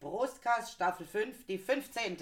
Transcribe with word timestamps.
Brustkast 0.00 0.74
Staffel 0.74 1.06
5, 1.06 1.46
die 1.46 1.58
15. 1.58 2.16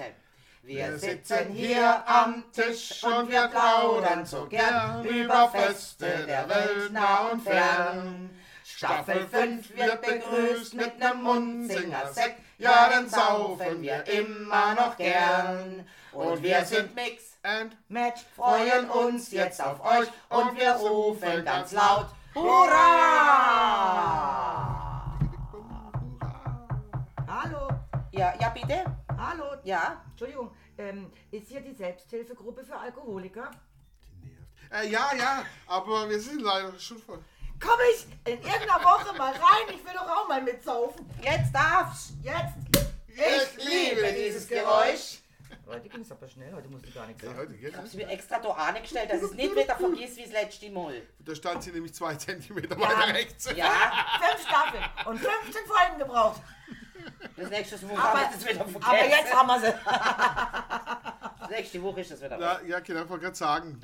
Wir 0.62 0.98
sitzen 0.98 1.50
hier 1.52 2.02
am 2.08 2.44
Tisch 2.50 3.04
und 3.04 3.30
wir 3.30 3.48
plaudern 3.48 4.24
so 4.24 4.46
gern 4.46 5.04
über 5.04 5.50
Feste 5.50 6.24
der 6.26 6.48
Welt 6.48 6.90
nah 6.92 7.28
und 7.28 7.42
fern. 7.42 8.30
Staffel 8.64 9.28
5 9.28 9.76
wird 9.76 10.00
begrüßt 10.00 10.74
mit 10.74 10.98
nem 10.98 11.22
Mundsinger-Sekt, 11.22 12.40
ja, 12.58 12.88
dann 12.88 13.08
saufen 13.08 13.82
wir 13.82 14.06
immer 14.06 14.74
noch 14.74 14.96
gern. 14.96 15.86
Und 16.12 16.42
wir 16.42 16.64
sind 16.64 16.94
Mix 16.94 17.36
and 17.42 17.76
Match, 17.88 18.22
freuen 18.34 18.88
uns 18.88 19.30
jetzt 19.32 19.62
auf 19.62 19.84
euch 19.84 20.08
und 20.30 20.58
wir 20.58 20.72
rufen 20.72 21.44
ganz 21.44 21.72
laut 21.72 22.06
Hurra! 22.34 24.25
Ja, 28.16 28.34
ja, 28.40 28.48
bitte? 28.50 28.84
hallo. 29.18 29.44
Ja? 29.64 30.02
Entschuldigung, 30.10 30.50
ähm, 30.78 31.12
ist 31.30 31.48
hier 31.48 31.60
die 31.60 31.74
Selbsthilfegruppe 31.74 32.64
für 32.64 32.76
Alkoholiker? 32.76 33.50
Äh, 34.72 34.88
ja, 34.88 35.10
ja, 35.16 35.44
aber 35.66 36.08
wir 36.08 36.18
sind 36.20 36.40
leider 36.42 36.78
schon 36.78 36.98
voll. 36.98 37.22
Komm 37.60 37.78
ich 37.94 38.06
in 38.32 38.38
irgendeiner 38.40 38.82
Woche 38.82 39.16
mal 39.16 39.32
rein? 39.32 39.68
Ich 39.74 39.84
will 39.84 39.92
doch 39.94 40.08
auch 40.08 40.28
mal 40.28 40.42
mitsaufen. 40.42 41.08
Jetzt 41.22 41.54
darf's! 41.54 42.12
Jetzt. 42.22 42.88
Ich 43.08 43.64
liebe 43.64 44.12
dieses 44.12 44.46
Geräusch. 44.48 45.20
Heute 45.66 45.88
ging 45.88 46.00
es 46.02 46.12
aber 46.12 46.28
schnell, 46.28 46.52
heute 46.52 46.68
musst 46.68 46.86
du 46.86 46.92
gar 46.92 47.06
nichts 47.06 47.22
Ja, 47.22 47.28
sagen. 47.30 47.40
heute 47.40 47.54
geht 47.54 47.68
Ich 47.70 47.74
das. 47.74 47.82
hab's 47.84 47.94
mir 47.94 48.08
extra 48.08 48.38
da 48.38 48.50
angestellt, 48.50 49.10
dass 49.10 49.22
es 49.22 49.32
nicht 49.32 49.50
wieder 49.56 49.74
vergiss 49.76 50.16
wie 50.16 50.22
das 50.22 50.32
letzte 50.32 50.70
Mal. 50.70 51.02
Da 51.18 51.34
stand 51.34 51.62
sie 51.62 51.72
nämlich 51.72 51.92
zwei 51.94 52.14
Zentimeter 52.14 52.78
weiter 52.78 53.08
rechts. 53.14 53.50
Ja, 53.56 53.70
Fünf 54.20 54.46
Staffeln 54.46 54.84
und 55.06 55.18
15 55.18 55.66
Folgen 55.66 55.98
gebraucht. 55.98 56.40
Das 57.36 57.50
nächste 57.50 57.82
Woche 57.88 57.98
Aber, 58.02 58.20
haben 58.20 58.32
das 58.32 58.44
wieder 58.48 58.64
vergessen. 58.64 58.82
aber 58.84 59.08
jetzt 59.08 59.34
haben 59.34 59.46
wir 59.48 59.60
sie. 59.60 59.74
Das 61.38 61.50
nächste 61.50 61.82
Woche 61.82 62.00
ist 62.00 62.10
das 62.10 62.20
wieder 62.22 62.40
Ja, 62.40 62.60
ja 62.66 62.80
genau, 62.80 63.02
ich 63.04 63.08
wollte 63.08 63.24
gerade 63.24 63.36
sagen. 63.36 63.80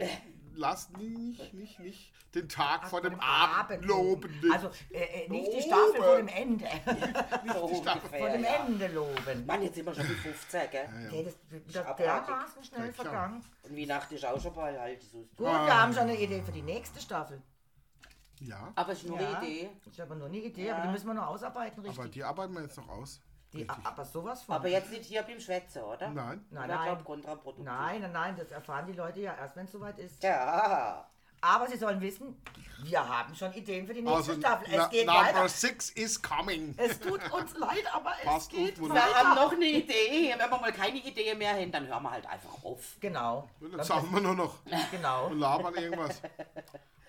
Lasst 0.55 0.97
nicht, 0.99 1.55
nicht, 1.55 1.79
nicht 1.79 2.13
den 2.35 2.49
Tag 2.49 2.89
vor 2.89 3.01
dem 3.01 3.19
Abend 3.21 3.73
Abend 3.73 3.85
loben. 3.85 4.51
Also 4.53 4.71
äh, 4.91 5.25
äh, 5.25 5.29
nicht 5.29 5.47
die 5.47 5.69
Loben. 5.71 5.93
Staffel 5.93 6.03
vor 6.03 6.17
dem 6.17 6.29
Ende. 6.29 6.65
So 7.47 7.69
vor 7.69 7.71
ungefähr, 7.71 8.33
dem 8.33 8.45
ja. 8.45 8.65
Ende 8.67 8.87
loben. 8.89 9.47
Mann, 9.47 9.63
jetzt 9.63 9.75
sind 9.75 9.87
wir 9.87 9.95
schon 9.95 10.07
bei 10.09 10.15
15, 10.15 10.61
gell? 10.71 10.89
Okay, 11.09 11.25
das 11.25 11.33
ist 11.35 11.69
wieder 11.69 11.81
abartig. 11.87 12.27
dermaßen 12.27 12.65
schnell 12.65 12.87
Ja, 12.87 12.93
vergangen. 12.93 13.45
Und 13.63 13.77
Weihnachten 13.77 14.15
ist 14.15 14.25
auch 14.25 14.41
schon 14.41 14.55
bald 14.55 14.79
halt. 14.79 15.03
So. 15.03 15.19
Gut, 15.37 15.47
wir 15.47 15.81
haben 15.81 15.93
schon 15.93 16.03
eine 16.03 16.17
Idee 16.19 16.43
für 16.43 16.53
die 16.53 16.63
nächste 16.63 17.01
Staffel. 17.01 17.43
Ja, 18.45 18.73
Aber 18.75 18.93
es 18.93 19.03
ist 19.03 19.09
nur 19.09 19.21
Ja. 19.21 19.39
eine 19.39 19.47
Idee. 19.47 19.71
Ich 19.91 20.01
habe 20.01 20.17
nur 20.17 20.27
eine 20.27 20.37
Idee, 20.39 20.67
Ja. 20.67 20.75
aber 20.77 20.87
die 20.87 20.93
müssen 20.93 21.07
wir 21.07 21.15
noch 21.15 21.27
ausarbeiten, 21.29 21.83
richtig. 21.83 21.99
aber 21.99 22.09
die 22.09 22.25
arbeiten 22.25 22.53
wir 22.55 22.63
jetzt 22.63 22.77
noch 22.77 22.89
aus. 22.89 23.21
Die, 23.53 23.69
aber 23.69 24.05
sowas 24.05 24.43
von. 24.43 24.55
Aber 24.55 24.67
jetzt 24.69 24.91
nicht 24.91 25.05
hier 25.05 25.23
beim 25.23 25.39
Schwätzen, 25.39 25.83
oder? 25.83 26.09
Nein. 26.09 26.45
Nein, 26.51 26.69
nein. 26.69 26.85
glaub, 26.87 27.05
kontraproduktiv. 27.05 27.65
Nein, 27.67 28.01
nein, 28.01 28.13
nein, 28.13 28.37
das 28.37 28.51
erfahren 28.51 28.87
die 28.87 28.95
Leute 28.95 29.21
ja 29.21 29.35
erst, 29.35 29.57
wenn 29.57 29.67
es 29.67 29.73
soweit 29.73 29.99
ist. 29.99 30.23
Ja. 30.23 31.07
Aber 31.45 31.67
sie 31.69 31.77
sollen 31.77 32.01
wissen, 32.01 32.41
wir 32.85 33.07
haben 33.09 33.35
schon 33.35 33.53
Ideen 33.53 33.87
für 33.87 33.95
die 33.95 34.01
nächste 34.03 34.17
Also, 34.33 34.41
Staffel. 34.41 34.67
Es 34.71 34.77
na, 34.77 34.87
geht 34.89 35.07
Number 35.07 35.21
weiter. 35.23 35.49
six 35.49 35.91
is 35.91 36.21
coming. 36.23 36.75
Es 36.79 36.99
tut 37.01 37.21
uns 37.33 37.57
leid, 37.59 37.85
aber 37.93 38.13
es 38.21 38.25
Passt 38.25 38.51
geht 38.51 38.79
gut, 38.79 38.93
Wir 38.93 39.05
haben 39.05 39.31
weiter. 39.31 39.43
noch 39.45 39.53
eine 39.53 39.67
Idee. 39.67 40.35
Wenn 40.39 40.51
wir 40.51 40.59
mal 40.59 40.73
keine 40.73 40.99
Idee 40.99 41.35
mehr 41.35 41.53
haben, 41.55 41.71
dann 41.73 41.87
hören 41.87 42.03
wir 42.03 42.11
halt 42.13 42.27
einfach 42.27 42.65
auf. 42.65 42.97
Genau. 43.01 43.49
Dann 43.61 43.83
sagen 43.85 44.09
wir 44.13 44.21
nur 44.21 44.35
noch 44.35 44.55
Genau. 44.91 45.27
und 45.27 45.39
labern 45.41 45.75
irgendwas. 45.75 46.23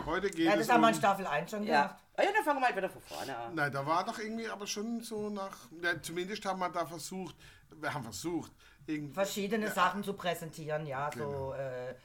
Heute 0.06 0.30
geht 0.30 0.46
Ja, 0.46 0.54
es 0.54 0.60
das 0.68 0.70
haben 0.70 0.82
wir 0.82 0.90
in 0.90 0.94
um... 0.96 1.00
Staffel 1.00 1.28
1 1.28 1.50
schon 1.52 1.64
Ja. 1.64 1.84
gemacht. 1.84 1.96
Ah 2.18 2.24
ja, 2.24 2.30
dann 2.36 2.44
fangen 2.44 2.60
wir 2.60 2.66
halt 2.68 2.76
wieder 2.76 2.90
von 2.90 3.02
vorne 3.02 3.38
an. 3.38 3.56
Nein, 3.56 3.72
da 3.72 3.86
war 3.86 4.04
doch 4.04 4.20
irgendwie 4.20 4.48
aber 4.50 4.68
schon 4.68 5.02
so 5.02 5.30
nach... 5.30 5.58
Ja, 5.82 6.00
zumindest 6.02 6.44
haben 6.46 6.60
wir 6.60 6.70
da 6.70 6.86
versucht, 6.86 7.36
wir 7.72 7.94
haben 7.94 8.04
versucht, 8.04 8.52
irgendwie... 8.86 9.14
Verschiedene 9.14 9.72
Sachen 9.72 10.04
zu 10.04 10.14
präsentieren, 10.14 10.86
ja, 10.86 11.10
so 11.16 11.54
äh, 11.54 11.96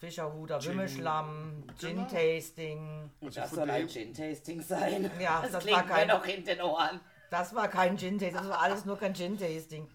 Fischerhuder, 0.00 0.64
Wimmelschlamm, 0.64 1.62
Genau. 1.78 2.06
Gin-Tasting. 2.08 3.10
Und 3.20 3.26
Also 3.28 3.40
das 3.40 3.50
soll 3.50 3.70
ein 3.70 3.86
Gin-Tasting 3.88 4.62
sein. 4.62 5.10
Ja, 5.20 5.40
das, 5.42 5.52
das 5.52 5.62
klingt 5.62 5.76
war 5.76 5.86
kein- 5.86 6.06
mir 6.06 6.14
noch 6.14 6.24
in 6.26 6.44
den 6.44 6.60
Ohren. 6.62 7.00
Das 7.30 7.54
war 7.54 7.68
kein 7.68 7.96
Gin-Tasting, 7.98 8.34
das 8.38 8.48
war 8.48 8.60
alles 8.62 8.84
nur 8.86 8.98
kein 8.98 9.14
Gin-Tasting. 9.14 9.86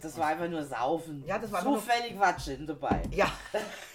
Das 0.00 0.16
war 0.16 0.28
einfach 0.28 0.48
nur 0.48 0.64
Saufen. 0.64 1.22
Ja, 1.26 1.38
das 1.38 1.52
war 1.52 1.58
einfach 1.60 1.70
nur- 1.70 1.80
Zufällig 1.80 2.18
war 2.18 2.36
Gin 2.38 2.66
dabei. 2.66 3.02
Ja. 3.12 3.30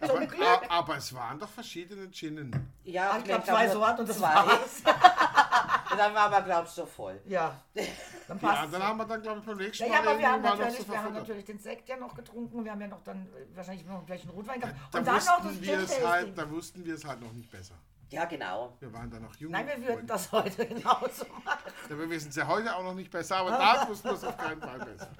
aber, 0.00 0.70
aber 0.70 0.96
es 0.96 1.14
waren 1.14 1.38
doch 1.38 1.48
verschiedene 1.48 2.08
Ginnen. 2.08 2.72
Ja, 2.84 3.16
Ich 3.18 3.24
glaube, 3.24 3.42
glaub, 3.42 3.44
zwei 3.44 3.68
Sorten 3.68 4.00
und 4.00 4.08
das. 4.08 4.16
Und 4.16 4.24
dann 5.98 6.14
war 6.14 6.22
aber, 6.22 6.42
glaubst 6.42 6.78
du, 6.78 6.86
voll. 6.86 7.20
Ja, 7.26 7.60
dann 7.74 8.38
Ja, 8.40 8.48
passt 8.48 8.72
dann 8.74 8.82
haben 8.82 8.96
wir 8.98 9.04
dann, 9.04 9.22
glaube 9.22 9.40
ich, 9.40 9.46
beim 9.46 9.56
nächsten 9.58 9.84
Ja, 9.84 9.90
Mal 9.90 9.94
ja, 9.94 10.10
aber 10.10 10.18
wir 10.18 10.32
haben, 10.32 10.42
natürlich, 10.42 10.78
so 10.78 10.88
wir 10.88 11.02
haben 11.02 11.14
natürlich 11.14 11.44
den 11.44 11.58
Sekt 11.58 11.88
ja 11.88 11.96
noch 11.96 12.14
getrunken. 12.14 12.64
Wir 12.64 12.72
haben 12.72 12.80
ja 12.80 12.88
noch 12.88 13.02
dann 13.02 13.26
äh, 13.26 13.56
wahrscheinlich 13.56 13.86
noch 13.86 14.04
gleich 14.06 14.22
einen 14.22 14.30
Rotwein 14.30 14.60
gehabt. 14.60 14.76
Da 14.90 14.98
Und 14.98 15.06
dann 15.06 15.16
noch 15.16 15.24
das 15.24 15.44
wussten, 15.44 15.62
wir 15.62 15.78
es 15.78 16.04
halt, 16.04 16.38
da 16.38 16.50
wussten 16.50 16.84
wir 16.84 16.94
es 16.94 17.04
halt 17.04 17.20
noch 17.20 17.32
nicht 17.32 17.50
besser. 17.50 17.74
Ja, 18.10 18.24
genau. 18.26 18.76
Wir 18.80 18.92
waren 18.92 19.10
da 19.10 19.18
noch 19.18 19.34
jung. 19.36 19.50
Nein, 19.50 19.66
wir 19.66 19.88
würden 19.88 20.06
das 20.06 20.30
heute 20.30 20.66
genauso 20.66 21.24
machen. 21.44 21.72
Ja, 21.88 21.98
wir 21.98 22.08
wissen 22.10 22.28
es 22.28 22.36
ja 22.36 22.46
heute 22.46 22.74
auch 22.76 22.82
noch 22.82 22.94
nicht 22.94 23.10
besser, 23.10 23.38
aber 23.38 23.50
da 23.50 23.88
wussten 23.88 24.08
wir 24.08 24.14
es 24.14 24.24
auf 24.24 24.36
keinen 24.36 24.60
Fall 24.60 24.78
besser. 24.78 25.10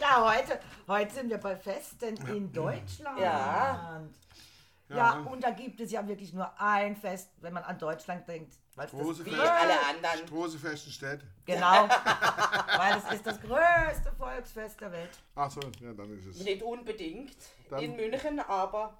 Ja, 0.00 0.32
heute, 0.36 0.60
heute 0.86 1.14
sind 1.14 1.30
wir 1.30 1.38
bei 1.38 1.56
Festen 1.56 2.16
in 2.34 2.52
Deutschland. 2.52 3.18
Ja. 3.20 4.00
Ja, 4.88 4.96
Ja. 4.96 5.12
und 5.30 5.42
da 5.44 5.50
gibt 5.50 5.80
es 5.80 5.90
ja 5.92 6.06
wirklich 6.06 6.32
nur 6.32 6.50
ein 6.60 6.96
Fest, 6.96 7.30
wenn 7.40 7.52
man 7.52 7.62
an 7.64 7.78
Deutschland 7.78 8.26
denkt. 8.26 8.54
Weil 8.74 8.86
es 8.86 8.92
Große 8.92 9.24
das 9.24 9.32
Wie 9.34 9.38
alle 9.38 9.74
anderen. 9.88 10.26
Große 10.28 10.58
festen 10.58 10.90
Städte. 10.90 11.26
Genau, 11.44 11.88
weil 12.78 12.96
es 12.98 13.12
ist 13.14 13.26
das 13.26 13.40
größte 13.40 14.12
Volksfest 14.16 14.80
der 14.80 14.92
Welt. 14.92 15.10
Ach 15.34 15.50
so, 15.50 15.60
ja, 15.80 15.92
dann 15.92 16.16
ist 16.16 16.26
es. 16.26 16.38
Nicht 16.44 16.62
unbedingt 16.62 17.36
Dann- 17.68 17.80
in 17.82 17.96
München, 17.96 18.38
aber 18.40 18.96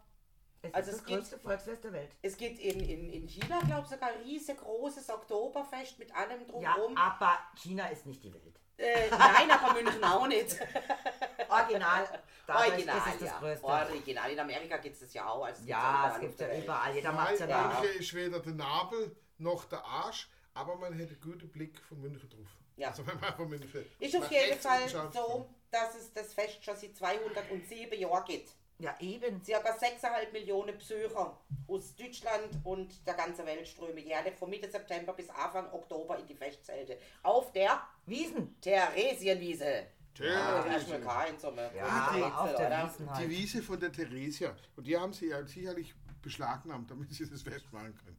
Es 0.63 0.75
Also 0.75 0.91
ist 0.91 0.99
das 1.01 1.07
gibt- 1.07 1.21
größte 1.21 1.39
Volksfest 1.39 1.85
der 1.85 1.93
Welt. 1.93 2.11
es 2.23 2.37
gibt 2.37 2.59
in, 2.59 2.81
in, 2.81 3.11
in 3.11 3.27
China, 3.29 3.61
glaube 3.61 3.83
ich, 3.83 3.89
sogar 3.89 4.09
ein 4.11 4.23
riesengroßes 4.23 5.09
Oktoberfest 5.09 5.99
mit 5.99 6.15
allem 6.15 6.41
Ja, 6.41 6.47
drumherum. 6.47 6.97
aber 6.97 7.39
China 7.57 7.87
ist 7.89 8.07
nicht 8.07 8.23
die 8.25 8.33
Welt. 8.35 8.59
äh, 8.77 9.09
nein, 9.11 9.51
aber 9.51 9.73
München 9.75 10.03
auch 10.05 10.27
nicht. 10.27 10.57
Original, 11.49 12.09
Original, 12.49 12.97
ist 12.99 13.07
es 13.15 13.19
das 13.21 13.29
ja. 13.29 13.39
größte. 13.39 13.65
Original. 13.67 14.31
In 14.33 14.41
Amerika 14.41 14.77
gibt 14.79 14.95
es 14.95 15.01
das 15.01 15.15
ja 15.15 15.29
auch. 15.29 15.45
Also 15.45 15.65
Ja, 15.65 16.13
es 16.15 16.21
gibt 16.21 16.41
ja 16.41 16.59
überall, 16.59 16.95
jeder 16.95 17.13
macht 17.13 17.35
es 17.35 17.41
ja 17.41 17.47
da. 17.47 17.81
München 17.81 18.01
ist 18.01 18.15
weder 18.15 18.41
der 18.41 18.53
Nabel 18.55 19.17
noch 19.39 19.65
der 19.67 19.85
Arsch, 19.85 20.29
aber 20.55 20.77
man 20.77 20.93
hätte 20.93 21.13
einen 21.13 21.21
guten 21.21 21.49
Blick 21.51 21.79
von 21.89 22.01
München 22.01 22.29
drauf. 22.29 22.49
Ja. 22.77 22.89
Also 22.89 23.07
wenn 23.07 23.19
man 23.21 23.35
von 23.35 23.49
München 23.49 23.87
Ist 23.99 24.17
auf 24.17 24.31
jeden 24.31 24.59
Fall 24.59 24.89
so, 24.89 25.49
dass 25.71 25.95
es 25.95 26.13
das 26.13 26.33
Fest 26.35 26.65
schon 26.65 26.77
seit 26.77 26.97
207 26.97 27.99
Jahren 27.99 28.25
gibt. 28.25 28.51
Ja, 28.79 28.95
eben. 29.01 29.43
Circa 29.45 29.71
6,5 29.71 30.33
Millionen 30.33 30.79
Besucher 30.79 31.37
aus 31.67 31.97
Deutschland 31.97 32.49
und 32.65 33.05
der 33.07 33.15
ganzen 33.15 33.45
Welt 33.45 33.67
strömen 33.67 33.99
jährlich 34.07 34.35
von 34.37 34.49
Mitte 34.49 34.71
September 34.71 35.13
bis 35.13 35.29
Anfang 35.31 35.73
Oktober 35.73 36.17
in 36.19 36.27
die 36.29 36.35
Festzelte. 36.37 36.97
Auf 37.25 37.51
der 37.53 37.83
Wiesen. 38.07 38.61
Theresienwiese. 38.61 39.87
Ja, 40.19 40.63
das 40.65 40.83
ist 40.83 40.89
mir 40.91 41.01
kein 41.01 41.39
so 41.39 41.51
eine 41.51 41.71
Ja, 41.77 42.07
Rätsel, 42.09 42.25
aber 42.25 42.41
auf 42.43 42.55
der? 42.57 42.85
Wiesen 42.85 43.07
Die 43.07 43.11
halt. 43.13 43.29
Wiese 43.31 43.63
von 43.63 43.81
der 43.81 43.93
Theresia. 43.93 44.57
Und 44.77 44.87
die 44.87 44.97
haben 44.97 45.13
sie 45.13 45.29
ja 45.29 45.45
sicherlich 45.45 45.95
beschlagnahmt, 46.23 46.91
damit 46.91 47.13
sie 47.13 47.29
das 47.29 47.43
Fest 47.43 47.73
machen 47.73 47.95
können. 47.97 48.17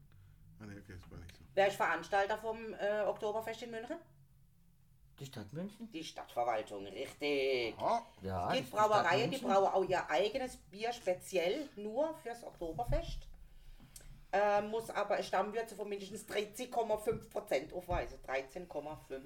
Ah, 0.62 0.66
nee, 0.66 0.78
okay, 0.78 0.96
das 1.00 1.10
war 1.10 1.18
nicht 1.20 1.36
so. 1.36 1.44
Wer 1.54 1.68
ist 1.68 1.76
Veranstalter 1.78 2.38
vom 2.38 2.74
äh, 2.74 3.02
Oktoberfest 3.02 3.64
in 3.64 3.72
München? 3.72 3.98
Die 5.20 5.26
Stadt 5.26 5.52
München? 5.54 5.90
Die 5.92 6.04
Stadtverwaltung, 6.04 6.86
richtig. 6.88 7.76
Ah, 7.80 8.02
Ja. 8.22 8.48
Es 8.48 8.54
die 8.54 8.58
gibt 8.64 8.70
Stadt 8.74 8.90
Brauereien, 8.90 9.32
die 9.32 9.38
München. 9.38 9.50
brauen 9.50 9.74
auch 9.74 9.84
ihr 9.90 10.10
eigenes 10.10 10.56
Bier 10.58 10.94
speziell 10.94 11.68
nur 11.76 12.14
fürs 12.24 12.44
Oktoberfest. 12.44 13.20
Äh, 14.32 14.62
muss 14.62 14.90
aber 14.92 15.22
Stammwürze 15.24 15.76
von 15.76 15.90
mindestens 15.90 16.26
13,5% 16.28 17.74
aufweisen. 17.74 18.20
13,5. 18.28 19.22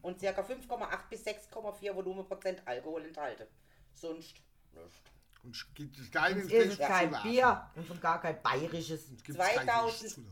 Und 0.00 0.20
ca. 0.20 0.28
5,8 0.28 0.98
bis 1.10 1.26
6,4 1.26 1.94
Volumenprozent 1.94 2.62
Alkohol 2.64 3.04
enthalten. 3.04 3.46
Sonst 3.94 4.36
nicht. 4.72 5.02
Und 5.44 5.54
es 5.54 5.66
gibt 5.74 5.98
es 5.98 6.10
keine 6.10 6.40
Es 6.40 6.52
ist 6.52 6.78
kein 6.78 7.10
Bier 7.22 7.70
und 7.74 7.86
schon 7.86 8.00
gar 8.00 8.20
kein 8.20 8.40
bayerisches. 8.42 9.08
2018 9.24 10.26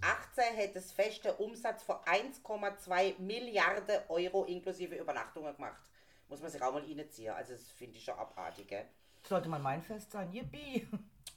hätte 0.54 0.74
das 0.74 0.92
feste 0.92 1.34
Umsatz 1.34 1.82
von 1.82 1.96
1,2 1.96 3.18
Milliarden 3.18 4.00
Euro 4.08 4.44
inklusive 4.44 4.96
Übernachtungen 4.96 5.54
gemacht. 5.54 5.82
Muss 6.28 6.40
man 6.40 6.50
sich 6.50 6.60
auch 6.62 6.72
mal 6.72 6.82
reinziehen. 6.82 7.32
Also 7.32 7.52
das 7.52 7.68
finde 7.68 7.98
ich 7.98 8.04
schon 8.04 8.18
abartig. 8.18 8.66
Gell? 8.66 8.84
Sollte 9.22 9.48
mal 9.48 9.60
mein 9.60 9.82
Fest 9.82 10.10
sein. 10.10 10.32
Yippie. 10.32 10.86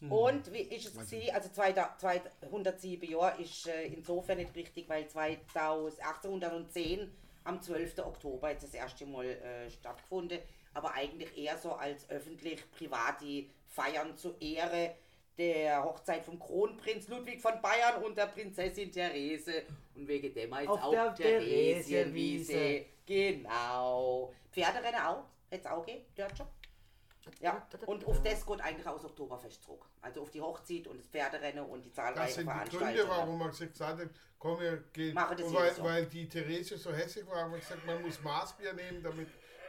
Und 0.10 0.52
wie 0.54 0.62
ist 0.62 0.88
es 0.88 0.94
gewesen? 0.94 1.34
Also 1.34 1.50
207 1.50 3.10
Jahre 3.10 3.42
ist 3.42 3.68
äh, 3.68 3.88
insofern 3.88 4.38
nicht 4.38 4.56
richtig, 4.56 4.88
weil 4.88 5.08
2000 5.08 6.02
1810 6.02 7.12
am 7.44 7.62
12. 7.62 8.00
Oktober 8.00 8.50
jetzt 8.50 8.64
das 8.64 8.74
erste 8.74 9.06
Mal 9.06 9.26
äh, 9.26 9.70
stattgefunden. 9.70 10.40
Aber 10.74 10.94
eigentlich 10.94 11.38
eher 11.38 11.58
so 11.58 11.74
als 11.74 12.10
öffentlich-private 12.10 13.46
Feiern 13.70 14.18
zur 14.18 14.40
Ehre 14.42 14.96
der 15.38 15.84
Hochzeit 15.84 16.26
vom 16.26 16.38
Kronprinz 16.38 17.08
Ludwig 17.08 17.42
von 17.42 17.62
Bayern 17.62 18.04
und 18.04 18.18
der 18.18 18.28
Prinzessin 18.28 18.92
Therese. 18.92 19.64
Und 19.96 20.08
wegen 20.08 20.34
dem 20.34 20.54
heißt 20.54 20.68
Auf 20.68 20.84
auch 20.84 20.92
der 20.92 21.16
Theresienwiese. 21.16 22.86
Genau. 23.06 24.34
Pferderennen 24.52 25.00
auch, 25.00 25.24
es 25.50 25.66
auch 25.66 25.86
gehen, 25.86 26.06
dort 26.16 26.38
schon. 26.38 26.48
Ja, 27.42 27.68
und 27.86 28.06
auf 28.06 28.24
das 28.24 28.46
geht 28.46 28.62
eigentlich 28.62 28.88
aus 28.88 29.06
Oktoberfest 29.06 29.64
zurück. 29.64 29.86
Also 30.02 30.22
auf 30.22 30.32
die 30.32 30.42
Hochzeit 30.42 30.88
und 30.88 30.98
das 30.98 31.08
Pferderennen 31.08 31.64
und 31.64 31.84
die 31.84 31.90
Das 31.90 31.96
zahlreichen 31.96 32.34
sind 32.34 32.46
die 32.48 32.52
Gründe, 32.52 32.72
Veranstaltungen. 32.72 33.10
warum 33.10 33.40
man 33.40 33.50
gesagt 33.50 33.80
hat, 33.80 34.10
komm, 34.40 34.60
wir 34.60 34.78
gehen. 34.94 35.14
Machen 35.14 35.38
das 35.38 35.54
weil, 35.54 35.84
weil 35.84 36.06
die 36.08 36.28
Therese 36.28 36.78
so 36.78 36.92
hässlich 36.92 37.28
war, 37.28 37.44
haben 37.44 37.52
wir 37.52 37.60
gesagt, 37.60 37.86
man 37.86 38.02
muss 38.02 38.22
Maßbier 38.22 38.74
nehmen, 38.74 39.04
damit 39.04 39.28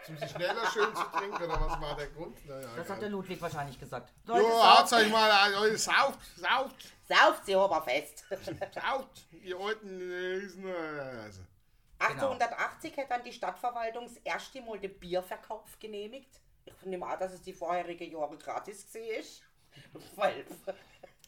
um 0.08 0.16
sie 0.16 0.28
schneller 0.28 0.66
schön 0.72 0.94
zu 0.94 1.02
trinken. 1.04 1.42
Oder 1.42 1.60
was 1.60 1.80
war 1.80 1.96
der 1.96 2.06
Grund? 2.08 2.46
Naja, 2.46 2.68
Das 2.76 2.88
hat 2.88 3.02
der 3.02 3.08
Ludwig 3.08 3.40
wahrscheinlich 3.40 3.78
gesagt. 3.78 4.12
Leute, 4.26 4.42
Jo, 4.42 4.62
haut 4.64 4.92
euch 4.92 5.10
mal 5.10 5.30
an, 5.30 5.52
Leute, 5.52 5.78
sauft, 5.78 6.18
sauft, 6.36 6.76
Sauft 7.08 7.44
sie 7.46 7.54
aber 7.56 7.82
fest. 7.82 8.24
sauft, 8.74 9.26
ihr 9.32 9.58
alten 9.58 9.98
Riesen. 9.98 10.64
Also. 10.66 11.42
1880 11.98 12.96
hat 12.96 13.10
dann 13.10 13.24
die 13.24 13.32
Stadtverwaltung 13.32 14.06
das 14.06 14.16
erste 14.18 14.62
Mal 14.62 14.78
den 14.78 14.98
Bierverkauf 14.98 15.78
genehmigt. 15.78 16.40
Ich 16.64 16.86
nehme 16.86 17.06
an, 17.06 17.18
dass 17.18 17.32
es 17.32 17.42
die 17.42 17.52
vorherigen 17.52 18.12
Jahre 18.12 18.38
gratis 18.38 18.86
war. 18.94 20.00
Weil, 20.16 20.44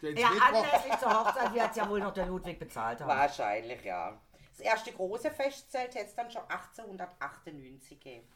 Den 0.01 0.17
Ja, 0.17 0.29
anlässlich 0.29 0.99
zur 0.99 1.13
Hochzeit 1.13 1.53
wird 1.53 1.71
es 1.71 1.77
ja 1.77 1.89
wohl 1.89 2.01
noch 2.01 2.15
der 2.15 2.27
Ludwig 2.27 2.59
bezahlt 2.59 3.01
haben. 3.01 3.09
wahrscheinlich, 3.09 3.85
ja. 3.85 4.21
Das 4.51 4.61
erste 4.61 4.93
große 4.93 5.31
Festzelt 5.31 5.95
hätte 5.95 6.07
es 6.07 6.15
dann 6.15 6.31
schon 6.31 6.43
1898 6.43 7.99
gegeben. 7.99 8.29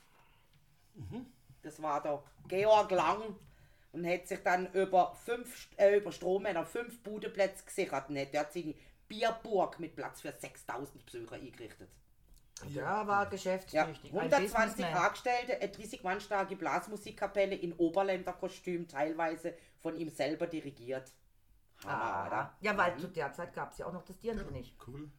Das 1.62 1.80
war 1.82 2.02
der 2.02 2.22
Georg 2.48 2.90
Lang 2.90 3.36
und 3.92 4.06
hat 4.06 4.28
sich 4.28 4.42
dann 4.42 4.72
über, 4.72 5.14
fünf, 5.24 5.68
äh, 5.76 5.96
über 5.98 6.12
Strommänner 6.12 6.64
fünf 6.64 7.02
Budeplätze 7.02 7.64
gesichert 7.64 8.08
und 8.08 8.18
hat 8.18 8.34
dort 8.34 8.52
seine 8.52 8.74
Bierburg 9.08 9.78
mit 9.80 9.94
Platz 9.96 10.20
für 10.20 10.32
6000 10.32 11.04
Besucher 11.04 11.36
eingerichtet. 11.36 11.88
Der 12.74 12.84
war 13.06 13.22
Ja, 13.22 13.24
geschäftstüchtig. 13.24 14.12
ein 14.14 14.18
120 14.18 14.76
Businessman. 14.76 15.04
Angestellte, 15.04 15.60
eine 15.60 15.68
30 15.70 16.02
Mann 16.02 16.20
starke 16.20 16.56
Blasmusikkapelle 16.56 17.54
in 17.54 17.72
Oberländerkostüm, 17.74 18.88
teilweise 18.88 19.54
von 19.80 19.94
ihm 19.96 20.08
selber 20.08 20.46
dirigiert. 20.46 21.12
Hammer, 21.84 21.92
Ah, 21.94 22.26
oder? 22.26 22.56
ja, 22.62 22.76
weil 22.76 22.96
zu 22.98 23.08
der 23.08 23.32
Zeit 23.34 23.52
gab 23.52 23.72
es 23.72 23.78
ja 23.78 23.86
auch 23.86 23.92
noch 23.92 24.04
das 24.04 24.18
Dirndl 24.18 24.50
nicht. 24.50 24.74
cool. 24.86 25.10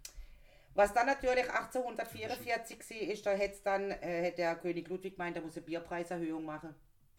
Was 0.77 0.93
dann 0.93 1.07
natürlich 1.07 1.49
1844 1.49 2.79
war, 2.79 3.11
ist, 3.11 3.25
da 3.25 3.31
hätte 3.31 3.63
dann 3.63 3.89
äh, 3.89 4.31
der 4.35 4.55
König 4.57 4.87
Ludwig 4.87 5.15
gemeint, 5.15 5.35
er 5.35 5.41
muss 5.41 5.57
eine 5.57 5.65
Bierpreiserhöhung 5.65 6.45
machen. 6.45 6.75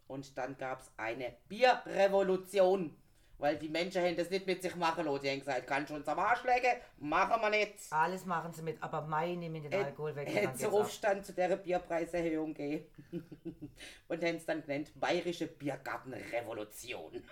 Und 0.07 0.39
dann 0.39 0.57
gab 0.57 0.81
es 0.81 0.93
eine 0.97 1.35
Bierrevolution. 1.49 2.97
Weil 3.39 3.59
die 3.59 3.69
Menschen 3.69 4.01
haben 4.01 4.15
das 4.15 4.31
nicht 4.31 4.47
mit 4.47 4.63
sich 4.63 4.77
machen 4.77 5.07
lassen. 5.07 5.23
Die 5.25 5.31
haben 5.31 5.41
gesagt, 5.41 5.67
kann 5.67 5.89
schon 5.89 6.07
am 6.07 6.19
Arsch 6.21 6.45
legen, 6.45 6.81
machen 6.99 7.43
wir 7.43 7.51
nicht. 7.51 7.75
Alles 7.91 8.25
machen 8.25 8.53
sie 8.53 8.63
mit, 8.63 8.81
aber 8.81 9.03
Mai 9.03 9.35
nehmen 9.35 9.61
den 9.61 9.75
Alkohol 9.75 10.15
weg. 10.15 10.33
Hätte 10.33 10.67
ab. 10.69 10.73
Aufstand 10.73 11.27
zu 11.27 11.33
der 11.33 11.57
Bierpreiserhöhung 11.57 12.55
gehen. 12.55 12.87
Und 14.09 14.23
haben 14.23 14.37
es 14.37 14.47
dann 14.47 14.63
genannt, 14.63 14.93
Bayerische 14.95 15.49
Biergartenrevolution. 15.49 17.25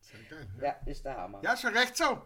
Sehr 0.00 0.20
geil. 0.28 0.48
Ja, 0.60 0.76
ist 0.84 1.02
der 1.02 1.16
Hammer. 1.16 1.40
Ja, 1.42 1.56
schon 1.56 1.74
recht 1.74 1.96
so. 1.96 2.20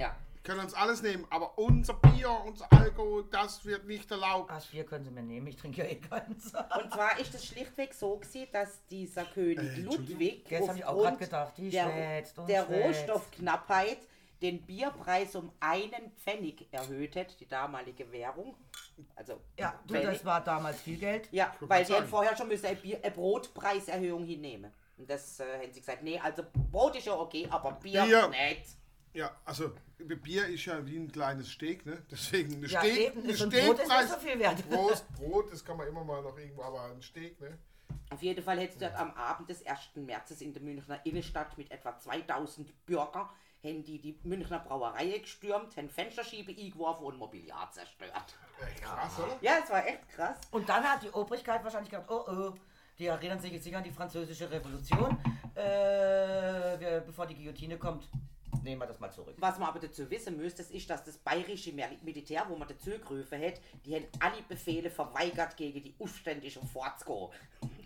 Ja. 0.00 0.16
Wir 0.42 0.54
können 0.54 0.64
uns 0.64 0.74
alles 0.74 1.02
nehmen, 1.02 1.24
aber 1.30 1.56
unser 1.56 1.94
Bier, 1.94 2.28
unser 2.44 2.66
Alkohol, 2.72 3.24
das 3.30 3.64
wird 3.64 3.86
nicht 3.86 4.10
erlaubt. 4.10 4.50
Ach, 4.52 4.64
Bier 4.66 4.84
können 4.84 5.04
sie 5.04 5.12
mir 5.12 5.22
nehmen, 5.22 5.46
ich 5.46 5.56
trinke 5.56 5.82
ja 5.82 5.88
eh 5.88 5.94
keins. 5.94 6.46
Und 6.46 6.92
zwar 6.92 7.16
ist 7.20 7.32
es 7.32 7.46
schlichtweg 7.46 7.94
so 7.94 8.16
gewesen, 8.16 8.48
dass 8.52 8.84
dieser 8.88 9.24
König 9.24 9.76
Ludwig 9.76 10.50
Jetzt 10.50 10.68
hab 10.68 10.76
ich 10.76 10.84
auch 10.84 10.96
aufgrund 10.96 11.20
gedacht, 11.20 11.52
die 11.56 11.70
der, 11.70 11.84
schwätzt 11.84 12.38
und 12.40 12.48
der 12.48 12.66
schwätzt. 12.66 13.08
Rohstoffknappheit 13.08 13.98
den 14.42 14.66
Bierpreis 14.66 15.36
um 15.36 15.52
einen 15.60 16.10
Pfennig 16.16 16.66
erhöht 16.72 17.14
hat, 17.14 17.38
die 17.38 17.46
damalige 17.46 18.10
Währung. 18.10 18.56
Also 19.14 19.40
Ja, 19.56 19.78
du, 19.86 19.94
das 19.94 20.24
war 20.24 20.42
damals 20.42 20.80
viel 20.80 20.98
Geld. 20.98 21.28
Ja, 21.30 21.54
weil 21.60 21.84
haben 21.84 21.88
sagen. 21.88 22.08
vorher 22.08 22.36
schon 22.36 22.48
müssen 22.48 22.66
eine, 22.66 22.74
Bier, 22.74 22.98
eine 23.00 23.12
Brotpreiserhöhung 23.12 24.24
hinnehmen. 24.24 24.72
Und 24.98 25.08
das 25.08 25.38
äh, 25.38 25.44
haben 25.62 25.72
sie 25.72 25.78
gesagt, 25.78 26.02
nee, 26.02 26.18
also 26.18 26.42
Brot 26.72 26.96
ist 26.96 27.06
ja 27.06 27.14
okay, 27.14 27.46
aber 27.48 27.70
Bier, 27.72 28.02
Bier. 28.04 28.28
nicht. 28.28 28.81
Ja, 29.14 29.30
also 29.44 29.72
Bier 29.98 30.46
ist 30.46 30.64
ja 30.64 30.84
wie 30.86 30.96
ein 30.96 31.10
kleines 31.10 31.50
Steak, 31.50 31.84
ne? 31.84 32.02
Deswegen 32.10 32.54
eine 32.56 32.66
Ja, 32.66 32.80
Steak, 32.80 32.98
eben, 32.98 33.22
eine 33.22 33.34
so 33.34 33.44
ein 33.44 33.50
Brot 33.50 33.78
ist 33.78 33.88
nicht 33.88 34.08
so 34.08 34.16
viel 34.16 34.38
wert. 34.38 34.68
Brot, 34.70 35.04
Brot, 35.16 35.52
das 35.52 35.64
kann 35.64 35.76
man 35.76 35.86
immer 35.86 36.02
mal 36.02 36.22
noch 36.22 36.36
irgendwo, 36.38 36.62
aber 36.62 36.84
ein 36.84 37.02
Steak, 37.02 37.40
ne? 37.40 37.58
Auf 38.10 38.22
jeden 38.22 38.42
Fall 38.42 38.58
hätte 38.58 38.78
dort 38.78 38.94
am 38.94 39.10
Abend 39.12 39.48
des 39.48 39.66
1. 39.66 39.96
Märzes 39.96 40.40
in 40.40 40.52
der 40.52 40.62
Münchner 40.62 41.04
Innenstadt 41.04 41.56
mit 41.56 41.70
etwa 41.70 41.98
2000 41.98 42.86
Bürger 42.86 43.30
haben 43.64 43.84
die 43.84 44.00
die 44.00 44.18
Münchner 44.24 44.58
Brauerei 44.58 45.18
gestürmt, 45.18 45.76
haben 45.76 45.88
Fensterschiebe 45.88 46.50
eingeworfen 46.50 47.06
und 47.06 47.16
Mobiliar 47.18 47.70
zerstört. 47.70 48.34
Echt 48.60 48.82
krass, 48.82 49.18
oder? 49.18 49.36
Ja, 49.40 49.58
es 49.62 49.70
war 49.70 49.86
echt 49.86 50.08
krass. 50.08 50.36
Und 50.50 50.68
dann 50.68 50.82
hat 50.82 51.02
die 51.02 51.10
Obrigkeit 51.10 51.62
wahrscheinlich 51.62 51.90
gedacht, 51.90 52.10
oh 52.10 52.24
oh, 52.26 52.54
die 52.98 53.06
erinnern 53.06 53.38
sich 53.38 53.52
jetzt 53.52 53.64
nicht 53.64 53.76
an 53.76 53.84
die 53.84 53.92
französische 53.92 54.50
Revolution. 54.50 55.16
Äh, 55.54 57.00
bevor 57.06 57.26
die 57.26 57.34
Guillotine 57.34 57.78
kommt, 57.78 58.08
nehmen 58.62 58.80
wir 58.80 58.86
das 58.86 58.98
mal 59.00 59.10
zurück. 59.10 59.34
Was 59.38 59.58
man 59.58 59.68
aber 59.68 59.80
dazu 59.80 60.08
wissen 60.10 60.36
müsste, 60.36 60.62
ist, 60.62 60.88
dass 60.88 61.04
das 61.04 61.18
bayerische 61.18 61.72
Mil- 61.72 61.98
Militär, 62.02 62.44
wo 62.48 62.56
man 62.56 62.68
dazu 62.68 62.90
gerufen 62.90 63.40
hat, 63.42 63.54
die 63.84 63.94
haben 63.94 64.06
alle 64.20 64.42
Befehle 64.48 64.90
verweigert, 64.90 65.56
gegen 65.56 65.82
die 65.82 65.94
Aufständischen 65.98 66.66
vorzugehen. 66.66 67.28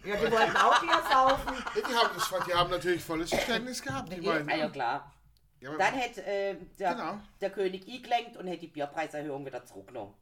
Ja, 0.05 0.17
die 0.17 0.31
wollten 0.33 0.57
auch 0.57 0.81
Bier 0.81 1.03
saufen. 1.11 1.55
Ja, 1.75 1.89
die, 1.89 1.95
haben 1.95 2.11
das, 2.15 2.47
die 2.47 2.55
haben 2.55 2.71
natürlich 2.71 3.03
volles 3.03 3.31
Verständnis 3.31 3.83
gehabt. 3.83 4.13
Die 4.13 4.21
meinen, 4.21 4.49
Ah 4.51 4.57
ja, 4.57 4.69
klar. 4.69 5.13
ja, 5.61 5.77
Dann 5.77 5.95
hat 5.95 6.19
äh, 6.19 6.57
der, 6.79 6.95
Genau. 6.95 7.19
der 7.41 7.51
König 7.51 7.89
eingelenkt 7.89 8.37
und 8.37 8.49
hat 8.49 8.61
die 8.63 8.69
Bierpreiserhöhung 8.69 9.45
wieder 9.45 9.65
zurückgenommen. 9.65 10.15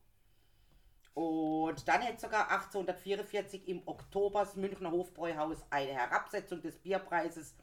Und 1.15 1.87
dann 1.87 2.03
hat 2.03 2.21
sogar 2.21 2.51
1844 2.51 3.69
im 3.69 3.83
Oktober 3.87 4.41
das 4.41 4.57
Münchner 4.57 4.91
Hofbräuhaus 4.91 5.59
eine 5.71 5.93
Herabsetzung 5.93 6.61
des 6.61 6.77
Bierpreises 6.79 7.55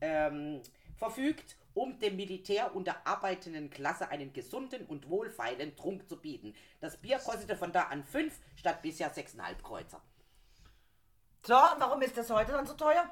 ähm, 0.00 0.62
verfügt, 0.96 1.56
um 1.74 1.98
dem 1.98 2.16
Militär 2.16 2.74
und 2.74 2.86
der 2.86 3.06
arbeitenden 3.06 3.70
Klasse 3.70 4.08
einen 4.08 4.32
gesunden 4.32 4.84
und 4.86 5.08
wohlfeilen 5.08 5.74
Trunk 5.76 6.08
zu 6.08 6.16
bieten. 6.20 6.54
Das 6.80 6.96
Bier 6.96 7.18
kostete 7.18 7.56
von 7.56 7.72
da 7.72 7.84
an 7.84 8.04
5 8.04 8.38
statt 8.56 8.82
bisher 8.82 9.12
6,5 9.14 9.62
Kreuzer. 9.62 10.02
So, 11.46 11.54
und 11.54 11.80
warum 11.80 12.00
ist 12.02 12.16
das 12.16 12.30
heute 12.30 12.52
dann 12.52 12.66
so 12.66 12.74
teuer? 12.74 13.08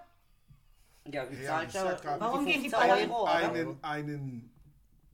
Ja, 1.06 1.24
Ja, 1.24 1.42
zahlt 1.46 1.68
ich 1.68 1.74
ja 1.74 2.14
um 2.14 2.20
Warum 2.20 2.44
gehen 2.46 2.62
die 2.62 2.70
15 2.70 2.88
Bayern 2.88 3.10
Euro, 3.10 3.24
einen, 3.26 3.84
einen 3.84 4.54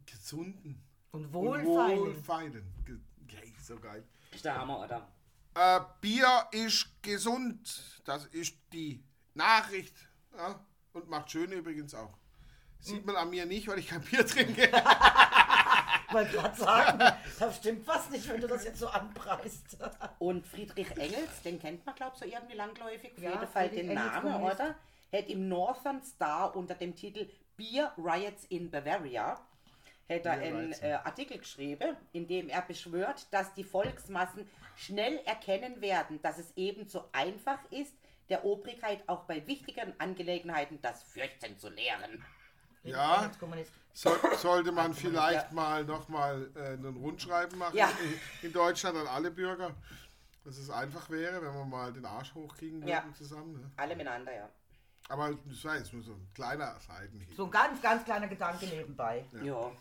gesunden 0.05 0.83
Und 1.13 1.25
und 1.27 1.33
wohlfeilen. 1.33 2.01
wohlfeilen. 2.01 2.73
Ge- 2.85 2.99
Okay, 3.25 3.53
so 3.61 3.79
geil. 3.81 4.05
Ist 4.33 4.45
der 4.45 4.57
Hammer, 4.57 4.81
oder? 4.85 5.09
Äh, 5.55 5.81
Bier 6.01 6.47
ist 6.53 7.03
gesund. 7.03 8.01
Das 8.05 8.27
ist 8.27 8.57
die 8.73 9.03
Nachricht. 9.35 9.97
Ja? 10.37 10.61
Und 10.93 11.09
macht 11.09 11.31
schön 11.31 11.51
übrigens 11.53 11.95
auch. 11.95 12.17
Sieht 12.81 13.05
man 13.05 13.17
an 13.17 13.31
mir 13.31 13.47
nicht, 13.47 13.67
weil 13.69 13.79
ich 13.79 13.89
kein 13.89 14.01
Bier 14.03 14.27
trinke. 14.27 14.71
Wollte 16.13 16.33
gerade 16.37 16.57
sagen, 16.57 16.99
da 17.39 17.53
stimmt 17.53 17.87
was 17.87 18.09
nicht, 18.11 18.29
wenn 18.29 18.41
du 18.41 18.47
das 18.47 18.65
jetzt 18.65 18.79
so 18.79 18.87
anpreist. 18.89 19.77
Und 20.19 20.47
Friedrich 20.47 20.91
Engels, 20.97 21.43
den 21.45 21.59
kennt 21.59 21.85
man, 21.85 21.95
glaube 21.95 22.13
ich, 22.15 22.21
so 22.21 22.27
irgendwie 22.27 22.57
landläufig. 22.57 23.13
Auf 23.17 23.23
Ja, 23.23 23.31
jeden 23.33 23.49
Fall 23.49 23.69
den 23.69 23.93
Namen, 23.93 24.43
oder? 24.43 24.77
Hat 25.13 25.29
im 25.29 25.49
Northern 25.49 26.03
Star 26.03 26.55
unter 26.55 26.75
dem 26.75 26.95
Titel 26.95 27.29
Beer 27.57 27.93
Riots 27.97 28.45
in 28.45 28.71
Bavaria 28.71 29.41
hat 30.09 30.25
er 30.25 30.33
einen 30.33 30.73
äh, 30.83 30.99
Artikel 31.05 31.39
geschrieben, 31.39 31.97
in 32.13 32.29
dem 32.29 32.49
er 32.49 32.63
beschwört, 32.63 33.27
dass 33.33 33.53
die 33.55 33.65
Volksmassen 33.65 34.49
schnell 34.77 35.19
erkennen 35.25 35.81
werden, 35.81 36.23
dass 36.23 36.39
es 36.39 36.53
ebenso 36.57 37.09
einfach 37.13 37.59
ist, 37.71 37.93
der 38.29 38.45
Obrigkeit 38.45 39.03
auch 39.09 39.25
bei 39.25 39.45
wichtigeren 39.47 39.99
Angelegenheiten 39.99 40.81
das 40.81 41.03
Fürchten 41.03 41.59
zu 41.59 41.71
lehren. 41.71 42.25
Ja. 42.87 43.31
So, 43.93 44.15
sollte 44.37 44.73
man 44.73 44.93
vielleicht 44.95 45.53
mal 45.53 45.85
nochmal 45.85 46.51
äh, 46.55 46.75
einen 46.75 46.97
Rundschreiben 46.97 47.59
machen 47.59 47.77
Ja. 47.77 47.89
in, 48.43 48.47
in 48.49 48.53
Deutschland 48.53 48.97
an 48.99 49.07
alle 49.07 49.31
Bürger. 49.31 49.71
Dass 50.45 50.59
es 50.59 50.71
einfach 50.71 51.11
wäre, 51.11 51.43
wenn 51.43 51.53
wir 51.55 51.65
mal 51.65 51.93
den 51.93 52.05
Arsch 52.07 52.33
hochkriegen 52.35 52.81
würden 52.81 52.89
Ja. 52.89 53.05
zusammen. 53.17 53.55
Ne? 53.55 53.71
Alle 53.77 53.97
miteinander, 53.97 54.33
ja. 54.33 54.49
Aber 55.09 55.31
das 55.45 55.65
war 55.65 55.77
jetzt 55.77 55.93
nur 55.93 56.03
so 56.03 56.13
ein 56.13 56.29
kleiner 56.35 56.77
Seitenhieb. 56.81 57.35
So 57.37 57.45
ein 57.47 57.51
ganz, 57.51 57.81
ganz 57.83 58.05
kleiner 58.05 58.29
Gedanke 58.29 58.67
nebenbei. 58.67 59.25
Ja. 59.33 59.43
Ja, 59.43 59.73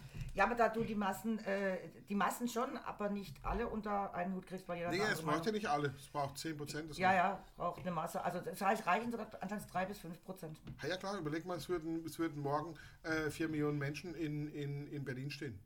aber 0.44 0.56
da 0.56 0.68
du 0.68 0.84
die 0.84 0.96
Massen, 0.96 1.39
äh, 1.46 1.77
die 2.10 2.15
Massen 2.15 2.48
schon, 2.50 2.77
aber 2.80 3.10
nicht 3.10 3.38
alle 3.44 3.68
unter 3.68 4.13
einen 4.13 4.36
Hut 4.36 4.46
kriegst, 4.46 4.68
weil 4.68 4.77
jeder 4.77 4.92
Nee, 4.92 5.00
es 5.00 5.22
braucht 5.22 5.46
ja 5.46 5.51
nicht 5.54 5.68
alle. 5.68 5.94
Es 5.98 6.08
braucht 6.10 6.38
10 6.38 6.58
Prozent. 6.58 6.98
Ja, 6.98 7.13
ja, 7.13 7.44
braucht 7.56 7.80
eine 7.80 7.92
Masse. 7.92 8.22
Also 8.22 8.39
das 8.42 8.60
heißt, 8.60 8.86
reichen 8.86 9.12
sogar 9.12 9.27
anfangs 9.39 9.65
3 9.68 9.86
bis 9.86 10.00
5 10.00 10.24
Prozent. 10.25 10.62
Ja, 10.82 10.89
ja 10.89 10.98
klar, 10.98 11.18
überleg 11.18 11.46
mal, 11.46 11.58
es 11.58 11.70
würden, 11.70 12.04
es 12.06 12.20
würden 12.20 12.42
morgen 12.42 12.75
äh, 13.04 13.30
4 13.30 13.48
Millionen 13.48 13.77
Menschen 13.77 14.13
in, 14.13 14.48
in, 14.50 14.88
in 14.88 15.06
Berlin 15.06 15.32
stehen. 15.32 15.60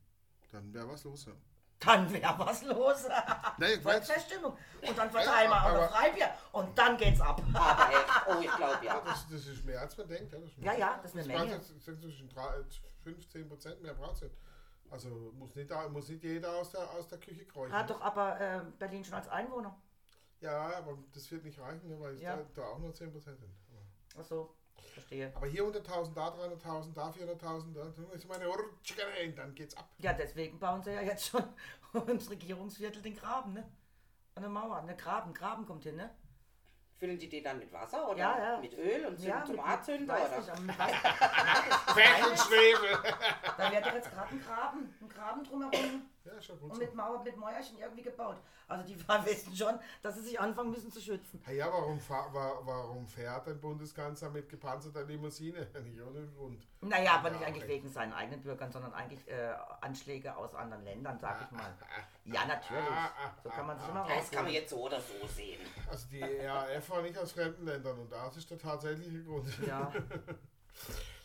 Dann 0.52 0.74
wäre 0.74 0.88
was 0.88 1.04
los. 1.04 1.26
Ja. 1.26 1.34
Dann 1.80 2.12
wäre 2.12 2.36
was 2.38 2.64
los. 2.64 3.08
Nee, 3.58 3.74
ich 3.74 3.84
weiß, 3.84 4.08
Volksverstimmung. 4.08 4.54
Und 4.88 4.98
dann 4.98 5.10
verteilen 5.12 5.50
wir 5.50 5.66
auch 5.66 5.74
noch 5.74 5.92
Freibier. 5.98 6.30
Und 6.52 6.78
dann 6.78 6.98
geht's 6.98 7.20
ab. 7.20 7.42
Aber 7.54 7.90
echt, 7.90 8.06
oh, 8.28 8.40
ich 8.42 8.56
glaube 8.56 8.86
ja. 8.86 9.02
das, 9.06 9.28
das 9.30 9.48
ist 9.48 9.66
mehr 9.66 9.82
als 9.82 9.98
man 9.98 10.08
denkt. 10.08 10.32
Ja, 10.32 10.40
das, 10.40 10.50
Ja, 10.62 10.74
ja, 10.74 11.00
das 11.02 11.14
ist 11.14 11.20
eine 11.20 11.34
braucht 11.34 11.50
Menge. 11.50 11.62
sind 11.62 12.02
zwischen 12.02 12.30
15 13.04 13.48
Prozent 13.48 13.82
mehr 13.82 13.94
braucht 13.94 14.16
es 14.16 14.22
nicht. 14.24 14.36
Also 14.92 15.10
muss 15.38 15.56
nicht, 15.56 15.70
da- 15.70 15.88
muss 15.90 16.10
nicht 16.10 16.24
jeder 16.24 16.56
aus 16.56 16.72
der, 16.72 16.90
aus 16.92 17.08
der 17.08 17.20
Küche 17.20 17.46
kräuchen. 17.46 17.74
Hat 17.74 17.90
doch 17.90 18.02
aber 18.02 18.40
äh, 18.40 18.62
Berlin 18.80 19.04
schon 19.04 19.14
als 19.16 19.28
Einwohner. 19.28 19.80
Ja, 20.42 20.78
aber 20.78 20.98
das 21.14 21.30
wird 21.32 21.44
nicht 21.44 21.60
reichen, 21.60 22.00
weil 22.00 22.18
Ja. 22.20 22.38
da, 22.38 22.46
da 22.56 22.62
auch 22.70 22.80
nur 22.80 22.92
10% 22.94 23.22
sind. 23.38 23.54
Ach 24.18 24.24
so, 24.24 24.56
verstehe. 24.94 25.32
Aber 25.36 25.48
hier 25.48 25.64
100.000, 25.64 26.14
da 26.14 26.30
300.000, 26.30 26.94
da 26.94 27.10
400.000, 27.10 27.74
da 27.74 27.84
dann 27.86 28.10
ist 28.12 28.28
meine 28.28 28.48
Rutschgerein, 28.48 29.36
dann 29.36 29.54
geht's 29.54 29.76
ab. 29.78 29.88
Ja, 30.00 30.14
deswegen 30.14 30.58
bauen 30.60 30.82
sie 30.82 30.92
ja 30.92 31.02
jetzt 31.02 31.28
schon 31.28 31.44
ins 32.08 32.30
Regierungsviertel 32.30 33.02
den 33.02 33.16
Graben, 33.16 33.54
ne? 33.54 33.70
Eine 34.36 34.50
Mauer, 34.50 34.82
ne 34.84 34.96
Graben, 34.96 35.34
Graben 35.34 35.66
kommt 35.66 35.84
hin, 35.84 35.98
ne? 35.98 36.10
Füllen 37.00 37.18
die 37.18 37.30
die 37.30 37.42
dann 37.42 37.60
mit 37.60 37.72
Wasser 37.72 38.10
oder 38.10 38.20
Ja, 38.20 38.38
ja. 38.38 38.60
mit 38.60 38.74
Öl 38.78 39.06
und 39.06 39.18
Ja, 39.22 39.38
sind 39.46 39.56
mit- 39.56 39.58
Tomatzünder? 39.62 40.14
weiß 40.14 40.28
Oder? 40.28 40.60
nicht. 40.60 40.80
Da 43.58 43.72
wird 43.72 43.86
doch 43.86 43.94
jetzt 43.94 44.12
gerade 44.12 44.30
ein 44.32 44.44
Graben, 44.46 44.96
ein 45.02 45.10
Graben 45.10 45.44
drumherum 45.46 46.10
Ja, 46.34 46.42
schon 46.42 46.60
gut 46.60 46.72
und 46.72 46.80
mit 46.80 46.94
Mauer, 46.94 47.24
mit 47.24 47.38
Mäuerchen 47.38 47.78
irgendwie 47.80 48.04
gebaut. 48.04 48.38
Also 48.68 48.86
die 48.86 49.00
wissen 49.26 49.56
schon, 49.56 49.80
dass 50.02 50.16
sie 50.16 50.22
sich 50.22 50.40
anfangen 50.40 50.72
müssen 50.72 50.92
zu 50.92 51.02
schützen. 51.02 51.42
Ja, 51.48 51.54
ja 51.54 51.68
warum, 51.68 52.00
warum 52.08 53.08
fährt 53.08 53.48
ein 53.48 53.60
Bundeskanzler 53.60 54.30
mit 54.30 54.50
gepanzerter 54.50 55.04
Limousine? 55.04 55.68
Nicht 55.84 56.02
ohne 56.02 56.28
Grund. 56.28 56.68
Naja, 56.82 57.16
aber 57.16 57.32
nicht 57.32 57.44
eigentlich 57.44 57.68
wegen 57.68 57.90
seinen 57.90 58.14
eigenen 58.14 58.42
Bürgern, 58.42 58.72
sondern 58.72 58.94
eigentlich 58.94 59.28
äh, 59.28 59.54
Anschläge 59.82 60.36
aus 60.36 60.56
anderen 60.56 60.84
Ländern, 60.84 61.20
sag 61.20 61.42
ich 61.46 61.52
mal. 61.52 61.74
Ja, 62.26 62.46
natürlich. 62.46 62.86
So 63.44 63.50
kann 63.50 63.66
man 63.66 63.80
sich 63.80 63.90
immer 63.90 64.08
das 64.08 64.30
kann 64.30 64.44
man 64.44 64.54
jetzt 64.54 64.70
so 64.70 64.84
oder 64.84 65.02
so 65.02 65.26
sehen. 65.28 65.60
Also 65.90 66.08
die 66.12 66.22
RAF 66.22 66.90
war 66.92 67.02
nicht 67.02 67.18
aus 67.18 67.32
fremden 67.32 67.66
Ländern 67.66 67.98
und 67.98 68.12
das 68.12 68.38
ist 68.38 68.52
der 68.52 68.60
tatsächliche 68.60 69.24
Grund. 69.24 69.50
Ja, 69.66 69.92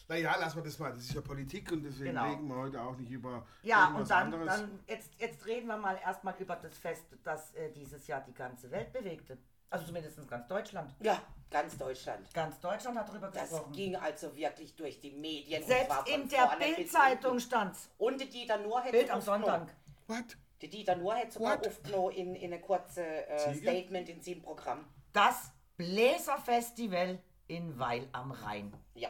Naja, 0.09 0.37
lassen 0.37 0.57
wir 0.57 0.65
das 0.65 0.79
mal. 0.79 0.93
Das 0.93 1.01
ist 1.03 1.15
ja 1.15 1.21
Politik 1.23 1.73
und 1.73 1.83
deswegen 1.83 2.11
Genau. 2.11 2.29
reden 2.31 2.47
wir 2.49 2.57
heute 2.57 2.81
auch 2.81 2.97
nicht 2.97 3.11
über 3.11 3.47
ja 3.63 3.83
irgendwas 3.85 4.03
und 4.03 4.11
dann, 4.11 4.23
anderes. 4.35 4.47
dann 4.61 4.81
jetzt, 4.87 5.11
jetzt 5.19 5.47
reden 5.47 5.67
wir 5.67 5.77
mal 5.79 5.97
erstmal 6.05 6.35
über 6.39 6.57
das 6.57 6.77
Fest, 6.77 7.05
das 7.23 7.53
äh, 7.55 7.71
dieses 7.73 8.07
Jahr 8.07 8.21
die 8.21 8.35
ganze 8.35 8.71
Welt 8.71 8.93
bewegte. 8.93 9.39
Also 9.71 9.87
zumindest 9.87 10.29
ganz 10.29 10.47
Deutschland. 10.47 10.95
Ja, 11.01 11.21
ganz 11.51 11.77
Deutschland. 11.77 12.33
Ganz 12.33 12.61
Deutschland 12.61 12.97
hat 12.99 13.09
darüber 13.09 13.29
Das 13.29 13.49
gesprochen. 13.51 13.73
ging 13.73 13.97
also 13.97 14.37
wirklich 14.37 14.77
durch 14.77 15.01
die 15.01 15.11
Medien. 15.11 15.65
Selbst 15.65 16.07
in 16.07 16.29
der 16.29 16.55
Bildzeitung 16.59 17.41
stand's. 17.41 17.91
Und 17.99 18.21
die 18.21 18.29
Dieter 18.29 18.59
Nuhr 18.59 18.83
hätte 18.83 18.93
Bild 18.99 19.11
am 19.11 19.19
aufgenommen. 19.19 19.45
Sonntag. 19.45 19.75
What? 20.07 20.37
Die 20.61 20.69
Dieter 20.71 20.95
Nuhr 20.97 21.15
hätte 21.17 21.33
sogar 21.33 21.59
aufgenommen 21.59 22.13
in, 22.13 22.35
in 22.37 22.53
eine 22.53 22.61
kurze 22.61 23.03
äh? 23.27 23.55
Statement 23.55 24.09
in 24.11 24.21
seinem 24.23 24.43
Programm. 24.43 24.85
Das 25.13 25.51
Bläserfestival 25.77 27.19
in 27.49 27.77
Weil 27.79 28.09
am 28.13 28.31
Rhein. 28.31 28.73
Ja. 28.95 29.09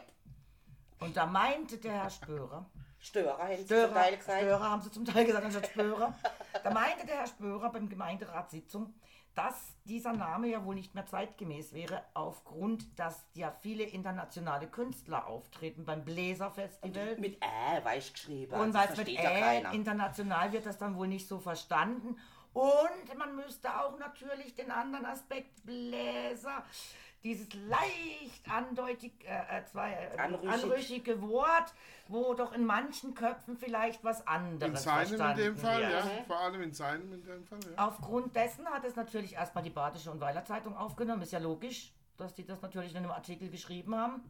Und 1.04 1.16
da 1.16 1.26
meinte 1.26 1.78
der 1.78 1.92
Herr 1.92 2.10
Spörer, 2.10 2.66
Störer 2.98 3.48
Störer, 3.64 3.88
zum 3.88 3.94
Teil 3.94 4.16
gesagt. 4.16 4.40
Störer 4.40 4.70
haben 4.70 4.82
sie 4.82 4.90
zum 4.90 5.04
Teil 5.04 5.24
gesagt, 5.26 5.44
anstatt 5.44 5.66
Spörer. 5.66 6.14
Da 6.62 6.70
meinte 6.70 7.06
der 7.06 7.16
Herr 7.16 7.26
Spörer 7.26 7.70
beim 7.70 7.88
Gemeinderatssitzung, 7.88 8.94
dass 9.34 9.54
dieser 9.84 10.12
Name 10.12 10.48
ja 10.48 10.64
wohl 10.64 10.74
nicht 10.74 10.94
mehr 10.94 11.06
zeitgemäß 11.06 11.72
wäre, 11.72 12.02
aufgrund, 12.14 12.98
dass 12.98 13.26
ja 13.34 13.52
viele 13.60 13.82
internationale 13.82 14.68
Künstler 14.68 15.26
auftreten 15.26 15.84
beim 15.84 16.04
Bläserfestival. 16.04 17.16
Mit 17.18 17.42
Ä, 17.42 17.84
weiß 17.84 18.12
geschrieben. 18.12 18.54
Und 18.54 18.74
also 18.74 18.78
weil 18.78 18.84
es 18.84 18.96
mit 18.96 18.96
versteht 19.08 19.24
ja 19.24 19.30
Ä 19.30 19.40
keiner. 19.40 19.72
international 19.72 20.52
wird 20.52 20.66
das 20.66 20.78
dann 20.78 20.96
wohl 20.96 21.08
nicht 21.08 21.28
so 21.28 21.40
verstanden. 21.40 22.16
Und 22.52 23.18
man 23.18 23.34
müsste 23.34 23.68
auch 23.80 23.98
natürlich 23.98 24.54
den 24.54 24.70
anderen 24.70 25.04
Aspekt 25.04 25.66
Bläser, 25.66 26.62
dieses 27.24 27.52
leicht 27.54 28.48
andeutig, 28.48 29.12
äh, 29.26 29.58
äh, 29.58 29.64
zwei, 29.64 29.92
äh, 29.92 30.18
Anrüchig. 30.18 30.50
anrüchige 30.50 31.22
Wort, 31.22 31.72
wo 32.08 32.34
doch 32.34 32.52
in 32.52 32.66
manchen 32.66 33.14
Köpfen 33.14 33.56
vielleicht 33.56 34.04
was 34.04 34.26
anderes 34.26 34.70
In 34.70 34.76
seinem 34.76 35.00
in 35.00 35.06
verstanden 35.08 35.38
dem 35.38 35.56
Fall, 35.56 35.80
wird. 35.80 35.90
ja. 35.92 36.24
Vor 36.26 36.38
allem 36.38 36.62
in 36.62 36.72
seinem 36.74 37.12
in 37.14 37.24
dem 37.24 37.46
Fall, 37.46 37.58
ja. 37.62 37.88
Aufgrund 37.88 38.36
dessen 38.36 38.66
hat 38.68 38.84
es 38.84 38.94
natürlich 38.94 39.34
erstmal 39.34 39.64
die 39.64 39.70
Badische 39.70 40.10
und 40.10 40.20
Weiler 40.20 40.44
Zeitung 40.44 40.76
aufgenommen. 40.76 41.22
Ist 41.22 41.32
ja 41.32 41.38
logisch, 41.38 41.92
dass 42.18 42.34
die 42.34 42.44
das 42.44 42.60
natürlich 42.60 42.90
in 42.90 42.98
einem 42.98 43.10
Artikel 43.10 43.48
geschrieben 43.50 43.96
haben. 43.96 44.22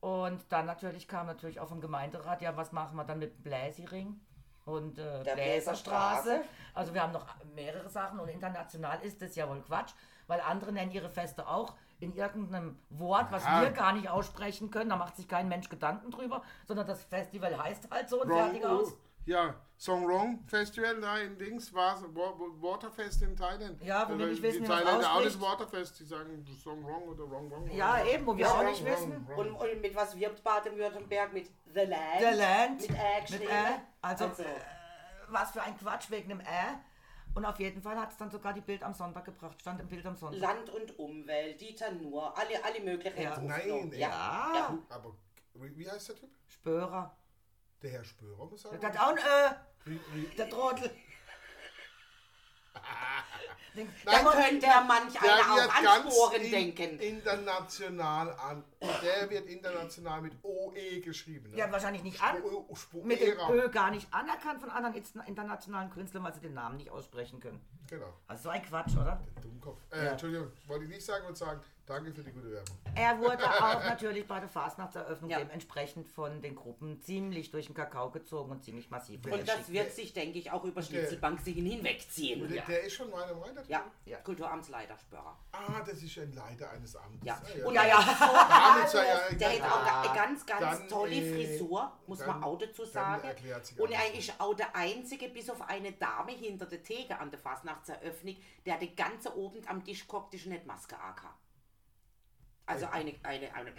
Und 0.00 0.40
dann 0.50 0.66
natürlich 0.66 1.08
kam 1.08 1.26
natürlich 1.26 1.58
auch 1.58 1.68
vom 1.68 1.80
Gemeinderat, 1.80 2.40
ja, 2.40 2.56
was 2.56 2.70
machen 2.70 2.96
wir 2.96 3.02
dann 3.04 3.18
mit 3.18 3.34
dem 3.34 3.42
Bläsiring 3.42 4.20
und 4.64 4.96
äh, 4.98 5.24
Der? 5.24 5.34
Bläserstraße. 5.34 6.42
Also 6.74 6.94
wir 6.94 7.02
haben 7.02 7.12
noch 7.12 7.26
mehrere 7.56 7.88
Sachen 7.90 8.20
und 8.20 8.28
international 8.28 9.00
ist 9.02 9.20
das 9.20 9.34
ja 9.34 9.48
wohl 9.48 9.60
Quatsch, 9.62 9.90
weil 10.28 10.40
andere 10.40 10.70
nennen 10.70 10.92
ihre 10.92 11.10
Feste 11.10 11.48
auch 11.48 11.74
in 12.00 12.14
irgendeinem 12.14 12.78
Wort, 12.90 13.30
was 13.32 13.44
Ja. 13.44 13.62
wir 13.62 13.70
gar 13.70 13.92
nicht 13.92 14.08
aussprechen 14.08 14.70
können. 14.70 14.90
Da 14.90 14.96
macht 14.96 15.16
sich 15.16 15.26
kein 15.28 15.48
Mensch 15.48 15.68
Gedanken 15.68 16.10
drüber, 16.10 16.42
sondern 16.66 16.86
das 16.86 17.02
Festival 17.04 17.56
heißt 17.62 17.90
halt 17.90 18.08
so 18.08 18.22
und 18.22 18.28
Wrong, 18.30 18.44
fertig 18.44 18.64
aus. 18.64 18.94
Ja, 19.26 19.54
Song 19.76 20.06
Wrong 20.08 20.42
Festival 20.46 21.00
da 21.02 21.18
in 21.18 21.36
Dings 21.36 21.72
war 21.74 22.00
Waterfest 22.02 23.22
in 23.22 23.36
Thailand. 23.36 23.82
Ja, 23.82 24.08
wo 24.08 24.16
wir 24.18 24.26
Äh, 24.26 24.30
nicht 24.30 24.42
wissen, 24.42 24.64
wie 24.64 24.68
man 24.68 24.78
Thailänder 24.78 25.12
auch 25.12 25.22
das. 25.22 25.40
Waterfest, 25.40 26.00
die 26.00 26.04
sagen 26.04 26.44
Song 26.62 26.82
Wrong 26.84 27.02
oder 27.08 27.30
Wrong 27.30 27.50
Wrong. 27.50 27.70
Ja, 27.70 27.94
oder- 27.94 28.06
eben, 28.06 28.26
wo 28.26 28.34
wir 28.36 28.46
Ja, 28.46 28.52
auch 28.52 28.58
wrong, 28.58 28.66
nicht 28.66 28.84
wrong, 28.84 28.92
wissen. 28.92 29.26
wrong. 29.28 29.38
Und, 29.38 29.52
und 29.52 29.80
mit 29.82 29.94
was 29.94 30.16
wirbt 30.16 30.42
Baden-Württemberg? 30.42 31.32
Mit 31.34 31.50
The 31.74 31.80
Land. 31.80 32.20
The 32.20 32.38
Land. 32.38 32.80
Mit 32.80 32.90
Ä 32.90 32.94
Mit 33.20 33.26
geschrieben. 33.26 33.50
Ä. 33.52 33.80
Also, 34.00 34.24
Also, 34.24 34.42
äh, 34.44 34.46
was 35.28 35.50
für 35.50 35.62
ein 35.62 35.76
Quatsch 35.76 36.10
wegen 36.10 36.30
dem 36.30 36.40
Ä. 36.40 36.78
Und 37.38 37.44
auf 37.44 37.60
jeden 37.60 37.80
Fall 37.80 37.96
hat 37.96 38.10
es 38.10 38.16
dann 38.16 38.32
sogar 38.32 38.52
die 38.52 38.60
Bild 38.60 38.82
am 38.82 38.92
Sonntag 38.94 39.24
gebracht. 39.24 39.60
Stand 39.60 39.80
im 39.80 39.86
Bild 39.86 40.04
am 40.04 40.16
Sonntag. 40.16 40.40
Land 40.40 40.70
und 40.70 40.98
Umwelt, 40.98 41.60
Dieter 41.60 41.92
Nuhr, 41.92 42.36
alle, 42.36 42.64
alle 42.64 42.80
möglichen. 42.80 43.22
Ja. 43.22 43.38
Nein, 43.38 43.92
ja. 43.92 44.08
Ja. 44.52 44.78
Aber 44.88 45.14
wie 45.54 45.88
heißt 45.88 46.08
der 46.08 46.16
Typ? 46.16 46.30
Spörer. 46.48 47.16
Der 47.80 47.90
Herr 47.92 48.02
Spörer 48.04 48.44
muss 48.44 48.62
sagen. 48.62 48.80
Der 48.80 48.88
hat 48.88 48.98
auch 48.98 49.12
ein 49.12 49.56
Ö. 49.86 50.24
Der 50.36 50.50
Trottel. 50.50 50.90
Der, 53.74 53.84
Könnte 54.24 54.66
ja 54.66 54.80
manch 54.80 55.12
Der 55.12 55.22
einer 55.22 55.54
wird 55.56 55.70
auch 55.70 56.04
an 56.04 56.10
Sporen 56.10 56.40
in, 56.42 56.50
denken. 56.50 56.98
international 56.98 58.32
an. 58.32 58.64
Der 58.80 59.30
wird 59.30 59.46
international 59.46 60.22
mit 60.22 60.32
OE 60.42 61.00
geschrieben. 61.00 61.50
Ne? 61.50 61.56
der 61.56 61.66
hat 61.66 61.72
wahrscheinlich 61.72 62.02
nicht 62.02 62.20
an, 62.20 62.36
Spo- 62.38 62.66
Spo- 62.76 63.04
mit 63.04 63.20
dem 63.20 63.38
Era. 63.38 63.50
Ö 63.52 63.68
gar 63.68 63.90
nicht 63.92 64.12
anerkannt 64.12 64.60
von 64.60 64.70
anderen 64.70 64.94
internationalen 65.26 65.90
Künstlern, 65.90 66.24
weil 66.24 66.34
sie 66.34 66.40
den 66.40 66.54
Namen 66.54 66.78
nicht 66.78 66.90
aussprechen 66.90 67.38
können. 67.40 67.60
Genau. 67.88 68.12
Also 68.26 68.44
so 68.44 68.48
ein 68.48 68.62
Quatsch, 68.62 68.96
oder? 68.96 69.20
Dummkopf. 69.42 69.78
Äh, 69.92 70.04
Ja. 70.06 70.10
Entschuldigung, 70.12 70.50
wollte 70.66 70.84
ich 70.84 70.90
nicht 70.90 71.04
sagen 71.06 71.26
und 71.26 71.36
sagen, 71.36 71.60
danke 71.88 72.12
für 72.12 72.22
die 72.22 72.30
gute 72.32 72.50
Werbung. 72.52 72.76
Er 72.94 73.18
wurde 73.18 73.44
auch 73.48 73.84
natürlich 73.84 74.26
bei 74.26 74.40
der 74.40 74.48
Fastnachtseröffnung 74.48 75.30
Ja. 75.30 75.38
dementsprechend 75.38 76.08
von 76.08 76.40
den 76.42 76.54
Gruppen 76.54 77.00
ziemlich 77.00 77.50
durch 77.50 77.66
den 77.66 77.74
Kakao 77.74 78.10
gezogen 78.10 78.50
und 78.50 78.64
ziemlich 78.64 78.90
massiv 78.90 79.24
Und 79.24 79.48
das 79.48 79.70
wird 79.70 79.92
sich, 79.92 80.12
denke 80.12 80.38
ich, 80.38 80.50
auch 80.50 80.64
über 80.64 80.82
Schnitzelbank 80.82 81.40
sich 81.40 81.54
hinwegziehen. 81.56 82.48
Der, 82.48 82.64
der 82.64 82.82
ist 82.84 82.94
schon 82.94 83.10
meiner 83.10 83.34
Meinung. 83.34 83.64
Ja, 83.68 83.84
Ja. 84.04 84.18
Kulturamtsleiter 84.18 84.96
Spörer. 84.98 85.36
Ah, 85.52 85.80
das 85.86 86.02
ist 86.02 86.18
ein 86.18 86.32
Leiter 86.32 86.70
eines 86.70 86.94
Amtes. 86.96 87.26
Ja. 87.26 87.34
Ah, 87.42 87.66
Und 87.66 87.74
Ja, 87.74 87.80
der 87.82 87.90
ja. 87.90 88.06
hat 88.06 88.90
so 88.90 88.98
ja- 88.98 89.04
alles, 89.04 89.38
der 89.38 89.50
hat 89.50 89.72
auch 89.72 89.86
Ja. 89.86 90.00
eine 90.02 90.14
ganz, 90.14 90.46
ganz 90.46 90.60
Dann, 90.80 90.88
tolle 90.88 91.14
äh, 91.14 91.32
Frisur, 91.34 91.92
muss 92.06 92.18
dann- 92.18 92.28
man 92.28 92.42
auch 92.44 92.58
dazu 92.58 92.84
sagen. 92.84 93.22
Und 93.78 93.90
er 93.90 94.14
ist 94.14 94.32
auch 94.38 94.54
der 94.54 94.74
Einzige, 94.74 95.28
bis 95.28 95.48
auf 95.50 95.62
eine 95.68 95.92
Dame 95.92 96.32
hinter 96.32 96.66
der 96.66 96.82
Theke 96.82 97.18
an 97.18 97.30
der 97.30 97.38
Fastnachtseröffnung, 97.38 98.36
der 98.66 98.78
den 98.78 98.94
ganzen 98.96 99.28
Abend 99.28 99.68
am 99.68 99.84
Tisch 99.84 100.06
guckt, 100.06 100.34
ist 100.34 100.46
nicht 100.46 100.66
Maske 100.66 100.96
AK. 100.98 101.22
Also 102.68 102.86
eine, 102.86 103.14
eine, 103.22 103.54
eine 103.54 103.72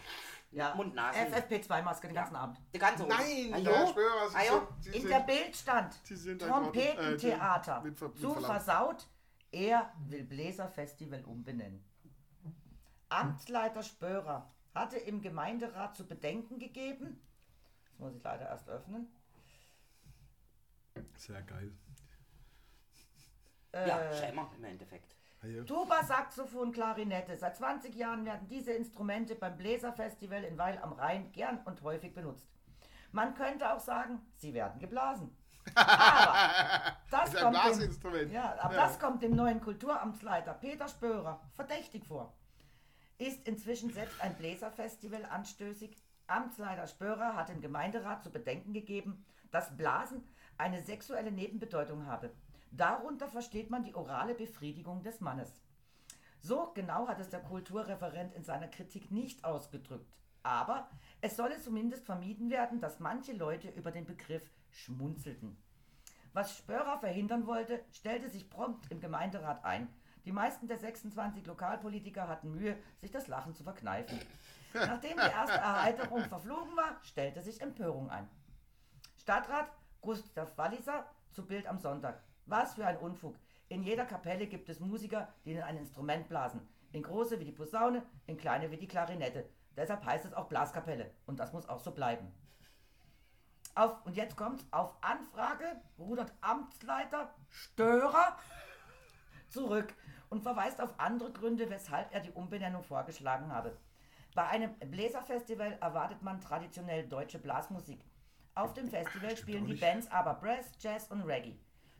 Ja. 0.51 0.73
Mund-Nase. 0.75 1.19
FFP2-Maske 1.19 2.07
den 2.07 2.15
ganzen 2.15 2.35
Abend. 2.35 2.59
Der 2.73 2.79
ganze 2.79 3.03
Abend. 3.03 3.15
Nein, 3.19 3.53
Hallo? 3.53 3.71
Herr 3.71 3.87
Spörer, 3.87 4.29
Sie 4.29 4.35
Hallo? 4.37 4.67
sind, 4.79 4.95
In 4.95 5.01
sind, 5.01 5.11
der 5.11 5.19
Bild 5.19 5.55
stand 5.55 6.03
Trottel. 6.05 6.37
Trompetentheater. 6.39 7.85
Äh, 7.85 7.91
Verlaub. 7.91 8.45
versaut, 8.45 9.07
er 9.51 9.93
will 10.07 10.23
Bläserfestival 10.23 11.23
umbenennen. 11.23 11.83
Amtsleiter 13.09 13.83
Spörer 13.83 14.51
hatte 14.73 14.97
im 14.97 15.21
Gemeinderat 15.21 15.95
zu 15.95 16.05
bedenken 16.07 16.59
gegeben, 16.59 17.19
das 17.85 17.99
muss 17.99 18.15
ich 18.15 18.23
leider 18.23 18.47
erst 18.47 18.69
öffnen, 18.69 19.07
Sehr 21.15 21.41
geil. 21.43 21.71
Ja, 23.73 23.99
äh, 24.01 24.15
Schämer 24.17 24.51
im 24.57 24.63
Endeffekt. 24.63 25.15
Tuba, 25.65 26.03
Saxophon, 26.03 26.71
Klarinette. 26.71 27.37
Seit 27.37 27.55
20 27.55 27.95
Jahren 27.95 28.25
werden 28.25 28.47
diese 28.49 28.71
Instrumente 28.73 29.35
beim 29.35 29.55
Bläserfestival 29.57 30.43
in 30.43 30.57
Weil 30.57 30.77
am 30.79 30.91
Rhein 30.93 31.31
gern 31.31 31.59
und 31.65 31.81
häufig 31.81 32.13
benutzt. 32.13 32.47
Man 33.11 33.33
könnte 33.35 33.73
auch 33.73 33.79
sagen, 33.79 34.19
sie 34.35 34.53
werden 34.53 34.79
geblasen. 34.79 35.35
Aber 35.75 36.97
das, 37.11 37.35
ein 37.35 37.43
kommt 37.53 38.13
dem, 38.13 38.31
ja, 38.31 38.55
aber 38.59 38.75
Ja. 38.75 38.81
das 38.81 38.99
kommt 38.99 39.21
dem 39.23 39.35
neuen 39.35 39.61
Kulturamtsleiter 39.61 40.53
Peter 40.53 40.87
Spörer 40.87 41.39
verdächtig 41.53 42.05
vor. 42.05 42.33
Ist 43.17 43.47
inzwischen 43.47 43.91
selbst 43.91 44.19
ein 44.21 44.35
Bläserfestival 44.35 45.25
anstößig? 45.25 45.95
Amtsleiter 46.27 46.87
Spörer 46.87 47.35
hat 47.35 47.49
dem 47.49 47.61
Gemeinderat 47.61 48.23
zu 48.23 48.29
bedenken 48.31 48.73
gegeben, 48.73 49.25
dass 49.51 49.75
Blasen 49.75 50.23
eine 50.57 50.81
sexuelle 50.83 51.31
Nebenbedeutung 51.31 52.05
habe. 52.05 52.31
Darunter 52.71 53.27
versteht 53.27 53.69
man 53.69 53.83
die 53.83 53.95
orale 53.95 54.35
Befriedigung 54.35 55.03
des 55.03 55.21
Mannes. 55.21 55.61
So 56.41 56.71
genau 56.73 57.07
hat 57.07 57.19
es 57.19 57.29
der 57.29 57.41
Kulturreferent 57.41 58.33
in 58.33 58.43
seiner 58.43 58.67
Kritik 58.67 59.11
nicht 59.11 59.43
ausgedrückt. 59.43 60.15
Aber 60.43 60.89
es 61.21 61.35
solle 61.35 61.59
zumindest 61.59 62.05
vermieden 62.05 62.49
werden, 62.49 62.79
dass 62.79 62.99
manche 62.99 63.33
Leute 63.33 63.69
über 63.69 63.91
den 63.91 64.05
Begriff 64.05 64.49
schmunzelten. 64.71 65.57
Was 66.33 66.55
Spörer 66.55 66.97
verhindern 66.99 67.47
wollte, 67.47 67.83
stellte 67.91 68.29
sich 68.29 68.49
prompt 68.49 68.89
im 68.91 69.01
Gemeinderat 69.01 69.65
ein. 69.65 69.89
Die 70.25 70.31
meisten 70.31 70.67
der 70.67 70.77
26 70.77 71.45
Lokalpolitiker 71.45 72.27
hatten 72.27 72.51
Mühe, 72.51 72.77
sich 73.01 73.11
das 73.11 73.27
Lachen 73.27 73.55
zu 73.55 73.63
verkneifen. 73.63 74.19
Nachdem 74.73 75.17
die 75.17 75.31
erste 75.31 75.57
Erheiterung 75.57 76.23
verflogen 76.25 76.75
war, 76.75 76.99
stellte 77.03 77.41
sich 77.41 77.59
Empörung 77.61 78.09
ein. 78.09 78.29
Stadtrat 79.17 79.71
Gustav 80.01 80.57
Walliser 80.57 81.05
zu 81.31 81.45
Bild 81.45 81.67
am 81.67 81.79
Sonntag. 81.79 82.21
Was 82.49 82.73
für 82.73 82.85
ein 82.85 82.97
Unfug. 82.97 83.37
In 83.67 83.83
jeder 83.83 84.05
Kapelle 84.05 84.47
gibt 84.47 84.69
es 84.69 84.79
Musiker, 84.79 85.31
die 85.45 85.51
in 85.51 85.61
ein 85.61 85.77
Instrument 85.77 86.27
blasen. 86.27 86.67
In 86.91 87.03
große 87.03 87.39
wie 87.39 87.45
die 87.45 87.51
Posaune, 87.51 88.03
in 88.25 88.37
kleine 88.37 88.71
wie 88.71 88.77
die 88.77 88.87
Klarinette. 88.87 89.47
Deshalb 89.77 90.03
heißt 90.03 90.25
es 90.25 90.33
auch 90.33 90.47
Blaskapelle. 90.47 91.11
Und 91.27 91.39
das 91.39 91.53
muss 91.53 91.69
auch 91.69 91.79
so 91.79 91.91
bleiben. 91.91 92.31
Auf, 93.75 94.03
und 94.03 94.15
jetzt 94.15 94.35
kommt 94.35 94.65
auf 94.71 94.97
Anfrage 95.01 95.79
rudert 95.99 96.33
Amtsleiter 96.41 97.35
Störer 97.49 98.35
zurück 99.49 99.93
und 100.29 100.41
verweist 100.41 100.81
auf 100.81 100.99
andere 100.99 101.31
Gründe, 101.31 101.69
weshalb 101.69 102.11
er 102.11 102.21
die 102.21 102.31
Umbenennung 102.31 102.83
vorgeschlagen 102.83 103.51
habe. 103.53 103.77
Bei 104.33 104.47
einem 104.47 104.73
Bläserfestival 104.79 105.77
erwartet 105.81 106.23
man 106.23 106.41
traditionell 106.41 107.07
deutsche 107.07 107.37
Blasmusik. 107.37 108.03
Auf 108.55 108.73
dem 108.73 108.89
Festival 108.89 109.37
spielen 109.37 109.67
die 109.67 109.75
Bands 109.75 110.09
aber 110.09 110.33
Brass, 110.33 110.71
Jazz 110.79 111.07
und 111.09 111.21
Reggae. 111.21 111.59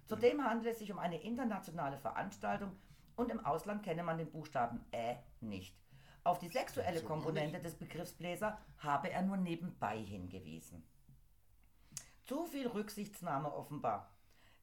Zudem 0.09 0.43
handelt 0.43 0.73
es 0.73 0.79
sich 0.79 0.91
um 0.91 0.97
eine 0.97 1.21
internationale 1.21 1.99
Veranstaltung 1.99 2.75
und 3.15 3.29
im 3.29 3.45
Ausland 3.45 3.83
kenne 3.83 4.01
man 4.01 4.17
den 4.17 4.31
Buchstaben 4.31 4.83
Ä 4.91 5.17
nicht. 5.39 5.77
Auf 6.23 6.39
die 6.39 6.49
sexuelle 6.49 7.03
Komponente 7.03 7.59
des 7.59 7.75
Begriffs 7.75 8.13
Bläser 8.13 8.57
habe 8.79 9.11
er 9.11 9.21
nur 9.21 9.37
nebenbei 9.37 9.99
hingewiesen. 9.99 10.83
Zu 12.25 12.47
viel 12.47 12.67
Rücksichtsnahme 12.67 13.53
offenbar. 13.53 14.11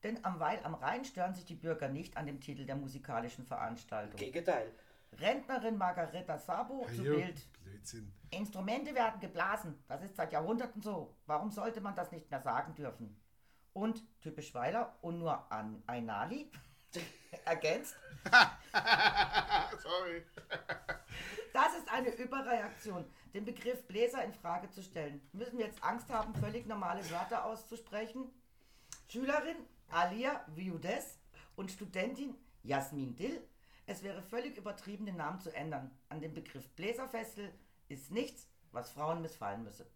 Denn 0.02 0.24
am 0.24 0.40
Weil 0.40 0.58
am 0.64 0.74
Rhein 0.74 1.04
stören 1.04 1.34
sich 1.34 1.44
die 1.44 1.54
Bürger 1.54 1.88
nicht 1.88 2.16
an 2.16 2.26
dem 2.26 2.40
Titel 2.40 2.66
der 2.66 2.76
musikalischen 2.76 3.46
Veranstaltung. 3.46 4.18
Gegenteil. 4.18 4.72
Rentnerin 5.12 5.78
Margareta 5.78 6.38
Sabo 6.38 6.84
zu 6.86 7.04
Jo, 7.04 7.14
Bild. 7.14 7.48
Blödsinn. 7.62 8.12
Instrumente 8.30 8.96
werden 8.96 9.20
geblasen. 9.20 9.78
Das 9.86 10.02
ist 10.02 10.16
seit 10.16 10.32
Jahrhunderten 10.32 10.82
so. 10.82 11.16
Warum 11.26 11.52
sollte 11.52 11.80
man 11.80 11.94
das 11.94 12.10
nicht 12.10 12.28
mehr 12.30 12.40
sagen 12.40 12.74
dürfen? 12.74 13.16
Und 13.76 14.02
typisch 14.22 14.54
Weiler 14.54 14.96
und 15.02 15.18
nur 15.18 15.52
an 15.52 15.82
Einali 15.86 16.50
ergänzt. 17.44 17.94
Sorry. 19.82 20.24
Das 21.52 21.76
ist 21.76 21.92
eine 21.92 22.08
Überreaktion. 22.08 23.04
Den 23.34 23.44
Begriff 23.44 23.86
Bläser 23.86 24.24
in 24.24 24.32
Frage 24.32 24.70
zu 24.70 24.82
stellen. 24.82 25.20
Müssen 25.34 25.58
wir 25.58 25.66
jetzt 25.66 25.84
Angst 25.84 26.08
haben, 26.08 26.34
völlig 26.36 26.66
normale 26.66 27.02
Wörter 27.10 27.44
auszusprechen? 27.44 28.32
Schülerin 29.08 29.58
Alia 29.90 30.42
Viudes 30.54 31.18
und 31.54 31.70
Studentin 31.70 32.34
Jasmin 32.62 33.14
Dill. 33.14 33.46
Es 33.84 34.02
wäre 34.02 34.22
völlig 34.22 34.56
übertrieben, 34.56 35.04
den 35.04 35.18
Namen 35.18 35.42
zu 35.42 35.54
ändern. 35.54 35.90
An 36.08 36.22
dem 36.22 36.32
Begriff 36.32 36.66
Bläserfestel 36.76 37.52
ist 37.88 38.10
nichts, 38.10 38.48
was 38.72 38.90
Frauen 38.90 39.20
missfallen 39.20 39.64
müsse. 39.64 39.86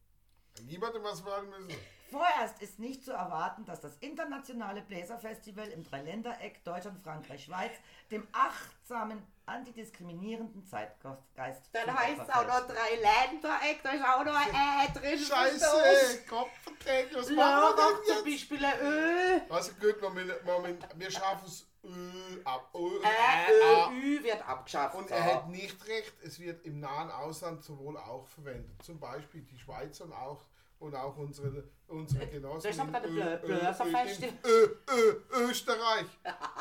Niemandem 0.62 1.02
was 1.02 1.21
fragen 1.21 1.49
müssen. 1.49 1.69
Vorerst 2.11 2.61
ist 2.61 2.80
nicht 2.80 3.04
zu 3.04 3.12
erwarten, 3.12 3.64
dass 3.64 3.80
das 3.80 3.97
internationale 4.00 4.83
Bläserfestival 4.83 5.69
im 5.69 5.85
Dreiländereck 5.85 6.64
Deutschland, 6.64 7.00
Frankreich, 7.04 7.45
Schweiz 7.45 7.71
dem 8.11 8.26
achtsamen, 8.33 9.23
antidiskriminierenden 9.47 10.66
Zeitgeist 10.66 11.62
Dann 11.73 11.85
zum 11.85 11.99
heißt 11.99 12.21
es 12.23 12.28
auch 12.30 12.47
noch 12.47 12.66
fällt. 12.66 12.71
drei 12.71 12.97
Ländereck, 12.97 13.83
da 13.85 13.90
ist 13.92 14.04
auch 14.04 14.25
noch 14.25 14.35
ein 14.35 14.49
Ä 14.49 14.92
drin. 14.99 15.19
Scheiße, 15.19 16.25
Kopfverträge, 16.28 17.14
was 17.16 17.30
machen 17.30 17.76
wir 17.76 17.76
zum 17.76 18.25
denn 18.25 18.25
jetzt? 18.33 18.49
Beispiel 18.50 18.64
ein 18.64 18.80
Ö. 18.80 19.40
Also 19.54 19.73
gut, 19.75 20.02
Moment, 20.02 20.45
Moment, 20.45 20.87
wir 20.97 21.11
schaffen 21.12 21.47
es 21.47 21.64
äh, 21.85 22.45
ab. 22.45 22.71
Ö, 22.75 23.01
Ä, 23.03 23.51
Ö. 23.51 23.93
Ü 23.93 24.23
wird 24.23 24.47
abgeschafft. 24.49 24.95
Und 24.97 25.11
er 25.11 25.25
hat 25.25 25.49
nicht 25.49 25.87
recht, 25.87 26.13
es 26.23 26.39
wird 26.39 26.65
im 26.65 26.81
nahen 26.81 27.11
Ausland 27.11 27.63
sowohl 27.65 27.97
auch 27.97 28.27
verwendet. 28.27 28.83
Zum 28.83 28.99
Beispiel 29.01 29.43
die 29.43 29.59
Schweizer 29.59 30.05
und 30.05 30.12
auch, 30.12 30.45
und 30.81 30.95
auch 30.97 31.16
unsere, 31.16 31.62
unsere 31.88 32.27
Genossen. 32.27 32.77
noch 32.79 32.90
mal 32.90 33.05
in 33.05 33.16
deine 33.16 33.40
Ö- 33.45 35.16
Österreich. 35.31 36.07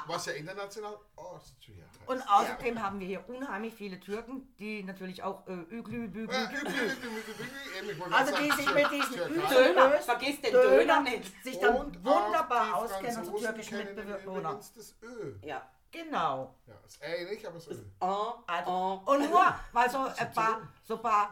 Was 0.07 0.25
ja 0.25 0.33
international 0.33 0.97
Austria 1.15 1.85
heißt. 1.85 2.07
Und 2.09 2.21
außerdem 2.29 2.81
haben 2.83 2.99
wir 2.99 3.07
hier 3.07 3.29
unheimlich 3.29 3.73
viele 3.73 3.99
Türken, 3.99 4.53
die 4.59 4.83
natürlich 4.83 5.23
auch 5.23 5.47
äh, 5.47 5.53
Üglü, 5.69 6.05
Äh, 6.05 7.99
wollte 7.99 8.15
Also 8.15 8.35
die 8.35 8.51
sich 8.51 8.73
mit 8.73 8.91
diesen. 8.91 9.15
Döner, 9.49 9.91
vergiss 10.01 10.41
den 10.41 10.51
Döner 10.53 11.01
nicht. 11.01 11.43
sich 11.43 11.59
dann 11.59 11.75
Und 11.77 12.03
wunderbar 12.03 12.75
auskennen, 12.75 13.05
unsere 13.07 13.25
Franzosen 13.25 13.45
türkischen 13.45 13.77
Mitbewohner. 13.77 14.53
das 14.75 14.95
Ö. 15.01 15.33
Ja. 15.43 15.67
Genau. 15.91 16.53
Ja, 16.67 16.75
das 16.83 16.99
Ä 17.01 17.25
nicht, 17.31 17.45
aber 17.47 17.57
Ö. 17.57 17.75
Ah, 17.99 18.33
Also, 18.45 19.01
und 19.05 19.29
nur, 19.29 19.55
weil 19.71 19.89
so 19.89 19.97
ein 20.17 20.33
paar, 20.33 20.61
so 20.83 20.95
ein 20.97 21.01
paar 21.01 21.29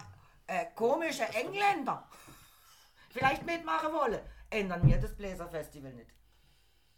äh, 0.48 0.66
komische 0.74 1.24
Engländer 1.26 2.08
vielleicht 3.18 3.46
mitmachen 3.46 3.94
wollen, 3.94 4.20
ändern 4.50 4.88
wir 4.88 4.98
das 4.98 5.16
Bläserfestival 5.16 5.94
nicht. 5.94 6.12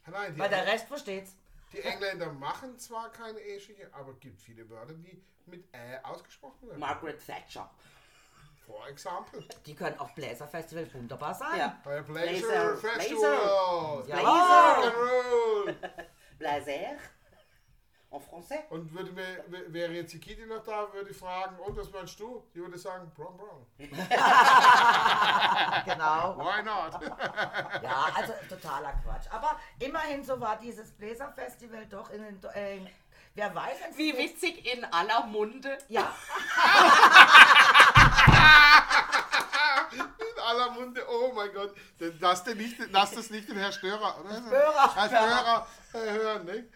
Nein, 0.07 0.33
die, 0.33 0.39
Weil 0.39 0.49
der 0.49 0.65
Rest 0.65 0.87
versteht's. 0.87 1.35
die 1.71 1.81
Engländer 1.81 2.31
machen 2.33 2.77
zwar 2.79 3.11
keine 3.11 3.39
E-Schicke, 3.39 3.89
aber 3.93 4.11
es 4.11 4.19
gibt 4.19 4.41
viele 4.41 4.69
Wörter, 4.69 4.93
die 4.93 5.21
mit 5.45 5.65
Ä 5.73 5.99
ausgesprochen 6.03 6.67
werden. 6.67 6.79
Margaret 6.79 7.23
Thatcher. 7.25 7.69
For 8.65 8.87
example. 8.87 9.43
Die 9.65 9.75
können 9.75 9.97
auch 9.99 10.11
Bläserfestival 10.11 10.93
wunderbar 10.93 11.33
sein. 11.33 11.57
Ja. 11.57 11.79
Bei 11.83 12.01
Blazer, 12.01 12.29
Pleasure 12.29 12.77
Festival. 12.77 14.03
Ja. 14.07 14.17
Rock'n'Roll. 14.17 15.75
Blazer. 16.37 16.97
En 18.11 18.19
français. 18.19 18.63
Und 18.71 18.91
würde 18.91 19.11
mir, 19.11 19.43
wär- 19.47 19.71
wäre 19.71 19.91
jetzt 19.93 20.11
die 20.13 20.19
Kitty 20.19 20.43
noch 20.47 20.63
da, 20.63 20.91
würde 20.91 21.11
ich 21.11 21.17
fragen, 21.17 21.55
und 21.59 21.77
was 21.77 21.91
meinst 21.91 22.19
du? 22.19 22.43
Die 22.55 22.59
würde 22.59 22.75
sagen, 22.77 23.11
brown, 23.15 23.37
brown. 23.37 23.65
Genau. 25.85 26.35
Why 26.37 26.63
not? 26.63 26.99
Ja, 27.83 28.07
also 28.15 28.33
totaler 28.49 28.93
Quatsch. 29.03 29.27
Aber 29.31 29.59
immerhin 29.79 30.23
so 30.23 30.39
war 30.39 30.57
dieses 30.57 30.91
Bläserfestival 30.91 31.85
doch 31.85 32.09
in 32.09 32.23
den. 32.23 32.43
Äh, 32.55 32.79
wer 33.35 33.53
weiß, 33.53 33.77
Wie 33.95 34.17
witzig 34.17 34.65
in 34.73 34.83
aller 34.85 35.25
Munde. 35.27 35.77
Ja, 35.87 36.11
In 39.91 40.39
aller 40.45 40.71
Munde, 40.71 41.03
oh 41.09 41.31
mein 41.33 41.51
Gott. 41.53 41.75
Lass, 42.19 42.43
den 42.43 42.57
nicht, 42.57 42.77
lass 42.91 43.11
das 43.11 43.29
nicht 43.29 43.47
den 43.49 43.57
Herr 43.57 43.71
Störer, 43.71 44.19
oder? 44.19 44.41
Störer. 44.47 44.95
Herr 44.95 45.07
Störer 45.07 45.67
äh, 45.93 46.11
hören, 46.11 46.45
ne? 46.45 46.67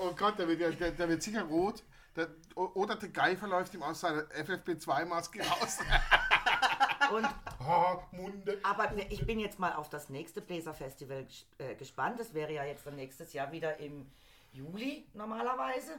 Oh 0.00 0.12
Gott, 0.16 0.38
der 0.38 0.48
wird, 0.48 0.80
der, 0.80 0.90
der 0.92 1.08
wird 1.08 1.22
sicher 1.22 1.42
rot. 1.42 1.82
Der, 2.16 2.28
oder 2.54 2.96
der 2.96 3.08
Geifer 3.08 3.46
läuft 3.46 3.74
ihm 3.74 3.82
aus 3.82 4.00
seiner 4.00 4.22
FFP2-Maske 4.24 5.40
raus. 5.40 5.78
und 7.12 7.26
oh, 7.60 8.02
Munde. 8.12 8.58
Aber 8.62 8.92
ich 9.08 9.24
bin 9.26 9.38
jetzt 9.38 9.58
mal 9.58 9.72
auf 9.72 9.88
das 9.88 10.08
nächste 10.10 10.40
Bläserfestival 10.40 11.26
äh, 11.58 11.74
gespannt. 11.74 12.20
Das 12.20 12.34
wäre 12.34 12.52
ja 12.52 12.64
jetzt 12.64 12.86
dann 12.86 12.96
nächstes 12.96 13.32
Jahr 13.32 13.50
wieder 13.50 13.78
im 13.78 14.06
Juli 14.52 15.06
normalerweise. 15.14 15.92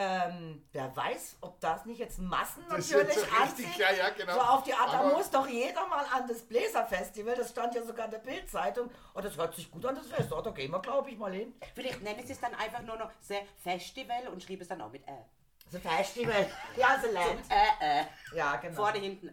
Ähm, 0.00 0.64
wer 0.70 0.94
weiß, 0.94 1.38
ob 1.40 1.58
das 1.58 1.84
nicht 1.84 1.98
jetzt 1.98 2.20
Massen 2.20 2.62
Das 2.68 2.88
natürlich 2.88 3.14
so 3.14 3.20
richtig, 3.20 3.40
anzieht. 3.40 3.76
ja, 3.78 3.90
ja, 3.92 4.10
genau. 4.10 4.34
So 4.34 4.40
auf 4.40 4.62
die 4.62 4.72
Art, 4.72 4.92
da 4.92 5.02
muss 5.02 5.28
doch 5.28 5.48
jeder 5.48 5.88
mal 5.88 6.04
an 6.14 6.28
das 6.28 6.42
Bläserfestival. 6.42 7.34
Das 7.34 7.50
stand 7.50 7.74
ja 7.74 7.82
sogar 7.82 8.04
in 8.04 8.12
der 8.12 8.18
Bildzeitung. 8.20 8.90
Und 9.14 9.24
das 9.24 9.36
hört 9.36 9.56
sich 9.56 9.68
gut 9.68 9.84
an, 9.84 9.96
das 9.96 10.06
Fest. 10.06 10.32
Oh, 10.32 10.40
da 10.40 10.50
gehen 10.52 10.70
wir, 10.70 10.78
glaube 10.78 11.10
ich, 11.10 11.18
mal 11.18 11.32
hin. 11.32 11.52
Vielleicht 11.74 12.00
nennen 12.02 12.24
sie 12.24 12.32
es 12.32 12.38
dann 12.40 12.54
einfach 12.54 12.80
nur 12.82 12.94
noch 12.96 13.10
The 13.22 13.38
Festival 13.56 14.28
und 14.28 14.40
schreiben 14.40 14.62
es 14.62 14.68
dann 14.68 14.80
auch 14.80 14.92
mit 14.92 15.04
Ä. 15.08 15.24
Das 15.72 15.82
Festival. 15.82 16.48
Ja, 16.76 16.98
The 17.02 17.08
Land. 17.10 17.40
Äh, 17.50 18.00
äh. 18.00 18.04
Ja, 18.36 18.54
genau. 18.56 18.76
Vorne, 18.76 18.98
hinten 19.00 19.28
Ä. 19.30 19.32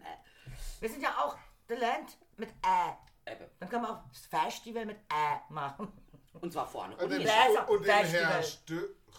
Wir 0.80 0.88
sind 0.88 1.00
ja 1.00 1.10
auch 1.16 1.36
The 1.68 1.74
Land 1.76 2.16
mit 2.38 2.48
Ä. 2.50 2.96
Eben. 3.30 3.44
Dann 3.60 3.68
kann 3.68 3.82
man 3.82 3.92
auch 3.92 4.00
das 4.12 4.26
Festival 4.26 4.84
mit 4.84 4.98
Ä 5.12 5.40
machen. 5.48 5.92
Und 6.40 6.52
zwar 6.52 6.66
vorne. 6.66 6.94
Und 6.96 7.04
Und 7.04 7.10
dem, 7.12 7.20
hinten. 7.20 7.32
Bläser- 7.32 7.68
und 7.68 7.86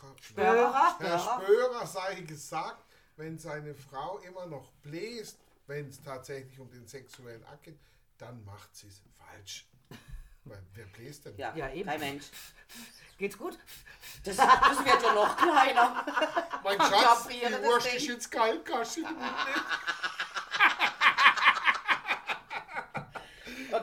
dem 0.04 0.16
Festival. 0.18 1.00
Herr 1.00 1.20
Spörer 1.20 1.88
sei 1.88 2.22
gesagt, 2.22 2.84
wenn 3.16 3.38
seine 3.40 3.74
Frau 3.76 4.20
immer 4.20 4.46
noch 4.46 4.72
bläst, 4.84 5.38
wenn 5.68 5.90
es 5.90 6.02
tatsächlich 6.02 6.60
um 6.60 6.70
den 6.72 6.88
sexuellen 6.88 7.44
Akt 7.46 7.64
geht, 7.64 7.80
dann 8.18 8.44
macht 8.46 8.76
sie 8.76 8.88
es 8.88 9.02
falsch. 9.18 9.68
Weil, 10.46 10.64
wer 10.76 10.86
bläst 10.86 11.26
denn? 11.26 11.36
Ja, 11.38 11.54
Ja, 11.56 11.70
eben. 11.72 11.90
kein 11.90 12.00
Mensch. 12.00 12.26
Geht's 13.18 13.38
gut? 13.38 13.58
Das, 14.24 14.38
das 14.38 14.86
wird 14.86 15.02
ja 15.04 15.14
noch 15.14 15.36
kleiner. 15.36 16.06
Mein 16.64 16.78
Schatz, 16.78 17.28
die 17.28 17.42
Wurst 17.64 17.88
ist 17.94 18.08
jetzt 18.08 18.32
kalt, 18.32 18.64
kannst 18.64 18.98
du 18.98 19.02
die 19.02 19.14
nicht? 19.14 19.34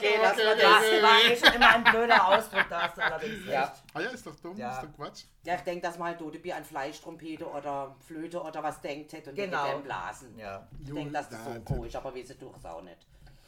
Okay, 0.05 0.19
das. 0.23 1.03
war 1.03 1.21
eh 1.31 1.37
schon 1.37 1.55
immer 1.55 1.69
ein 1.75 1.85
blöder 1.85 2.29
Ausdruck, 2.29 2.65
da 2.69 2.83
hast 2.83 2.97
du 2.97 3.03
allerdings 3.03 3.47
Ja. 3.47 3.61
recht. 3.63 3.73
Ah 3.95 4.01
ja, 4.01 4.09
ist 4.11 4.27
doch 4.27 4.37
dumm, 4.37 4.57
Ja. 4.57 4.73
ist 4.79 4.83
doch 4.83 4.93
Quatsch. 4.97 5.25
Ja, 5.45 5.55
ich 5.55 5.61
denke, 5.63 5.87
dass 5.87 5.99
mal 5.99 6.17
Dodebier 6.17 6.57
an 6.57 6.65
Fleischtrompete 6.65 7.47
oder 7.49 7.95
Flöte 8.07 8.41
oder 8.43 8.63
was 8.63 8.81
denkt 8.81 9.13
hätte 9.13 9.31
und 9.31 9.37
Genau. 9.37 9.65
die 9.67 9.71
dann 9.73 9.83
blasen. 9.83 10.39
Ja. 10.39 10.67
Ich 10.85 10.93
denke, 10.93 11.13
dass 11.13 11.29
das 11.29 11.45
so 11.45 11.51
Nein. 11.51 11.65
komisch, 11.65 11.95
aber 11.97 12.15
wir 12.15 12.25
durch 12.25 12.57
es 12.57 12.65
auch 12.65 12.83
nicht. 12.83 12.99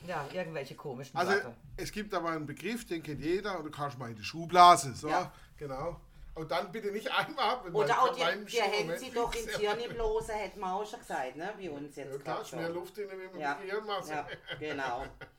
ja, 0.07 0.25
irgendwelche 0.33 0.77
komischen 0.77 1.17
Also, 1.17 1.33
Sachen. 1.33 1.57
es 1.77 1.91
gibt 1.91 2.15
aber 2.15 2.31
einen 2.31 2.47
Begriff, 2.47 2.87
den 2.87 3.03
kennt 3.03 3.21
jeder 3.21 3.59
und 3.59 3.65
du 3.65 3.71
kannst 3.71 3.99
mal 3.99 4.09
in 4.11 4.15
die 4.17 4.23
Schuhblase. 4.23 4.95
So, 4.95 5.09
Ja. 5.09 5.33
genau. 5.57 6.01
Und 6.35 6.51
dann 6.51 6.71
bitte 6.71 6.93
nicht 6.93 7.11
einatmen. 7.11 7.75
Oder 7.75 8.03
auch 8.03 8.15
die, 8.15 8.23
die 8.47 8.85
ne? 8.85 8.99
sie 8.99 9.11
doch 9.11 9.35
ins 9.35 9.57
Hirn 9.57 9.81
im 9.81 9.97
Lose, 9.97 10.33
hätten 10.35 10.61
wir 10.61 10.71
auch 10.71 10.85
schon 10.89 11.01
gesagt, 11.01 11.35
ne? 11.35 11.51
Bei 11.59 11.71
uns 11.71 11.97
jetzt 11.97 12.13
Ja, 12.13 12.19
klar, 12.19 12.45
mehr 12.61 12.69
Luft 12.69 12.99
in 12.99 13.09
der 13.09 13.41
Ja, 13.41 13.55
Gehirnmasse. 13.55 14.13
ja, 14.13 14.27
genau. 14.61 15.05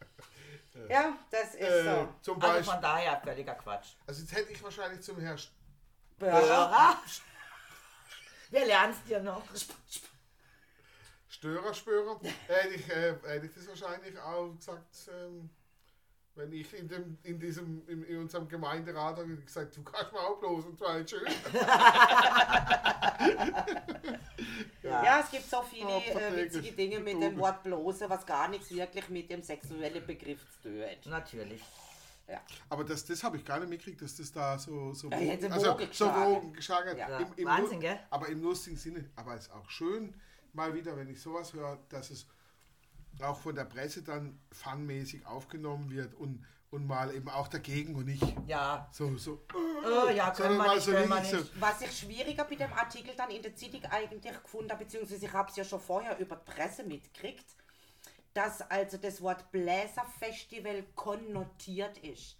Ja, 0.89 1.17
das 1.31 1.53
ist 1.55 1.61
Äh, 1.61 1.83
so. 1.83 2.13
zum 2.21 2.41
Also 2.41 2.53
Beispiel, 2.55 2.73
von 2.73 2.81
daher 2.81 3.21
völliger 3.21 3.55
Quatsch. 3.55 3.95
also 4.05 4.21
jetzt 4.21 4.31
hätte 4.33 4.51
ich 4.51 4.61
wahrscheinlich 4.63 5.01
zum 5.01 5.19
Herrn 5.19 5.37
St-. 5.37 5.49
Wir 8.49 8.65
lernen 8.65 8.93
es 8.93 9.03
dir 9.07 9.19
noch. 9.21 9.43
Störer, 11.29 11.73
Spörer, 11.73 12.19
hätte 12.47 12.67
ich, 12.73 12.89
äh, 12.89 13.15
hätte 13.25 13.45
ich 13.47 13.53
das 13.53 13.67
wahrscheinlich 13.67 14.17
auch 14.19 14.55
gesagt, 14.55 14.95
ähm, 15.11 15.49
wenn 16.37 16.53
ich 16.53 16.73
in, 16.73 16.87
dem, 16.87 17.17
in, 17.23 17.39
diesem, 17.39 17.81
in, 17.87 18.03
in 18.03 18.19
unserem 18.19 18.47
Gemeinderat 18.47 19.17
habe 19.17 19.35
gesagt, 19.37 19.75
du 19.75 19.83
kannst 19.83 20.13
mal 20.13 20.19
auch 20.21 20.39
bloß 20.39 20.65
und 20.65 20.77
zwar 20.77 21.05
schön. 21.07 21.27
Ja, 24.83 25.19
es 25.19 25.31
gibt 25.31 25.49
so 25.49 25.61
viele 25.63 25.89
äh, 25.89 26.45
witzige 26.45 26.71
Dinge 26.71 26.99
mit 26.99 27.21
dem 27.21 27.37
Wort 27.37 27.63
bloße, 27.63 28.09
was 28.09 28.25
gar 28.25 28.47
nichts 28.47 28.71
wirklich 28.71 29.09
mit 29.09 29.29
dem 29.29 29.41
sexuellen 29.41 30.05
Begriff 30.05 30.39
zu 30.49 30.69
tun 30.69 30.81
hat. 30.81 31.05
Natürlich. 31.05 31.61
Ja. 32.27 32.41
Aber 32.69 32.83
das, 32.83 33.05
das 33.05 33.23
habe 33.23 33.37
ich 33.37 33.45
gar 33.45 33.59
nicht 33.59 33.69
mitgekriegt, 33.69 34.01
dass 34.01 34.15
das 34.15 34.31
da 34.31 34.57
so, 34.59 34.93
so, 34.93 35.09
Ja, 35.09 35.17
hätte 35.17 35.51
also, 35.51 35.67
Wogen 35.67 35.79
so 35.79 35.87
geschlagen. 35.87 36.35
Wogen 36.35 36.53
geschlagen 36.53 36.89
hat. 36.89 36.97
Ja. 36.97 37.19
Ja, 37.19 37.45
Wahnsinn, 37.45 37.79
gell? 37.79 37.99
Aber 38.09 38.27
im 38.27 38.41
lustigen 38.41 38.77
Sinne. 38.77 39.09
Aber 39.15 39.35
es 39.35 39.47
ist 39.47 39.53
auch 39.53 39.69
schön, 39.69 40.13
mal 40.53 40.73
wieder, 40.73 40.95
wenn 40.97 41.09
ich 41.09 41.21
sowas 41.21 41.53
höre, 41.53 41.79
dass 41.89 42.09
es 42.09 42.27
auch 43.21 43.37
von 43.39 43.55
der 43.55 43.65
Presse 43.65 44.03
dann 44.03 44.39
fanmäßig 44.51 45.25
aufgenommen 45.25 45.89
wird 45.91 46.13
und, 46.15 46.45
und 46.71 46.85
mal 46.87 47.13
eben 47.13 47.29
auch 47.29 47.47
dagegen 47.47 47.95
und 47.95 48.05
nicht 48.05 48.23
Ja. 48.45 48.87
so, 48.91 49.15
so 49.17 49.41
Oh, 49.53 50.09
ja, 50.09 50.31
können 50.31 50.57
sondern 50.57 50.67
wir 50.67 50.73
nicht, 50.75 50.83
so 50.85 50.91
können 50.91 51.11
richtig 51.13 51.29
so. 51.31 51.37
nicht. 51.37 51.61
Was 51.61 51.81
ich 51.81 51.97
schwieriger 51.99 52.43
bei 52.43 52.55
dem 52.55 52.73
Artikel 52.73 53.13
dann 53.15 53.29
in 53.31 53.41
der 53.41 53.55
Zeitung 53.55 53.83
eigentlich 53.85 54.41
gefunden 54.43 54.71
habe, 54.71 54.83
beziehungsweise 54.83 55.25
ich 55.25 55.33
habe 55.33 55.49
es 55.49 55.55
ja 55.55 55.63
schon 55.63 55.79
vorher 55.79 56.17
über 56.19 56.35
die 56.35 56.51
Presse 56.51 56.83
mitgekriegt, 56.83 57.45
dass 58.33 58.61
also 58.69 58.97
das 58.97 59.21
Wort 59.21 59.51
Bläserfestival 59.51 60.83
konnotiert 60.95 61.97
ist. 61.99 62.37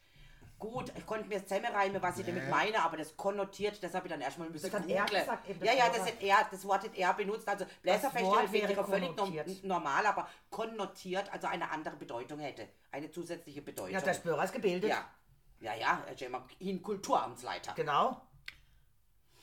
Gut, 0.60 0.92
ich 0.98 1.06
konnte 1.06 1.28
mir 1.28 1.46
zusammenreimen, 1.46 2.02
was 2.02 2.18
ich 2.18 2.26
damit 2.26 2.50
meine, 2.50 2.82
aber 2.82 2.98
das 2.98 3.16
konnotiert, 3.16 3.82
das 3.84 3.94
habe 3.94 4.08
ich 4.08 4.12
dann 4.12 4.22
erstmal 4.22 4.50
müssen 4.50 4.72
Das 4.72 4.82
hat 4.82 4.90
er 4.90 5.06
gesagt, 5.06 5.50
eben, 5.50 5.64
Ja, 5.64 5.72
das 5.72 5.78
ja, 5.78 5.86
Wort. 5.86 5.98
das, 5.98 6.06
hat 6.08 6.22
er, 6.22 6.48
das 6.50 6.66
Wort 6.66 6.84
hat 6.84 6.96
er 6.98 7.14
benutzt. 7.14 7.48
Also 7.48 7.66
Bläserfestival 7.84 8.46
ich 8.46 8.52
wäre 8.52 8.82
auch 8.82 8.88
völlig 8.90 9.64
normal, 9.64 10.06
aber 10.08 10.28
konnotiert, 10.50 11.32
also 11.32 11.46
eine 11.48 11.70
andere 11.70 11.96
Bedeutung 11.96 12.40
hätte. 12.40 12.68
Eine 12.92 13.12
zusätzliche 13.12 13.62
Bedeutung. 13.62 13.94
Ja, 13.94 14.02
der 14.02 14.16
Spörer 14.16 14.44
ist 14.44 14.54
gebildet. 14.54 14.90
ja. 14.90 15.06
Ja, 15.60 15.74
ja, 15.74 16.04
er 16.06 16.14
ist 16.14 16.22
ja 16.22 16.28
immerhin 16.28 16.82
Kulturamtsleiter. 16.84 17.74
Genau. 17.74 18.22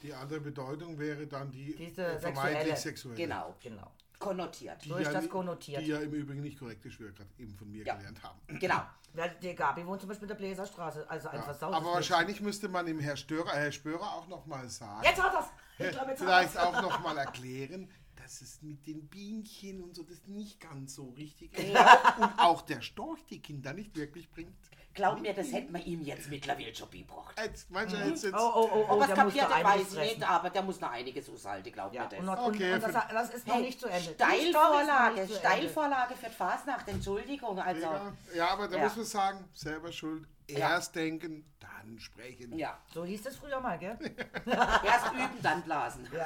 Die 0.03 0.13
andere 0.15 0.41
Bedeutung 0.41 0.99
wäre 0.99 1.27
dann 1.27 1.51
die 1.51 1.75
Diese 1.75 2.19
vermeintlich 2.21 2.77
sexuelle. 2.77 2.77
sexuelle. 2.77 3.17
Genau. 3.17 3.55
Genau. 3.61 3.91
Konnotiert. 4.25 4.85
Die 4.85 4.89
So 4.89 4.97
ist 4.97 5.07
ja, 5.07 5.13
das 5.13 5.29
konnotiert. 5.29 5.83
Die 5.83 5.87
ja 5.87 5.99
im 5.99 6.13
Übrigen 6.13 6.41
nicht 6.43 6.59
korrekt 6.59 6.85
ist, 6.87 6.99
wie 6.99 7.05
wir 7.05 7.13
gerade 7.13 7.31
eben 7.39 7.55
von 7.55 7.71
mir 7.71 7.85
Ja. 7.85 7.95
gelernt 7.97 8.23
haben. 8.23 8.41
Genau. 8.59 8.83
Ja, 9.17 9.29
die 9.29 9.55
Gabi 9.55 9.87
wohnt 9.87 10.01
zum 10.01 10.09
Beispiel 10.09 10.25
in 10.25 10.29
der 10.31 10.35
Bläserstraße. 10.35 11.09
Also 11.09 11.29
ein 11.29 11.37
Ja, 11.37 11.43
versautes 11.43 11.77
aber 11.77 11.93
wahrscheinlich 11.93 12.41
müsste 12.41 12.69
man 12.69 12.85
dem 12.85 12.99
Herr 12.99 13.17
Störer, 13.17 13.53
Herr 13.53 13.71
Spörer 13.71 14.13
auch 14.13 14.27
noch 14.27 14.45
mal 14.47 14.69
sagen, 14.69 15.05
Jetzt 15.05 15.23
hat 15.23 15.31
glaube, 15.79 16.11
jetzt 16.11 16.11
hat 16.11 16.17
vielleicht 16.19 16.59
auch 16.59 16.83
noch 16.83 17.01
mal 17.01 17.17
erklären, 17.17 17.89
dass 18.17 18.41
es 18.41 18.61
mit 18.63 18.85
den 18.89 19.07
Bienchen 19.07 19.81
und 19.83 19.95
so 19.95 20.03
das 20.03 20.27
nicht 20.27 20.59
ganz 20.59 20.97
so 20.97 21.11
richtig 21.11 21.57
ist. 21.57 21.69
Und 21.69 22.39
auch 22.39 22.63
der 22.63 22.81
Storch 22.81 23.25
die 23.31 23.41
Kinder 23.41 23.73
nicht 23.73 23.95
wirklich 23.95 24.29
bringt. 24.33 24.57
Glaub 24.95 25.21
mir, 25.21 25.35
das 25.35 25.51
hätten 25.53 25.73
wir 25.75 25.85
ihm 25.85 26.03
jetzt 26.03 26.29
mittlerweile 26.31 26.73
schon 26.75 26.89
beigebracht. 26.89 27.35
Jetzt, 27.39 27.69
manche 27.71 27.97
jetzt, 27.97 28.23
jetzt, 28.25 28.35
Oh, 28.35 28.53
oh, 28.55 28.69
oh, 28.73 28.87
oh, 28.89 28.93
Ob 28.95 29.01
er 29.01 29.07
der 29.09 29.17
es 29.17 29.23
kapiert 29.25 29.55
hat, 29.55 29.65
weiß 29.65 29.93
ich 29.93 29.99
nicht, 29.99 30.31
aber 30.31 30.51
der 30.51 30.63
muss 30.63 30.81
noch 30.81 30.91
einiges 30.93 31.29
aushalten, 31.29 31.73
glaub 31.73 31.93
Ja, 31.93 32.03
mir 32.05 32.09
das. 32.11 32.19
und, 32.21 32.29
und, 32.29 32.39
Okay, 32.39 32.75
und 32.75 32.83
das, 32.83 32.93
das 32.93 33.31
ist 33.31 33.47
noch 33.49 33.59
nicht 33.59 33.81
zu 33.81 33.89
Ende. 33.89 34.15
Steilvorlage. 34.15 35.29
Steilvorlage 35.29 36.15
für 36.15 36.27
die 36.27 36.33
Fasnacht, 36.35 36.87
Entschuldigung. 36.89 37.59
Also, 37.59 37.83
ja, 37.83 38.13
ja, 38.35 38.49
aber 38.51 38.69
da 38.69 38.77
Ja. 38.79 38.85
muss 38.85 38.97
man 38.97 39.05
sagen, 39.07 39.45
selber 39.53 39.91
schuld. 39.91 40.29
Ja. 40.49 40.59
Erst 40.73 40.95
denken, 40.95 41.51
dann 41.59 41.99
sprechen. 41.99 42.57
ja. 42.59 42.79
So 42.93 43.05
hieß 43.05 43.27
es 43.27 43.37
früher 43.37 43.61
mal, 43.61 43.79
gell? 43.79 43.99
Erst 44.47 45.13
üben, 45.13 45.43
dann 45.43 45.63
blasen. 45.63 46.07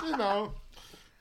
Genau. 0.00 0.52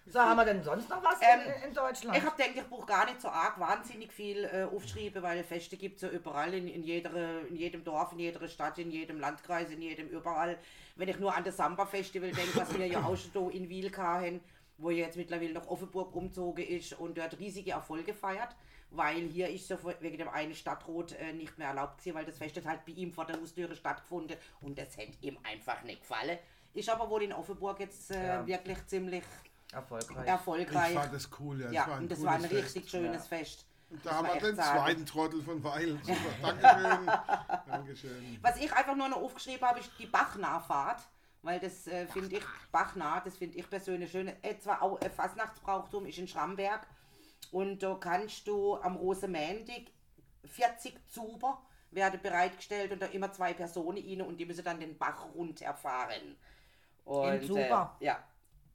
So, 0.06 0.20
haben 0.20 0.36
wir 0.38 0.46
denn 0.46 0.62
sonst 0.64 0.90
noch 0.90 1.02
was 1.04 1.18
Ähm, 1.22 1.40
in, 1.62 1.70
in 1.70 1.74
Deutschland? 1.74 2.18
Ich 2.18 2.24
habe 2.24 2.36
denke 2.38 2.60
ich 2.60 2.68
brauche 2.68 2.86
gar 2.86 3.06
nicht 3.06 3.22
so 3.22 3.30
arg 3.30 3.58
wahnsinnig 3.60 4.12
viel 4.12 4.44
äh, 4.44 4.64
aufschreiben, 4.64 5.24
weil 5.24 5.44
Feste 5.44 5.78
gibt 5.78 5.96
es 5.96 6.02
ja 6.02 6.10
überall, 6.10 6.54
in, 6.54 6.68
in, 6.68 6.84
jeder, 6.84 7.48
in 7.48 7.56
jedem 7.56 7.84
Dorf, 7.86 8.12
in 8.12 8.20
jeder 8.20 8.46
Stadt, 8.50 8.78
in 8.80 8.92
jedem 8.92 9.20
Landkreis, 9.20 9.70
in 9.72 9.82
jedem 9.82 10.10
überall. 10.10 10.58
Wenn 10.98 11.08
ich 11.08 11.20
nur 11.20 11.34
an 11.34 11.44
das 11.46 11.56
Samba-Festival 11.58 12.32
denke, 12.32 12.56
was 12.60 12.78
wir 12.78 12.86
ja 12.86 13.02
auch 13.04 13.16
schon 13.16 13.32
da 13.34 13.50
in 13.50 13.70
Wiel 13.70 13.96
haben, 13.96 14.42
wo 14.78 14.90
jetzt 14.90 15.16
mittlerweile 15.16 15.54
noch 15.54 15.68
Offenburg 15.68 16.14
umzogen 16.16 16.66
ist 16.68 16.94
und 17.00 17.18
dort 17.18 17.40
riesige 17.40 17.72
Erfolge 17.72 18.14
feiert, 18.14 18.56
weil 18.90 19.22
hier 19.30 19.50
ist 19.50 19.68
so 19.70 19.78
wegen 20.02 20.18
dem 20.18 20.28
einen 20.30 20.54
Stadtrot 20.54 21.14
äh, 21.14 21.32
nicht 21.32 21.58
mehr 21.58 21.70
erlaubt 21.70 22.00
gewesen, 22.00 22.16
weil 22.16 22.26
das 22.26 22.38
Fest 22.38 22.58
hat 22.58 22.66
halt 22.66 22.86
bei 22.86 22.92
ihm 22.92 23.14
vor 23.14 23.26
der 23.26 23.40
Haustüre 23.40 23.74
stattgefunden 23.76 24.36
und 24.62 24.78
das 24.78 24.98
hätte 24.98 25.18
ihm 25.22 25.38
einfach 25.44 25.82
nicht 25.84 26.02
gefallen. 26.02 26.38
Ist 26.74 26.90
aber 26.90 27.10
wohl 27.10 27.24
in 27.24 27.32
Offenburg 27.34 27.80
jetzt 27.80 28.12
äh, 28.12 28.28
Ja. 28.28 28.46
wirklich 28.46 28.86
ziemlich 28.88 29.24
Erfolgreich. 29.74 30.28
erfolgreich. 30.28 30.92
Ich 30.92 31.00
fand 31.00 31.14
das 31.14 31.30
cool, 31.40 31.62
ja. 31.62 31.72
Ja, 31.72 31.86
ein 31.86 32.04
und 32.04 32.12
das 32.12 32.24
war 32.24 32.34
ein 32.34 32.46
richtig 32.46 32.84
Fest. 32.84 32.90
schönes 32.90 33.28
Fest. 33.28 33.66
Da 34.04 34.12
haben 34.12 34.28
wir 34.28 34.40
den 34.40 34.56
sagen. 34.56 34.80
zweiten 34.80 35.06
Trottel 35.06 35.42
von 35.42 35.64
Weil. 35.64 35.98
Super. 36.04 36.18
Dankeschön. 36.42 37.06
Dankeschön. 37.68 38.40
Was 38.42 38.58
ich 38.58 38.74
einfach 38.74 38.96
nur 38.96 39.10
noch 39.10 39.22
aufgeschrieben 39.22 39.68
habe, 39.68 39.80
ist 39.80 39.92
die 40.00 40.08
Bachnahfahrt. 40.08 41.02
Weil 41.44 41.60
das 41.60 41.88
äh, 41.88 42.08
finde 42.08 42.38
ich, 42.38 42.44
Bachnah, 42.72 43.20
das 43.20 43.36
finde 43.36 43.58
ich 43.58 43.70
persönlich 43.70 44.10
schön. 44.10 44.32
Etwa 44.42 44.78
auch 44.80 45.02
äh, 45.02 45.10
Fastnachtsbrauchtum 45.10 46.06
ist 46.06 46.18
in 46.18 46.28
Schramberg. 46.28 46.88
Und 47.52 47.84
da 47.84 47.96
kannst 47.96 48.48
du 48.48 48.78
am 48.78 48.96
Rosemäntig 48.96 49.92
40 50.46 50.98
Zuber 51.10 51.62
werden 51.92 52.20
bereitgestellt 52.22 52.92
und 52.94 53.02
da 53.02 53.08
immer 53.08 53.32
zwei 53.32 53.54
Personen 53.54 53.98
rein 53.98 54.22
und 54.22 54.38
die 54.38 54.46
müssen 54.46 54.64
dann 54.64 54.80
den 54.80 54.98
Bach 54.98 55.26
runterfahren. 55.36 56.38
Und, 57.06 57.46
Zuber? 57.46 57.98
Äh, 58.00 58.06
ja. 58.06 58.24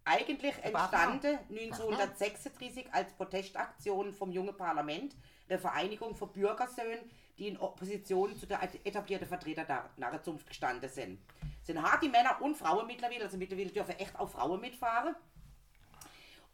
Eigentlich 0.09 0.55
entstanden 0.64 1.38
1936 1.51 2.87
als 2.92 3.12
Protestaktion 3.12 4.14
vom 4.14 4.33
Jungen 4.33 4.57
Parlament, 4.57 5.14
der 5.51 5.59
Vereinigung 5.59 6.16
von 6.16 6.33
Bürgersöhnen, 6.33 7.11
die 7.37 7.49
in 7.49 7.59
Opposition 7.59 8.35
zu 8.37 8.47
der 8.47 8.62
etablierten 8.85 9.29
Vertreter 9.29 9.64
der 9.64 9.90
Narrenzunft 9.99 10.47
gestanden 10.47 10.88
sind. 10.88 11.21
Es 11.61 11.66
sind 11.66 11.83
harte 11.83 12.09
Männer 12.09 12.40
und 12.40 12.57
Frauen 12.57 12.87
mittlerweile, 12.87 13.25
also 13.25 13.37
mittlerweile 13.37 13.71
dürfen 13.71 13.99
echt 13.99 14.18
auch 14.18 14.31
Frauen 14.31 14.61
mitfahren. 14.61 15.14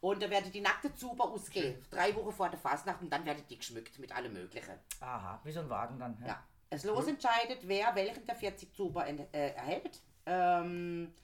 Und 0.01 0.21
da 0.21 0.29
werden 0.29 0.51
die 0.51 0.61
nackte 0.61 0.93
Zuber 0.95 1.25
ausgehen, 1.31 1.81
drei 1.91 2.15
Wochen 2.17 2.33
vor 2.33 2.51
der 2.51 2.59
Fastnacht 2.59 3.01
und 3.01 3.11
dann 3.11 3.25
werden 3.25 3.45
die 3.49 3.57
geschmückt 3.57 3.99
mit 4.01 4.15
allem 4.15 4.33
Möglichen. 4.33 4.75
Aha, 5.01 5.41
wie 5.45 5.53
so 5.53 5.61
ein 5.61 5.71
Wagen 5.71 5.99
dann. 5.99 6.19
Ja. 6.21 6.27
Ja. 6.27 6.45
Es 6.71 6.83
los 6.83 7.07
entscheidet, 7.07 7.61
wer 7.63 7.95
welchen 7.95 8.27
der 8.27 8.35
40 8.35 8.75
Zuber 8.75 9.07
äh, 9.07 9.27
erhält. 9.31 10.03
Ähm, 10.27 11.15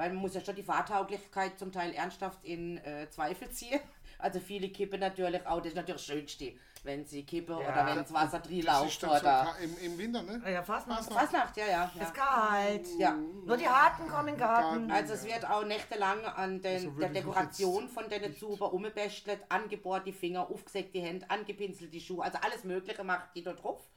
weil 0.00 0.08
man 0.08 0.22
muss 0.22 0.34
ja 0.34 0.40
schon 0.40 0.54
die 0.56 0.62
Fahrtauglichkeit 0.62 1.58
zum 1.58 1.72
Teil 1.72 1.92
ernsthaft 1.92 2.42
in 2.42 2.78
äh, 2.78 3.08
Zweifel 3.10 3.50
ziehen. 3.50 3.80
Also 4.22 4.38
viele 4.38 4.68
kippen 4.68 5.00
natürlich 5.00 5.46
auch, 5.46 5.60
das 5.60 5.68
ist 5.68 5.76
natürlich 5.76 6.02
das 6.02 6.04
Schönste, 6.04 6.52
wenn 6.82 7.06
sie 7.06 7.24
kippen 7.24 7.58
Ja. 7.58 7.68
oder 7.72 7.86
wenn 7.86 7.96
das 7.96 8.12
Wasser 8.12 8.40
drin 8.40 8.60
läuft 8.66 8.88
ist 8.90 9.00
so 9.00 9.06
oder... 9.06 9.20
ka- 9.20 9.54
im, 9.62 9.78
im 9.78 9.96
Winter, 9.96 10.22
ne? 10.22 10.42
Ja, 10.52 10.62
fast 10.62 10.86
noch. 10.88 11.02
Fastnacht, 11.02 11.56
ja, 11.56 11.66
ja. 11.66 11.84
Ist 11.86 11.96
ja. 12.02 12.10
kalt. 12.10 12.86
ja. 12.98 13.12
Nur 13.46 13.56
die 13.56 13.66
Harten 13.66 14.06
kommen 14.08 14.28
in 14.28 14.34
den 14.34 14.40
Garten. 14.40 14.90
Also 14.90 15.14
es 15.14 15.24
wird 15.24 15.48
auch 15.48 15.64
nächtelang 15.64 16.22
an 16.26 16.60
den, 16.60 16.74
Also 16.74 16.90
der 17.00 17.08
Dekoration 17.08 17.88
von 17.88 18.10
den 18.10 18.36
Zuber 18.36 18.74
umgebestelt, 18.74 19.40
angebohrt 19.48 20.06
die 20.06 20.12
Finger, 20.12 20.50
aufgesägt 20.50 20.94
die 20.94 21.00
Hände, 21.00 21.24
angepinselt 21.30 21.94
die 21.94 22.00
Schuhe, 22.00 22.22
also 22.22 22.36
alles 22.42 22.62
Mögliche 22.64 23.02
macht 23.02 23.34
die 23.34 23.42
da 23.42 23.54
drauf. 23.54 23.88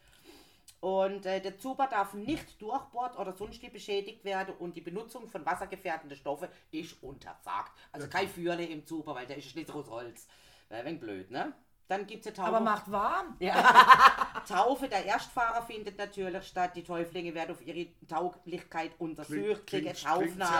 Und 0.83 1.25
äh, 1.25 1.39
der 1.39 1.57
Zuber 1.57 1.87
darf 1.87 2.13
nicht 2.13 2.61
durchbohrt 2.61 3.17
oder 3.17 3.31
sonst 3.31 3.61
wie 3.61 3.69
beschädigt 3.69 4.25
werden 4.25 4.53
und 4.59 4.75
die 4.75 4.81
Benutzung 4.81 5.29
von 5.29 5.45
wassergefährdenden 5.45 6.17
Stoffen 6.17 6.49
ist 6.71 7.01
untersagt. 7.01 7.71
Also 7.93 8.09
kein 8.09 8.27
Führle 8.27 8.65
im 8.65 8.85
Zuber, 8.85 9.15
weil 9.15 9.25
der 9.25 9.37
ist 9.37 9.55
nicht 9.55 9.71
aus 9.71 9.87
Holz. 9.89 10.27
Wäre 10.67 10.81
ein 10.81 10.85
wenig 10.87 10.99
blöd, 10.99 11.31
ne? 11.31 11.53
Dann 11.87 12.05
gibt 12.05 12.25
es 12.25 12.37
Aber 12.37 12.59
macht 12.59 12.91
warm. 12.91 13.37
Taufe 14.49 14.89
der 14.89 15.05
Erstfahrer 15.05 15.61
findet 15.61 15.97
natürlich 15.97 16.45
statt. 16.45 16.71
Die 16.75 16.83
Täuflinge 16.83 17.33
werden 17.33 17.51
auf 17.51 17.65
ihre 17.65 17.87
Tauglichkeit 18.05 18.91
untersucht, 18.99 19.65
Klingt- 19.65 19.67
kriegen 19.67 19.95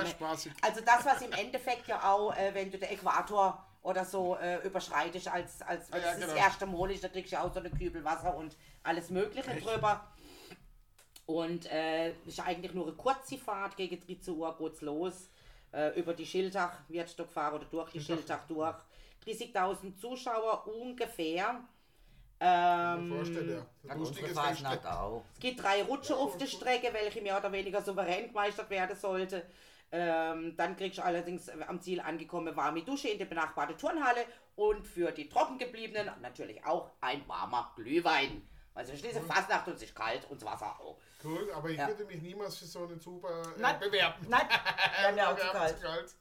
spaßig. 0.07 0.51
Also 0.62 0.79
das, 0.86 1.05
was 1.05 1.21
im 1.21 1.33
Endeffekt 1.33 1.86
ja 1.89 2.01
auch, 2.13 2.33
äh, 2.38 2.53
wenn 2.53 2.71
du 2.71 2.77
den 2.77 2.89
Äquator 2.91 3.62
oder 3.84 4.06
so 4.06 4.36
äh, 4.38 4.65
überschreitest, 4.65 5.28
als, 5.28 5.62
als 5.62 5.91
Ah, 5.91 5.98
ja, 5.98 6.04
das 6.13 6.22
genau. 6.22 6.36
erste 6.36 6.65
Mal 6.65 6.91
ist, 6.91 7.04
da 7.04 7.10
kriegst 7.10 7.32
du 7.32 7.36
ja 7.36 7.43
auch 7.43 7.54
so 7.54 7.60
eine 7.60 7.69
Kübel 7.69 8.04
Wasser 8.04 8.36
und 8.36 8.56
alles 8.82 9.10
Mögliche 9.10 9.52
drüber. 9.62 10.08
Und 11.26 11.72
äh, 11.72 12.12
ist 12.26 12.39
eigentlich 12.39 12.74
nur 12.74 12.88
eine 12.88 12.96
kurze 12.96 13.38
Fahrt, 13.38 13.78
gegen 13.78 14.00
13 14.00 14.34
Uhr 14.36 14.58
geht's 14.58 14.82
los. 14.82 15.30
Äh, 15.72 16.00
über 16.00 16.13
die 16.13 16.26
Schildach 16.26 16.80
wird 16.88 17.17
da 17.17 17.24
gefahren 17.24 17.56
oder 17.56 17.65
durch 17.65 17.91
die 17.91 18.00
Schildach 18.02 18.46
durch. 18.48 18.76
30.000 19.26 19.98
Zuschauer 19.98 20.67
ungefähr. 20.67 21.62
Kann 22.39 23.08
mir 23.10 23.15
vorstellen, 23.15 23.50
ja. 23.50 23.65
Auch. 24.86 25.24
Es 25.34 25.39
gibt 25.39 25.63
drei 25.63 25.84
Rutsche 25.84 26.15
auf 26.15 26.38
der 26.38 26.46
Strecke, 26.48 26.93
welche 26.93 27.22
mehr 27.22 27.38
oder 27.38 27.52
weniger 27.52 27.82
souverän 27.82 28.28
gemeistert 28.28 28.69
werden 28.69 28.96
sollte. 28.98 29.46
Ähm, 29.95 30.56
dann 30.58 30.75
kriegst 30.75 30.97
du 30.97 31.03
allerdings 31.03 31.49
äh, 31.49 31.56
am 31.67 31.79
Ziel 31.79 31.99
angekommen 32.01 32.56
warme 32.56 32.82
Dusche 32.82 33.10
in 33.10 33.19
der 33.19 33.25
benachbarte 33.25 33.77
Turnhalle 33.77 34.25
und 34.56 34.88
für 34.88 35.12
die 35.12 35.29
trockengebliebenen 35.29 36.10
natürlich 36.19 36.65
auch 36.65 36.89
ein 36.99 37.21
warmer 37.27 37.71
Glühwein. 37.75 38.41
Also 38.73 38.97
schließlich 38.97 39.23
Fastnacht 39.23 39.67
und 39.67 39.75
es 39.75 39.84
ist 39.84 39.93
kalt 39.95 40.27
und 40.32 40.41
das 40.41 40.49
Wasser 40.49 40.79
auch. 40.79 40.97
Cool, 41.23 41.47
aber 41.53 41.69
ich 41.69 41.77
Ja. 41.77 41.88
würde 41.89 42.06
mich 42.06 42.19
niemals 42.23 42.58
für 42.58 42.65
so 42.65 42.86
einen 42.86 42.99
super 42.99 43.43
äh, 43.56 43.79
bewerben. 43.79 44.25
Nein, 44.27 44.49
haben 45.03 45.15
ja 45.15 45.32
auch 45.32 45.38
zu 45.38 45.47
kalt. 45.51 45.77
zu 45.77 45.86
kalt. 45.86 46.15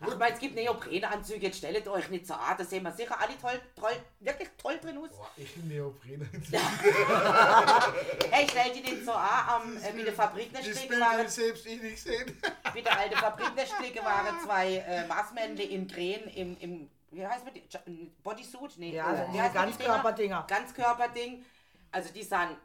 Ach, 0.00 0.06
ich 0.08 0.16
meine, 0.16 0.34
es 0.34 0.40
gibt 0.40 0.54
Neoprenanzüge, 0.54 1.46
jetzt 1.46 1.58
stellt 1.58 1.88
euch 1.88 2.08
nicht 2.08 2.26
so 2.26 2.34
an, 2.34 2.56
da 2.56 2.64
sehen 2.64 2.84
wir 2.84 2.92
sicher 2.92 3.20
alle 3.20 3.36
toll, 3.40 3.60
toll, 3.74 3.90
wirklich 4.20 4.48
toll 4.56 4.78
drin 4.78 4.96
aus. 4.98 5.08
Boah, 5.10 5.28
ich 5.36 5.56
Neopren. 5.56 6.28
Hey, 8.30 8.46
stellt 8.48 8.76
die 8.76 8.82
den 8.82 9.04
so 9.04 9.12
an, 9.12 9.48
am, 9.48 9.76
äh, 9.76 9.92
mit 9.92 10.06
der 10.06 10.12
Das 10.14 10.14
Fabriknestücke 10.14 10.88
Bild 10.88 11.00
waren, 11.00 11.18
will 11.18 11.28
selbst 11.28 11.66
ich 11.66 11.82
nicht 11.82 12.00
sehen. 12.02 12.40
mit 12.74 12.86
der 12.86 12.98
alten 12.98 13.16
Fabriknestücke 13.16 14.04
waren 14.04 14.40
zwei 14.44 14.76
äh, 14.76 15.06
Maßmännle 15.06 15.62
in 15.64 15.88
Krähen 15.88 16.28
im, 16.28 16.56
im, 16.60 16.90
wie 17.10 17.26
heißt 17.26 17.44
man 17.44 17.54
die, 17.54 17.64
Ja- 17.68 17.80
Bodysuit? 18.22 18.78
Nee, 18.78 18.94
Ja, 18.94 19.12
äh, 19.12 19.26
die 19.26 19.32
Dinger? 19.32 19.48
Ganzkörperdinger. 19.50 20.46
Ganzkörperding. 20.48 21.44
Also 21.90 22.10
die 22.12 22.22
sahen 22.22 22.56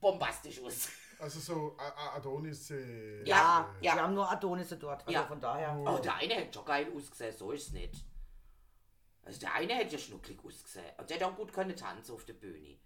bombastisch 0.00 0.60
aus. 0.62 0.88
Also 1.20 1.38
so 1.40 1.76
Adonis. 2.16 2.70
Äh, 2.70 3.22
Ja, 3.24 3.68
äh, 3.80 3.84
ja. 3.84 3.94
Wir 3.94 4.02
haben 4.02 4.14
nur 4.14 4.30
Adonisse 4.30 4.76
dort. 4.76 5.00
Also 5.06 5.12
Ja. 5.12 5.24
von 5.26 5.40
daher. 5.40 5.76
Oh, 5.86 5.98
der 5.98 6.14
eine 6.16 6.34
hätte 6.34 6.54
schon 6.54 6.64
geil 6.64 6.86
ausgesehen, 6.96 7.36
so 7.36 7.52
ist 7.52 7.68
es 7.68 7.72
nicht. 7.72 8.04
Also 9.22 9.38
der 9.40 9.54
eine 9.54 9.74
hätte 9.74 9.92
ja 9.96 9.98
schnucklig 9.98 10.38
ausgesehen. 10.44 10.86
Und 10.98 11.08
der 11.10 11.16
hätte 11.18 11.26
auch 11.26 11.36
gut 11.36 11.52
können 11.52 11.76
tanzen 11.76 12.14
auf 12.14 12.24
der 12.24 12.32
Bühne. 12.34 12.78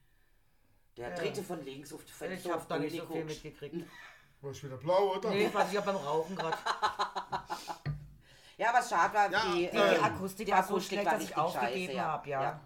Der 0.97 1.11
Ja. 1.11 1.15
dritte 1.15 1.43
von 1.43 1.65
links 1.65 1.93
auf 1.93 2.01
der 2.21 2.33
Ich 2.33 2.43
so 2.43 2.51
habe 2.51 2.61
auf 2.61 2.67
da 2.67 2.77
die 2.79 2.85
nicht 2.85 2.97
so 2.97 3.07
Bühne 3.07 3.29
viel 3.29 3.29
guckst. 3.29 3.45
mitgekriegt. 3.45 3.91
War 4.41 4.51
ich 4.51 4.63
wieder 4.65 4.77
blau, 4.77 5.17
oder? 5.17 5.31
Nee, 5.31 5.49
was 5.53 5.69
ich 5.69 5.75
ja 5.75 5.81
beim 5.81 5.97
Rauchen 5.97 6.37
gerade. 6.37 6.59
Ja, 8.57 8.73
was 8.73 8.89
schade 8.89 9.13
war, 9.15 9.33
Ja, 9.33 9.53
die, 9.53 9.63
die 9.67 9.71
Die 9.73 9.79
Akustik 9.79 10.47
die 10.47 10.53
war 10.53 10.63
so 10.63 10.79
schlecht, 10.79 11.05
war 11.07 11.15
dass 11.15 11.25
ich 11.25 11.37
aufgegeben 11.37 11.95
ja. 11.97 12.05
habe, 12.05 12.29
ja. 12.31 12.43
Ja. 12.43 12.61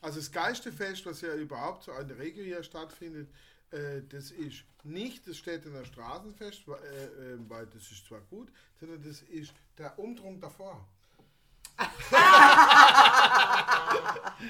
Also 0.00 0.18
das 0.18 0.32
geilste 0.32 0.72
Fest, 0.72 1.04
was 1.04 1.20
ja 1.20 1.34
überhaupt 1.34 1.82
so 1.84 1.92
an 1.92 2.08
der 2.08 2.18
Regio 2.18 2.42
hier 2.42 2.62
stattfindet, 2.62 3.28
äh, 3.76 4.02
das 4.08 4.30
ist 4.30 4.64
nicht 4.84 5.26
das 5.26 5.36
Städtener 5.36 5.84
Straßenfest, 5.84 6.68
äh, 6.68 6.72
äh, 6.72 7.38
weil 7.48 7.66
das 7.66 7.90
ist 7.90 8.06
zwar 8.06 8.20
gut, 8.20 8.48
sondern 8.80 9.02
das 9.02 9.22
ist 9.22 9.52
der 9.76 9.98
Umtrunk 9.98 10.40
davor. 10.40 10.86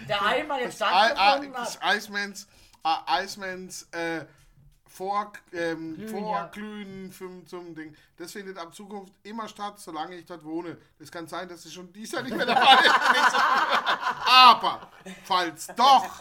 Der 0.09 0.23
einmal 0.23 0.61
jetzt 0.61 0.77
stattgefunden 0.77 1.53
das 1.53 1.81
hat. 1.81 1.97
Iceman's, 1.97 3.89
äh, 3.93 4.19
äh, 4.19 4.27
vor, 4.87 5.33
ähm, 5.53 5.97
Glühen, 5.97 6.09
Vorglühen 6.09 7.13
zum, 7.13 7.47
zum 7.47 7.75
Ding. 7.75 7.95
Das 8.17 8.33
findet 8.33 8.57
ab 8.57 8.75
Zukunft 8.75 9.13
immer 9.25 9.49
statt, 9.49 9.79
solange 9.79 10.17
ich 10.17 10.25
dort 10.25 10.45
wohne. 10.45 10.79
Das 10.99 11.11
kann 11.11 11.27
sein, 11.27 11.49
dass 11.49 11.65
es 11.65 11.73
schon 11.73 11.93
dies 11.93 12.13
Jahr 12.13 12.23
nicht 12.23 12.37
mehr 12.37 12.47
der 12.47 12.57
Fall 12.57 12.85
ist. 12.85 13.35
Aber, 14.27 14.91
falls 15.25 15.67
doch, 15.77 16.21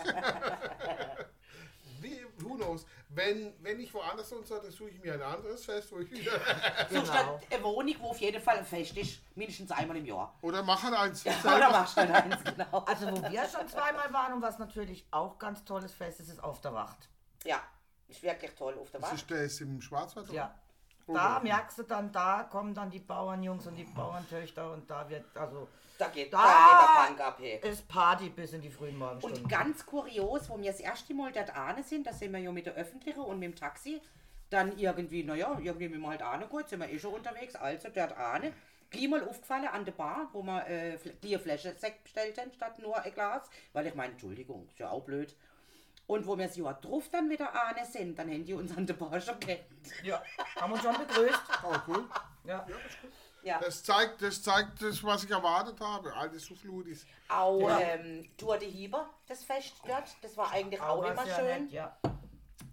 who 2.60 2.64
knows, 2.64 2.86
wenn, 3.10 3.54
wenn 3.62 3.80
ich 3.80 3.94
woanders 3.94 4.32
und 4.32 4.46
so, 4.48 4.58
dann 4.60 4.72
suche 4.72 4.90
ich 4.90 5.02
mir 5.02 5.14
ein 5.14 5.22
anderes 5.22 5.66
Fest, 5.66 5.92
wo 5.92 6.00
ich 6.00 6.12
wieder... 6.12 6.32
Suchst 6.90 7.12
Genau. 7.12 7.14
halt 7.14 7.52
eine 7.54 7.64
Wohnung, 7.64 7.96
wo 8.00 8.10
auf 8.10 8.18
jeden 8.20 8.42
Fall 8.42 8.58
ein 8.58 8.66
Fest 8.66 8.96
ist, 8.98 9.22
mindestens 9.36 9.72
einmal 9.72 9.98
im 9.98 10.06
Jahr. 10.06 10.38
Oder 10.42 10.64
mach 10.64 10.82
halt 10.84 10.94
eins. 10.96 11.22
Oder 11.26 11.34
selber. 11.42 11.70
machst 11.70 11.96
halt 11.98 12.12
eins, 12.12 12.44
genau. 12.44 12.80
Also 12.86 13.08
wo 13.12 13.30
wir 13.32 13.46
schon 13.48 13.68
zweimal 13.68 14.12
waren 14.14 14.34
und 14.34 14.42
was 14.42 14.58
natürlich 14.60 15.06
auch 15.12 15.38
ganz 15.38 15.64
tolles 15.66 15.94
Fest 15.94 16.20
ist, 16.20 16.30
ist 16.30 16.44
auf 16.44 16.62
der 16.62 16.74
Wacht. 16.74 17.10
Ja, 17.44 17.62
ist 18.08 18.22
wirklich 18.24 18.52
toll 18.56 18.78
auf 18.80 18.90
der 18.92 19.00
Das 19.02 19.10
Wacht. 19.12 19.20
ist 19.22 19.30
der 19.30 19.42
ist 19.44 19.62
im 19.62 19.82
Schwarzwald. 19.82 20.28
oder? 20.30 20.36
Ja. 20.36 20.60
Da 21.08 21.40
merkst 21.40 21.78
du 21.80 21.84
dann, 21.84 22.12
da 22.12 22.44
kommen 22.44 22.74
dann 22.74 22.90
die 22.90 23.00
Bauernjungs 23.00 23.68
und 23.68 23.76
die 23.76 23.84
Bauerntöchter 23.84 24.72
und 24.74 24.90
da 24.90 25.08
wird, 25.08 25.26
also, 25.38 25.68
Da 25.98 26.08
geht, 26.10 26.34
Da- 26.34 26.38
da 26.38 26.46
geht 26.46 26.82
der 26.82 27.08
Punk 27.08 27.22
ab. 27.22 27.38
Hey. 27.40 27.70
ist 27.72 27.88
Party 27.88 28.30
bis 28.30 28.52
in 28.54 28.62
die 28.62 28.70
frühen 28.72 28.98
Morgenstunden. 28.98 29.44
Und 29.44 29.50
ganz 29.50 29.86
kurios, 29.86 30.50
wo 30.50 30.58
wir 30.58 30.72
das 30.72 30.80
erste 30.82 31.14
Mal 31.14 31.32
dort 31.32 31.56
ahne 31.56 31.84
sind, 31.84 32.06
da 32.08 32.12
sind 32.12 32.34
wir 32.34 32.40
ja 32.40 32.52
mit 32.52 32.66
der 32.66 32.74
Öffentlichen 32.74 33.22
und 33.22 33.40
mit 33.40 33.52
dem 33.52 33.56
Taxi. 33.56 34.02
Dann 34.50 34.78
irgendwie, 34.78 35.24
naja, 35.24 35.58
irgendwie 35.62 35.88
mit 35.88 35.96
dem 36.00 36.08
halt 36.08 36.22
ahne 36.22 36.48
kurz, 36.48 36.70
sind 36.72 36.80
wir 36.80 36.90
eh 36.90 37.00
schon 37.00 37.14
unterwegs, 37.14 37.56
also 37.56 37.88
dort 37.94 38.18
ahne. 38.18 38.52
Gleich 38.90 39.08
mal 39.08 39.28
aufgefallen 39.28 39.68
an 39.68 39.86
der 39.86 39.92
Bar, 39.94 40.30
wo 40.34 40.44
wir 40.44 40.68
äh, 40.68 40.96
Fl- 40.96 41.14
die 41.24 41.38
Flasche 41.38 41.74
Sekt 41.74 42.04
bestellt 42.04 42.38
haben, 42.40 42.52
statt 42.52 42.78
nur 42.80 42.98
ein 43.02 43.14
Glas. 43.14 43.50
Weil 43.74 43.88
ich 43.88 43.96
meine, 43.96 44.12
Entschuldigung, 44.14 44.68
ist 44.68 44.80
ja 44.80 44.90
auch 44.90 45.04
blöd. 45.04 45.36
Und 46.08 46.28
wo 46.28 46.38
wir 46.38 46.48
das 46.48 46.56
Jahr 46.56 46.74
drauf 46.76 47.10
dann 47.12 47.30
wieder 47.30 47.52
ahne 47.54 47.84
sind, 47.86 48.18
dann 48.20 48.30
haben 48.30 48.46
die 48.46 48.54
uns 48.54 48.76
an 48.78 48.86
der 48.86 48.94
Bar 48.94 49.20
schon 49.20 49.40
kennt. 49.40 49.64
ja, 50.04 50.22
haben 50.56 50.74
uns 50.74 50.82
schon 50.84 50.96
begrüßt. 50.98 51.42
Oh, 51.64 51.76
cool. 51.88 52.06
Ja. 52.44 52.66
Ja. 53.44 53.60
Das 53.60 53.84
zeigt, 53.84 54.22
das 54.22 54.42
zeigt 54.42 54.82
das, 54.82 55.04
was 55.04 55.24
ich 55.24 55.30
erwartet 55.32 55.80
habe. 55.80 56.14
Alte 56.14 56.40
Sufludis. 56.40 57.06
Auch 57.30 57.60
Ja. 57.70 57.80
ähm, 57.80 58.30
Tour 58.38 58.58
de 58.58 58.70
Hieber, 58.70 59.08
das 59.28 59.44
Fest 59.44 59.76
dort, 59.88 60.04
das 60.22 60.36
war 60.36 60.52
eigentlich 60.52 60.82
auch, 60.82 61.04
was 61.04 61.12
immer 61.12 61.36
schön. 61.36 61.64
nett, 61.66 61.72
ja. 61.72 61.98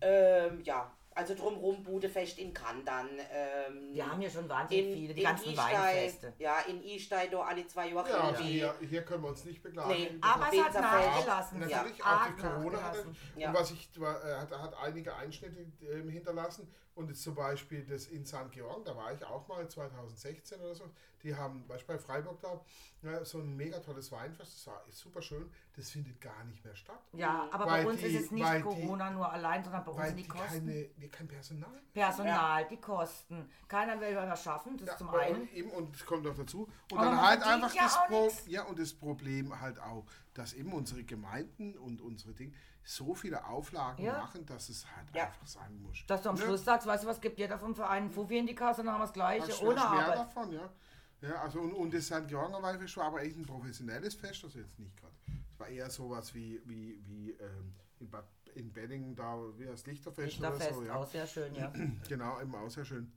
Ähm, 0.00 0.60
ja, 0.62 0.90
also 1.14 1.34
drumherum 1.34 1.82
Budefest 1.82 2.38
in 2.38 2.52
Kandan. 2.52 3.08
Ähm, 3.32 3.92
Wir 3.92 4.10
haben 4.10 4.20
hier 4.20 4.30
schon 4.30 4.48
wahnsinnig 4.48 4.86
in, 4.86 4.94
viele, 4.94 5.14
die 5.14 5.22
ganzen 5.22 5.50
Istein, 5.50 5.74
Weinfeste. 5.74 6.32
Ja, 6.38 6.60
in 6.60 6.82
Istein 6.82 7.30
da 7.30 7.40
alle 7.40 7.66
zwei 7.66 7.88
Jahre 7.88 8.08
Ja, 8.10 8.38
hier, 8.38 8.74
hier 8.80 9.02
können 9.02 9.22
wir 9.22 9.28
uns 9.30 9.44
nicht 9.44 9.62
beklagen. 9.62 9.90
Nee, 9.90 10.10
Aber 10.20 10.46
es 10.52 10.64
hat 10.64 10.74
nachgelassen. 10.74 11.60
Natürlich, 11.60 11.98
ja. 11.98 12.04
auch 12.04 12.26
die 12.26 12.42
Corona 12.42 12.82
hat, 12.82 12.94
nachgelassen. 12.94 13.16
Ja. 13.36 13.48
und 13.48 13.54
was 13.54 13.70
ich, 13.70 13.90
äh, 13.98 14.04
hat, 14.04 14.50
hat 14.50 14.74
einige 14.82 15.14
Einschnitte 15.14 15.66
ähm, 15.90 16.08
hinterlassen. 16.08 16.72
Und 16.94 17.08
jetzt 17.08 17.22
zum 17.22 17.34
Beispiel 17.34 17.84
das 17.86 18.06
in 18.08 18.26
St. 18.26 18.50
Georg, 18.50 18.84
da 18.84 18.94
war 18.94 19.12
ich 19.14 19.24
auch 19.24 19.48
mal 19.48 19.66
2016 19.66 20.60
oder 20.60 20.74
so. 20.74 20.84
Die 21.22 21.34
haben, 21.34 21.64
du, 21.68 21.74
bei 21.86 21.98
Freiburg 21.98 22.40
da, 22.40 22.60
ja, 23.02 23.24
so 23.24 23.38
ein 23.38 23.56
mega 23.56 23.78
tolles 23.78 24.10
Weinfest, 24.12 24.54
das 24.56 24.66
war 24.66 24.84
ist 24.88 24.98
super 24.98 25.22
schön. 25.22 25.48
Das 25.74 25.88
findet 25.90 26.20
gar 26.20 26.44
nicht 26.44 26.62
mehr 26.64 26.74
statt. 26.76 27.00
Ja, 27.12 27.48
aber 27.50 27.64
Weil 27.66 27.84
bei 27.84 27.90
uns 27.90 28.00
die- 28.00 28.06
ist 28.08 28.24
es 28.24 28.30
nicht 28.30 28.44
weil 28.44 28.58
die- 28.58 28.62
Corona 28.64 29.10
nur 29.10 29.30
allein, 29.32 29.62
sondern 29.64 29.84
bei 29.84 29.92
uns 29.92 30.06
sind 30.08 30.16
die 30.18 30.22
die 30.22 30.28
Kosten. 30.28 30.66
keine, 30.66 30.84
die 30.88 31.08
kein 31.08 31.28
Personal. 31.28 31.82
Personal, 31.94 32.68
die 32.68 32.76
Kosten. 32.76 33.48
Keiner 33.68 33.98
will 34.00 34.14
was 34.16 34.42
schaffen, 34.42 34.76
das 34.76 34.86
Ja, 34.88 34.92
ist 34.92 34.98
zum 34.98 35.08
und 35.08 35.14
einen. 35.20 35.48
eben, 35.54 35.70
und 35.70 35.94
es 35.96 36.04
kommt 36.04 36.24
noch 36.24 36.34
dazu. 36.36 36.68
Und 36.90 36.98
Aber 36.98 37.06
dann 37.10 37.20
halt 37.22 37.42
einfach 37.42 37.74
ja 37.74 37.82
das 37.84 37.98
Pro 38.08 38.30
ja, 38.46 38.64
und 38.64 38.78
das 38.78 38.92
Problem 38.92 39.58
halt 39.60 39.78
auch, 39.80 40.04
dass 40.34 40.52
eben 40.52 40.72
unsere 40.72 41.04
Gemeinden 41.04 41.78
und 41.78 42.00
unsere 42.02 42.34
Dinge 42.34 42.52
so 42.84 43.14
viele 43.14 43.46
Auflagen 43.46 44.04
Ja. 44.04 44.18
machen, 44.18 44.44
dass 44.46 44.68
es 44.68 44.84
halt 44.96 45.06
Ja. 45.14 45.26
einfach 45.26 45.46
sein 45.46 45.80
muss. 45.82 46.04
Dass 46.06 46.22
du 46.22 46.30
am 46.30 46.34
Ne? 46.36 46.42
Schluss 46.42 46.64
sagst, 46.64 46.86
weißt 46.86 47.04
du 47.04 47.08
was, 47.08 47.20
gibt 47.20 47.38
jeder 47.38 47.58
vom 47.58 47.74
Verein 47.74 48.04
einen 48.04 48.10
Fuffi 48.10 48.38
in 48.38 48.46
die 48.46 48.54
Kasse, 48.54 48.82
dann 48.82 48.92
haben 48.92 49.00
wir 49.00 49.04
das 49.06 49.12
Gleiche, 49.12 49.52
du 49.52 49.62
ohne 49.66 49.74
mehr 49.74 49.84
Arbeit. 49.84 50.18
davon, 50.18 50.52
ja. 50.52 50.70
Ja, 51.20 51.34
also 51.42 51.60
und, 51.60 51.72
und 51.74 51.94
das 51.94 52.06
St. 52.06 52.26
Georger 52.26 52.60
Weinfest 52.60 52.96
war 52.96 53.06
aber 53.06 53.22
echt 53.22 53.36
ein 53.36 53.46
professionelles 53.46 54.14
Fest, 54.14 54.42
also 54.42 54.58
jetzt 54.58 54.78
nicht 54.80 54.96
gerade. 54.96 55.14
Es 55.52 55.60
war 55.60 55.68
eher 55.68 55.88
sowas 55.88 56.34
wie, 56.34 56.60
wie, 56.64 57.00
wie 57.06 57.30
ähm, 57.32 57.74
in, 58.00 58.10
Bad, 58.10 58.24
in 58.56 58.72
Beddingen, 58.72 59.14
da 59.14 59.38
wie 59.56 59.64
das 59.66 59.86
Lichterfest, 59.86 60.26
Lichterfest, 60.40 60.70
oder 60.72 60.74
so. 60.74 60.84
Ja. 60.84 60.94
auch 60.96 61.06
sehr 61.06 61.26
schön, 61.26 61.54
ja. 61.54 61.72
Genau, 62.08 62.40
eben 62.40 62.52
auch 62.56 62.68
sehr 62.68 62.84
schön. 62.84 63.12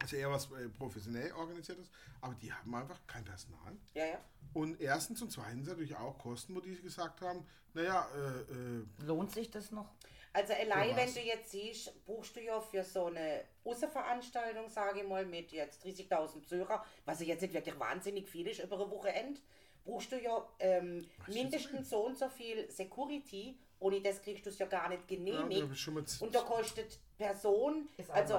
Also 0.00 0.16
eher 0.16 0.30
was 0.30 0.50
äh, 0.52 0.68
professionell 0.68 1.32
organisiertes, 1.32 1.90
aber 2.20 2.34
die 2.34 2.52
haben 2.52 2.74
einfach 2.74 3.00
kein 3.06 3.24
Personal. 3.24 3.76
Ja, 3.94 4.06
ja. 4.06 4.20
Und 4.54 4.80
erstens 4.80 5.20
und 5.22 5.30
zweitens 5.30 5.66
natürlich 5.66 5.96
auch 5.96 6.16
Kosten, 6.18 6.54
wo 6.54 6.60
die 6.60 6.80
gesagt 6.80 7.20
haben, 7.20 7.44
naja, 7.74 8.08
äh, 8.14 8.52
äh, 8.52 9.06
Lohnt 9.06 9.32
sich 9.32 9.50
das 9.50 9.70
noch? 9.72 9.92
Also 10.32 10.52
allein 10.52 10.94
wenn 10.94 11.12
du 11.12 11.20
jetzt 11.20 11.50
siehst, 11.50 12.04
buchst 12.06 12.36
du 12.36 12.40
ja 12.40 12.60
für 12.60 12.84
so 12.84 13.06
eine 13.06 13.44
Außenveranstaltung, 13.64 14.68
sage 14.68 15.00
ich 15.00 15.08
mal, 15.08 15.26
mit 15.26 15.52
jetzt 15.52 15.84
30.000 15.84 16.40
Besucher, 16.40 16.84
was 17.04 17.20
ja 17.20 17.26
jetzt 17.26 17.40
nicht 17.40 17.54
wirklich 17.54 17.78
wahnsinnig 17.78 18.28
viel 18.28 18.46
ist 18.46 18.60
über 18.60 18.80
ein 18.80 18.90
Wochenende, 18.90 19.40
buchst 19.84 20.12
du 20.12 20.20
ja 20.20 20.46
ähm, 20.60 21.08
mindestens 21.26 21.90
so 21.90 22.06
und 22.06 22.18
so 22.18 22.28
viel 22.28 22.70
Security, 22.70 23.58
ohne 23.80 24.00
das 24.00 24.20
kriegst 24.22 24.44
du 24.46 24.50
es 24.50 24.58
ja 24.58 24.66
gar 24.66 24.88
nicht 24.88 25.10
ja, 25.10 25.16
genehmigt. 25.16 25.72
ich 25.72 25.80
schon 25.80 25.94
mal 25.94 26.04
und 26.20 26.34
da 26.34 26.40
kostet 26.40 26.98
Person, 27.16 27.88
also. 28.08 28.38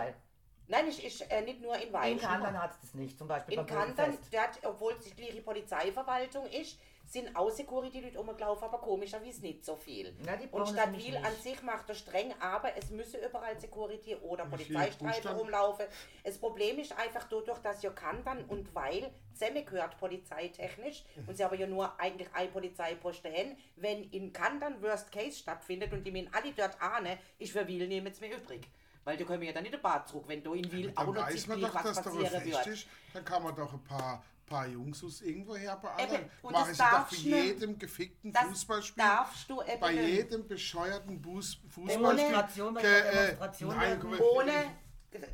Nein, 0.70 0.88
es 0.88 1.00
ist 1.00 1.22
äh, 1.30 1.42
nicht 1.42 1.62
nur 1.62 1.76
in 1.78 1.92
Wein. 1.92 2.14
In 2.14 2.20
Kandan 2.20 2.62
hat 2.62 2.72
es 2.72 2.82
das 2.82 2.94
nicht, 2.94 3.18
zum 3.18 3.28
Beispiel 3.28 3.58
In 3.60 3.66
dort, 3.66 4.60
obwohl 4.64 4.94
es 4.94 5.06
die 5.06 5.16
gleiche 5.16 5.42
Polizeiverwaltung 5.42 6.46
ist, 6.48 6.78
sind 7.10 7.36
auch 7.36 7.50
Security-Leute 7.50 8.18
rumgelaufen, 8.18 8.66
aber 8.66 8.78
komischerweise 8.78 9.42
nicht 9.42 9.66
so 9.66 9.76
viel. 9.76 10.16
Ja, 10.26 10.36
die 10.38 10.48
Und 10.48 10.68
Stadt 10.68 10.96
Wiel 10.96 11.18
an 11.18 11.34
sich 11.42 11.62
macht 11.64 11.90
er 11.90 11.96
streng, 11.96 12.34
aber 12.40 12.78
es 12.78 12.92
müsse 12.92 13.18
überall 13.18 13.60
Security 13.60 14.16
oder 14.16 14.46
Wie 14.46 14.50
Polizeistreifen 14.52 15.32
rumlaufen. 15.32 15.88
Das 16.24 16.38
Problem 16.38 16.78
ist 16.78 16.98
einfach 16.98 17.28
dadurch, 17.28 17.58
dass 17.60 17.82
ja 17.82 17.90
Kanton 17.90 18.46
und 18.46 18.74
Weil 18.76 19.12
zusammengehört 19.34 19.98
polizeitechnisch 19.98 21.04
und 21.26 21.36
sie 21.36 21.44
aber 21.44 21.56
ja 21.56 21.66
nur 21.66 22.00
eigentlich 22.00 22.28
ein 22.34 22.52
Polizeiposten 22.52 23.34
haben. 23.34 23.58
Wenn 23.76 24.04
in 24.12 24.32
Kanton 24.32 24.82
Worst 24.82 25.12
Case 25.12 25.40
stattfindet 25.40 25.92
und 25.94 26.04
die 26.04 26.12
mir 26.12 26.28
alle 26.32 26.52
dort 26.52 26.80
ahne, 26.80 27.18
ist 27.40 27.54
für 27.54 27.68
Wiel 27.68 27.88
nehmen 27.88 28.08
es 28.08 28.22
mir 28.22 28.36
übrig. 28.36 28.68
Weil 29.10 29.18
da 29.18 29.24
können 29.26 29.42
wir 29.42 29.48
ja 29.48 29.54
dann 29.56 29.64
nicht 29.64 29.74
ein 29.74 29.82
Bad 29.82 30.08
zurück, 30.08 30.26
wenn 30.28 30.44
du 30.44 30.54
in 30.54 30.72
Wiel 30.72 30.92
auch 30.96 31.04
dann 31.06 31.14
noch 31.16 31.26
weiß 31.26 31.48
man 31.48 31.60
doch, 31.62 31.74
was 31.74 31.96
passieren 32.04 32.46
wird. 32.46 32.68
ist, 32.68 32.86
dann 33.12 33.26
kann 33.26 33.42
man 33.42 33.56
doch 33.56 33.74
ein 33.74 33.84
paar 33.84 34.24
paar 34.46 34.68
Jungs 34.68 35.04
aus 35.04 35.22
irgendwoher 35.22 35.76
bei 35.78 35.90
Eben, 35.94 36.02
anderen. 36.14 36.32
und 36.44 36.52
Machen 36.54 36.68
das 36.70 36.78
doch 36.78 36.90
darfst 36.92 37.24
du 37.26 37.30
nicht. 37.30 37.46
jedem 37.46 37.80
gefickten 37.80 38.34
Das 38.34 38.44
Fußballspiel. 38.46 39.04
darfst 39.04 39.50
du 39.50 39.62
eben 39.64 39.80
bei 39.80 39.92
jedem 39.94 40.48
bescheuerten 40.48 41.20
Bus 41.22 41.58
Fußballspiel. 41.70 42.72
Bei 42.74 42.82
Ge- 42.82 43.00
äh, 43.00 43.36
Demonstration 43.36 43.76
nein, 43.76 44.02
ohne, 44.20 44.52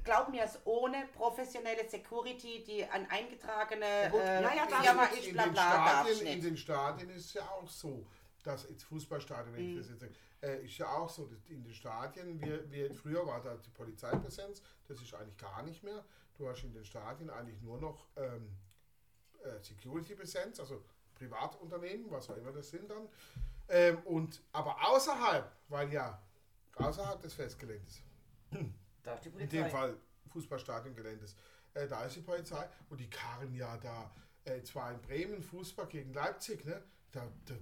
glaub 0.06 0.30
mir 0.30 0.44
es, 0.44 0.58
ohne 0.66 1.08
professionelle 1.14 1.88
Security, 1.90 2.64
die 2.66 2.86
an 2.86 3.06
eingetragene 3.10 3.86
äh, 3.86 4.42
Ja, 4.42 4.54
ja, 4.54 4.68
Firma 4.68 5.02
darfst 5.04 5.18
ist, 5.20 5.28
in, 5.28 5.34
bla 5.34 5.44
den 5.44 5.54
bla, 5.54 6.06
in 6.32 6.42
den 6.42 6.58
Stadien 6.58 7.10
ist 7.10 7.26
es 7.26 7.34
ja 7.36 7.42
auch 7.44 7.70
so, 7.70 8.06
dass 8.46 8.70
jetzt 8.70 8.84
Fußballstadien, 8.84 9.54
wenn 9.56 9.64
Mhm. 9.64 9.72
ich 9.72 9.78
das 9.78 9.90
jetzt 9.90 10.00
sage, 10.02 10.14
äh, 10.42 10.66
ist 10.66 10.78
ja 10.78 10.88
auch 10.88 11.10
so, 11.10 11.26
dass 11.26 11.44
in 11.46 11.64
den 11.64 11.74
Stadien, 11.74 12.40
wir, 12.40 12.70
wir, 12.72 12.94
früher 12.94 13.26
war 13.26 13.42
da 13.42 13.56
die 13.56 13.70
Polizeipräsenz, 13.72 14.62
das 14.88 15.02
ist 15.02 15.14
eigentlich 15.14 15.38
gar 15.38 15.64
nicht 15.64 15.84
mehr. 15.84 16.04
Du 16.38 16.48
hast 16.48 16.64
in 16.64 16.74
den 16.74 16.86
Stadien 16.86 17.30
eigentlich 17.30 17.62
nur 17.62 17.80
noch 17.80 18.08
ähm, 18.18 18.56
äh, 19.44 19.62
Security-Präsenz, 19.64 20.60
also 20.60 20.84
Privatunternehmen, 21.16 22.12
was 22.12 22.30
auch 22.30 22.38
immer 22.38 22.52
das 22.52 22.70
sind 22.70 22.90
dann. 22.90 23.08
Ähm, 23.70 23.98
und, 24.06 24.42
aber 24.52 24.76
außerhalb, 24.88 25.52
weil 25.70 25.92
ja 25.92 26.22
außerhalb 26.76 27.22
des 27.22 27.34
Festgeländes, 27.34 28.02
in 29.38 29.50
dem 29.50 29.70
Fall 29.70 29.98
Fußballstadiongeländes. 30.28 31.36
Äh, 31.74 31.88
da 31.88 32.04
ist 32.04 32.16
die 32.16 32.22
Polizei 32.22 32.68
und 32.90 33.00
die 33.00 33.10
karren 33.10 33.54
ja 33.54 33.78
da, 33.78 34.14
äh, 34.44 34.62
zwar 34.64 34.92
in 34.92 35.02
Bremen 35.02 35.42
Fußball 35.42 35.88
gegen 35.88 36.14
Leipzig, 36.14 36.66
ne? 36.66 36.84
Da, 37.12 37.28
da, 37.46 37.54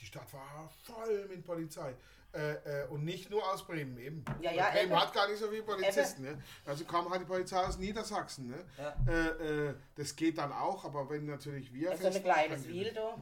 die 0.00 0.06
Stadt 0.06 0.32
war 0.32 0.70
voll 0.84 1.26
mit 1.28 1.44
Polizei. 1.44 1.94
Äh, 2.32 2.82
äh, 2.84 2.86
und 2.90 3.04
nicht 3.04 3.28
nur 3.28 3.42
aus 3.52 3.66
Bremen 3.66 3.98
eben. 3.98 4.24
Ja, 4.40 4.52
ja, 4.52 4.70
Bremen 4.70 4.92
eben. 4.92 5.00
hat 5.00 5.12
gar 5.12 5.28
nicht 5.28 5.40
so 5.40 5.48
viele 5.48 5.64
Polizisten. 5.64 6.22
Ne? 6.22 6.40
Also 6.64 6.84
kam 6.84 7.10
halt 7.10 7.22
die 7.22 7.26
Polizei 7.26 7.58
aus 7.58 7.76
Niedersachsen. 7.76 8.46
Ne? 8.50 8.64
Ja. 8.78 8.94
Äh, 9.12 9.68
äh, 9.70 9.74
das 9.96 10.14
geht 10.14 10.38
dann 10.38 10.52
auch, 10.52 10.84
aber 10.84 11.10
wenn 11.10 11.26
natürlich 11.26 11.72
wir 11.74 11.88
So 11.88 12.06
ein 12.06 12.12
fest- 12.12 12.22
kleines 12.22 12.62
dann, 12.62 12.72
Wiel 12.72 12.92
da. 12.92 13.16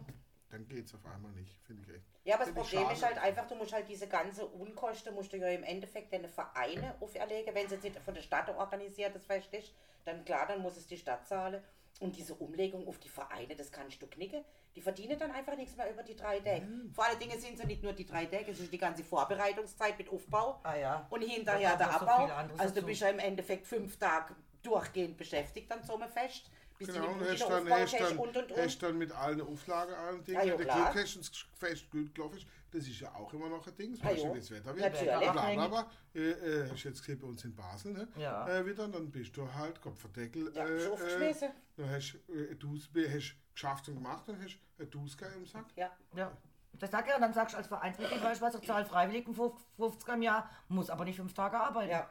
Dann 0.51 0.67
geht 0.67 0.87
es 0.87 0.95
auf 0.95 1.05
einmal 1.07 1.33
nicht, 1.33 1.57
finde 1.67 1.83
ich 1.83 1.97
echt. 1.97 2.07
Ja, 2.25 2.37
aber 2.37 2.45
das 2.45 2.55
Problem 2.55 2.91
ist 2.91 3.01
schade. 3.01 3.15
halt 3.15 3.25
einfach, 3.25 3.47
du 3.47 3.55
musst 3.55 3.73
halt 3.73 3.89
diese 3.89 4.09
ganze 4.09 4.47
Unkosten, 4.47 5.15
musst 5.15 5.33
du 5.33 5.37
ja 5.37 5.49
im 5.49 5.63
Endeffekt 5.63 6.13
deine 6.13 6.29
Vereine 6.29 6.95
auferlegen. 7.01 7.55
Wenn 7.55 7.67
es 7.67 7.73
jetzt 7.73 7.85
nicht 7.85 7.99
von 8.01 8.15
der 8.15 8.23
Stadt 8.23 8.49
organisiert 8.49 9.15
das 9.15 9.27
fest 9.27 9.53
ist, 9.53 9.75
dann 10.05 10.25
klar, 10.25 10.47
dann 10.47 10.63
muss 10.63 10.77
es 10.77 10.87
die 10.87 10.97
Stadt 10.97 11.27
zahlen. 11.27 11.63
Und 12.01 12.17
diese 12.17 12.35
Umlegung 12.35 12.87
auf 12.87 12.99
die 12.99 13.09
Vereine, 13.09 13.57
das 13.57 13.73
kannst 13.73 14.01
du 14.01 14.07
knicken. 14.07 14.45
Die 14.77 14.81
verdienen 14.81 15.19
dann 15.19 15.33
einfach 15.33 15.57
nichts 15.57 15.77
mehr 15.77 15.91
über 15.91 16.05
die 16.05 16.15
drei 16.15 16.39
Tage. 16.39 16.65
Mhm. 16.65 16.93
Vor 16.93 17.05
allen 17.05 17.19
Dingen 17.19 17.41
sind 17.41 17.55
es 17.55 17.59
ja 17.59 17.67
nicht 17.67 17.83
nur 17.83 17.93
die 17.93 18.07
drei 18.07 18.27
Tage, 18.27 18.53
es 18.53 18.61
ist 18.61 18.73
die 18.73 18.79
ganze 18.79 19.03
Vorbereitungszeit 19.03 19.99
mit 19.99 20.09
Aufbau. 20.09 20.61
Ah 20.63 20.77
ja. 20.77 21.07
Und 21.11 21.23
hinterher 21.23 21.77
der 21.77 21.87
so 21.89 22.07
Abbau. 22.07 22.33
anderes 22.33 22.61
also 22.61 22.75
du 22.75 22.81
dazu. 22.81 22.87
bist 22.87 23.01
ja 23.01 23.09
im 23.09 23.19
Endeffekt 23.19 23.67
fünf 23.67 23.99
Tage 23.99 24.37
durchgehend 24.63 25.17
beschäftigt 25.17 25.71
an 25.73 25.83
so 25.83 25.97
einem 25.97 26.09
Fest. 26.09 26.51
Bis 26.79 26.89
Genau, 26.89 27.07
du 27.07 27.13
und 27.15 27.29
hast 27.29 27.41
dann, 27.51 27.69
hast 27.71 27.81
hast 27.81 28.01
dann, 28.01 28.19
und 28.19 28.37
und 28.37 28.57
hast 28.57 28.75
und. 28.75 28.83
dann 28.83 28.99
mit 28.99 29.11
allen 29.13 29.41
Auflagen, 29.41 29.95
allen 29.95 30.23
Dingen, 30.25 30.39
Ah, 30.39 30.45
ja, 30.45 30.57
der. 30.57 30.67
Glück 30.67 30.95
hast 30.95 31.17
und 31.17 31.29
das 31.29 31.45
Fest 31.55 31.91
gut 31.91 32.15
gelaufen 32.15 32.37
ist, 32.39 32.47
das 32.71 32.87
ist 32.87 33.01
ja 33.01 33.13
auch 33.15 33.33
immer 33.35 33.49
noch 33.49 33.67
ein 33.67 33.75
Ding, 33.77 33.99
Ah, 34.01 34.07
weißt 34.07 34.23
du, 34.23 34.27
ja. 34.29 34.35
wie 34.35 34.39
das 34.39 34.51
Wetter 34.53 34.75
Natürlich. 34.75 35.01
wird. 35.01 35.33
Bla, 35.33 35.53
bla, 35.55 35.69
bla. 35.69 35.91
Äh, 36.15 36.21
äh, 36.31 36.71
hast 36.71 36.85
jetzt 36.85 37.01
gesehen 37.01 37.19
bei 37.19 37.27
uns 37.27 37.45
in 37.45 37.55
Basel, 37.57 37.93
ne? 37.93 38.09
Ja. 38.17 38.47
Äh, 38.49 38.65
wieder, 38.65 38.87
dann 38.87 39.11
bist 39.11 39.37
du 39.37 39.53
halt 39.53 39.81
Kopfverdeckel. 39.81 40.53
Ja, 40.55 40.65
äh, 40.67 40.85
äh, 40.85 41.53
dann 41.77 41.91
hast 41.91 42.13
du 42.29 42.33
äh, 42.33 42.55
Dus- 42.55 42.89
hast 42.95 43.35
geschafft 43.55 43.89
und 43.89 43.95
gemacht, 43.97 44.29
dann 44.29 44.41
hast 44.41 44.59
du 44.77 44.85
ein 44.85 44.91
Duska 44.91 45.27
im 45.27 45.47
Sack. 45.47 45.67
Ja. 45.75 45.91
Ja. 46.15 46.31
Das 46.75 46.93
sag 46.93 47.07
ich 47.07 47.11
ja, 47.13 47.19
dann 47.19 47.33
sagst 47.33 47.55
du 47.55 47.59
als 47.59 47.67
Vereinsmitglied, 47.67 48.23
weil 48.23 48.35
ich 48.35 48.67
zahle 48.67 48.85
Freiwilligen 48.85 49.35
50 49.35 50.09
im 50.15 50.23
Jahr, 50.23 50.49
muss 50.69 50.91
aber 50.91 51.05
nicht 51.05 51.17
fünf 51.17 51.35
Tage 51.35 51.59
arbeiten. 51.59 51.91
Ja. 51.91 52.09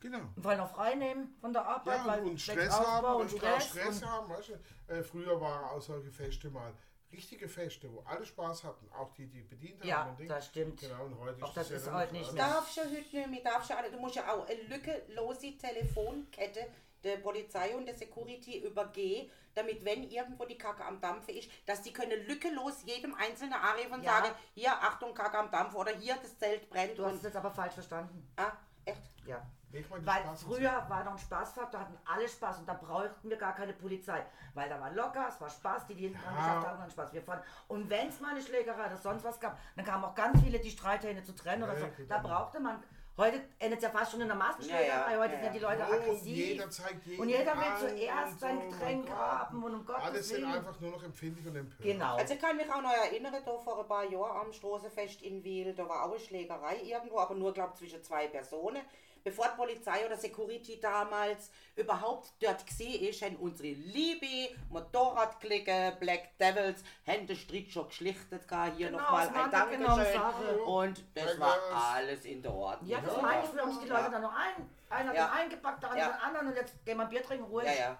Genau. 0.00 0.18
Und 0.34 0.44
weil 0.44 0.56
noch 0.56 0.70
frei 0.74 0.94
nehmen 0.94 1.34
von 1.40 1.52
der 1.52 1.64
Arbeit, 1.66 1.98
Ja, 1.98 2.06
weil 2.06 2.20
und, 2.20 2.30
und 2.30 2.40
Stress 2.40 2.70
haben, 2.70 3.04
und 3.06 3.12
und 3.22 3.26
auch 3.34 3.36
Stress. 3.38 3.68
Stress 3.68 4.02
und, 4.02 4.08
haben, 4.10 4.30
weißt 4.30 4.48
du. 4.88 4.92
Äh, 4.94 5.02
früher 5.02 5.40
waren 5.40 5.64
auch 5.64 5.80
solche 5.82 6.10
Feste 6.10 6.50
mal 6.50 6.72
richtige 7.12 7.48
Feste, 7.48 7.92
wo 7.92 8.00
alle 8.02 8.24
Spaß 8.24 8.62
hatten, 8.64 8.88
auch 8.92 9.12
die, 9.14 9.26
die 9.26 9.42
bedient 9.42 9.80
haben. 9.82 10.16
Ja, 10.20 10.26
das 10.28 10.46
stimmt. 10.46 10.80
Genau, 10.80 11.04
und 11.06 11.18
heute 11.18 11.42
Auch 11.44 11.48
ist 11.48 11.56
das 11.56 11.70
ja 11.70 11.76
ist 11.76 11.86
dann 11.88 11.94
heute 11.94 12.12
noch 12.14 12.20
nicht 12.20 12.32
mehr. 12.32 12.46
darfst 12.46 12.76
ja 12.76 12.82
heute 12.84 12.94
nicht 12.94 13.12
mehr, 13.30 13.42
darfst 13.42 13.70
ja 13.70 13.76
alle, 13.76 13.90
du 13.90 13.98
musst 13.98 14.14
ja 14.14 14.32
auch 14.32 14.46
eine 14.48 14.62
lückenlose 14.62 15.58
Telefonkette 15.58 16.66
der 17.02 17.16
Polizei 17.16 17.74
und 17.74 17.86
der 17.86 17.96
Security 17.96 18.58
übergehen, 18.64 19.30
damit 19.54 19.84
wenn 19.84 20.04
irgendwo 20.04 20.44
die 20.44 20.56
Kacke 20.58 20.84
am 20.84 21.00
Dampfe 21.00 21.32
ist, 21.32 21.50
dass 21.66 21.82
die 21.82 21.92
können 21.92 22.26
lückenlos 22.26 22.82
jedem 22.84 23.14
einzelnen 23.14 23.54
anrufen 23.54 23.94
und 23.94 24.02
Ja. 24.04 24.22
sagen, 24.22 24.34
hier, 24.54 24.72
Achtung, 24.72 25.12
Kacke 25.14 25.38
am 25.38 25.50
Dampf 25.50 25.74
oder 25.74 25.92
hier, 25.92 26.14
das 26.22 26.38
Zelt 26.38 26.68
brennt. 26.70 26.96
Du 26.98 27.04
hast 27.04 27.16
es 27.16 27.22
jetzt 27.22 27.36
aber 27.36 27.50
falsch 27.50 27.74
verstanden. 27.74 28.30
ah, 28.36 28.52
echt? 28.84 29.02
Ja. 29.26 29.44
Weil 29.72 29.84
Spaß 30.22 30.42
früher 30.42 30.84
war 30.88 31.04
noch 31.04 31.12
ein 31.12 31.18
Spaßfaktor, 31.18 31.70
da 31.70 31.80
hatten 31.80 31.96
alle 32.04 32.28
Spaß 32.28 32.58
und 32.58 32.68
da 32.68 32.74
brauchten 32.74 33.30
wir 33.30 33.36
gar 33.36 33.54
keine 33.54 33.72
Polizei. 33.72 34.24
Weil 34.54 34.68
da 34.68 34.80
war 34.80 34.90
locker, 34.92 35.26
es 35.28 35.40
war 35.40 35.48
Spaß, 35.48 35.86
die, 35.86 35.94
die 35.94 36.02
hinten 36.08 36.18
dran 36.22 36.34
Ja. 36.34 36.40
geschafft 36.40 36.66
haben, 36.66 36.78
hatten 36.80 36.90
Spaß. 36.90 37.12
Wir 37.12 37.22
fahren. 37.22 37.42
Und 37.68 37.88
wenn 37.88 38.08
es 38.08 38.20
mal 38.20 38.30
eine 38.32 38.42
Schlägerei 38.42 38.86
oder 38.86 38.96
sonst 38.96 39.22
was 39.24 39.38
gab, 39.38 39.56
dann 39.76 39.84
kamen 39.84 40.04
auch 40.04 40.14
ganz 40.14 40.40
viele, 40.42 40.58
die 40.58 40.70
Streithähne 40.70 41.22
zu 41.22 41.34
trennen 41.34 41.62
oder 41.62 41.74
Ja, 41.78 41.80
so. 41.96 42.04
Da 42.08 42.18
brauchte 42.18 42.58
man. 42.60 42.82
Heute 43.16 43.42
endet 43.58 43.80
es 43.80 43.84
ja 43.84 43.90
fast 43.90 44.12
schon 44.12 44.22
in 44.22 44.30
einer 44.30 44.38
Massenschlägerei, 44.38 44.86
Ja, 44.86 45.10
ja, 45.12 45.18
heute 45.18 45.34
ja, 45.34 45.40
sind 45.40 45.46
ja 45.46 45.52
die. 45.52 45.58
Leute 45.58 45.82
Oh, 45.90 45.92
aggressiv. 45.94 46.36
jeder 46.36 46.70
zeigt 46.70 47.04
jeden 47.06 47.20
und 47.20 47.28
jeder 47.28 47.54
will 47.54 47.76
zuerst 47.78 48.32
und 48.32 48.40
sein 48.40 48.58
so, 48.62 48.70
Getränk 48.70 49.10
haben 49.10 49.62
und 49.64 49.74
um 49.74 49.84
Gottes 49.84 50.04
Alle 50.04 50.22
sind 50.22 50.36
Willen. 50.42 50.52
einfach 50.54 50.80
nur 50.80 50.90
noch 50.92 51.02
empfindlich 51.02 51.46
und 51.46 51.56
empört. 51.56 51.82
Genau. 51.82 52.16
Also 52.16 52.32
ich 52.34 52.40
kann 52.40 52.56
mich 52.56 52.72
auch 52.72 52.80
noch 52.80 52.92
erinnern, 52.94 53.34
da 53.44 53.58
vor 53.58 53.80
ein 53.80 53.86
paar 53.88 54.04
Jahren 54.04 54.46
am 54.46 54.52
Straßenfest 54.52 55.20
in 55.22 55.44
Wiel, 55.44 55.74
da 55.74 55.86
war 55.86 56.04
auch 56.06 56.12
eine 56.12 56.20
Schlägerei 56.20 56.76
irgendwo, 56.82 57.18
aber 57.18 57.34
nur, 57.34 57.52
glaube 57.52 57.74
zwischen 57.74 58.02
zwei 58.02 58.26
Personen. 58.28 58.80
Bevor 59.22 59.46
die 59.48 59.56
Polizei 59.56 60.06
oder 60.06 60.16
Security 60.16 60.80
damals 60.80 61.50
überhaupt 61.76 62.32
dort 62.40 62.66
gesehen 62.66 63.02
ist, 63.06 63.22
haben 63.22 63.36
unsere 63.36 63.68
liebe 63.68 64.54
Motorradklicke 64.70 65.96
Black 66.00 66.36
Devils 66.38 66.82
Hände 67.04 67.34
strikt 67.36 67.72
schon 67.72 67.86
geschlichtet, 67.88 68.46
gar 68.48 68.70
hier 68.72 68.86
Genau, 68.88 68.98
nochmal 69.00 69.28
ein 69.28 69.50
Dankeschön. 69.50 70.12
Sache. 70.14 70.62
Und 70.62 71.04
das 71.14 71.38
war 71.38 71.56
alles 71.94 72.24
in 72.24 72.42
der 72.42 72.52
Ordnung. 72.52 72.88
ja, 72.90 73.00
das 73.00 73.20
meine 73.20 73.44
ich, 73.44 73.54
wir 73.54 73.62
haben 73.62 73.72
sich 73.72 73.82
die 73.82 73.88
Leute 73.88 74.10
dann 74.10 74.22
noch 74.22 74.34
ein. 74.34 74.68
Einer 74.88 75.14
Ja. 75.14 75.24
hat 75.28 75.32
den 75.34 75.38
eingepackt, 75.44 75.82
der 75.82 75.90
andere 75.90 76.08
Ja. 76.08 76.12
den 76.16 76.22
anderen 76.22 76.46
und 76.48 76.56
jetzt 76.56 76.84
gehen 76.84 76.96
wir 76.96 77.04
Bier 77.06 77.22
trinken, 77.22 77.44
ruhig. 77.44 77.66
Ja, 77.66 77.72
ja. 77.72 77.98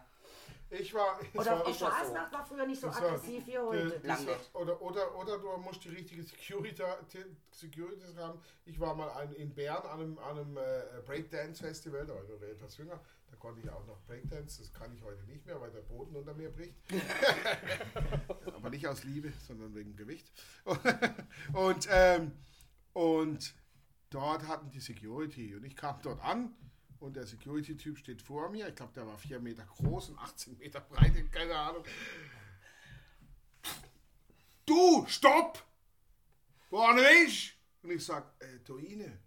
Ich 0.71 0.95
war. 0.95 1.21
Ich 1.21 1.35
Oder 1.35 1.65
war. 1.65 1.75
Straßennacht 1.75 2.33
war 2.33 2.47
früher 2.47 2.67
nicht 2.67 2.81
so 2.81 2.89
aggressiv 2.89 3.45
wie 3.47 3.59
heute. 3.59 4.01
Oder, 4.55 4.81
oder, 4.81 5.17
oder 5.17 5.39
du 5.39 5.57
musst 5.59 5.85
die 5.85 5.89
richtige 5.89 6.23
Security, 6.23 6.83
Securities 7.51 8.17
haben. 8.17 8.41
Ich 8.65 8.79
war 8.79 8.95
mal 8.95 9.11
ein, 9.11 9.33
in 9.33 9.53
Bern 9.53 9.83
an 9.83 10.01
einem, 10.01 10.19
an 10.19 10.39
einem 10.39 10.57
äh, 10.57 11.03
Breakdance-Festival, 11.05 12.07
da 12.07 12.15
war 12.15 12.23
ich 12.23 12.29
noch 12.29 12.43
etwas 12.43 12.77
jünger. 12.77 13.01
Da 13.31 13.37
konnte 13.37 13.61
ich 13.61 13.71
auch 13.71 13.85
noch 13.87 14.01
Breakdance, 14.07 14.59
das 14.63 14.73
kann 14.73 14.93
ich 14.95 15.03
heute 15.03 15.25
nicht 15.25 15.45
mehr, 15.45 15.61
weil 15.61 15.71
der 15.71 15.83
Boden 15.83 16.15
unter 16.15 16.35
mir 16.35 16.51
bricht. 16.51 16.77
Aber 18.55 18.71
nicht 18.71 18.87
aus 18.87 19.03
Liebe, 19.05 19.33
sondern 19.47 19.75
wegen 19.75 19.97
Gewicht. 19.97 20.31
Und, 21.53 21.89
ähm, 21.91 22.33
und 22.93 23.55
dort 24.11 24.47
hatten 24.49 24.71
die 24.71 24.81
Security 24.81 25.55
und 25.55 25.65
ich 25.65 25.77
kam 25.77 26.01
dort 26.03 26.21
an 26.25 26.53
und 27.01 27.17
der 27.17 27.27
Security-Typ 27.27 27.99
steht 27.99 28.23
vor 28.23 28.49
mir. 28.51 28.69
Ich 28.69 28.75
glaube, 28.75 28.93
der 28.95 29.07
war 29.07 29.19
4 29.19 29.41
Meter 29.41 29.65
groß 29.65 30.11
und 30.11 30.19
18 30.19 30.59
Meter 30.59 30.81
breit, 30.81 31.13
keine 31.33 31.57
Ahnung. 31.57 31.85
Du, 34.67 35.05
stopp! 35.09 35.65
Vorne 36.69 37.03
ist! 37.25 37.55
Und 37.83 37.91
ich 37.91 38.05
sag, 38.05 38.25
äh, 38.41 38.59
Toine, 38.61 39.19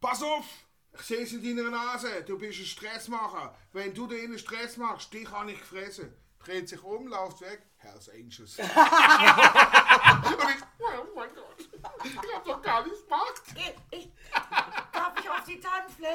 pass 0.00 0.22
auf! 0.22 0.44
Ich 0.92 1.02
sehe 1.02 1.22
es 1.22 1.32
in 1.32 1.56
deiner 1.56 1.70
Nase, 1.70 2.22
du 2.24 2.38
bist 2.38 2.60
ein 2.60 2.66
Stressmacher. 2.66 3.56
Wenn 3.72 3.94
du 3.94 4.06
dir 4.06 4.22
einen 4.22 4.38
Stress 4.38 4.76
machst, 4.76 5.12
dich 5.12 5.30
habe 5.30 5.52
ich 5.52 5.58
gefressen. 5.58 6.12
Dreht 6.38 6.68
sich 6.68 6.82
um, 6.82 7.06
läuft 7.08 7.40
weg, 7.40 7.62
Hells 7.76 8.08
Angels. 8.08 8.58
und 8.58 8.64
ich, 8.64 10.62
oh 10.78 11.06
mein 11.14 11.34
Gott, 11.34 11.68
ich 12.04 12.34
hab 12.34 12.44
doch 12.44 12.62
gar 12.62 12.84
nichts 12.84 13.02
gemacht. 13.04 13.42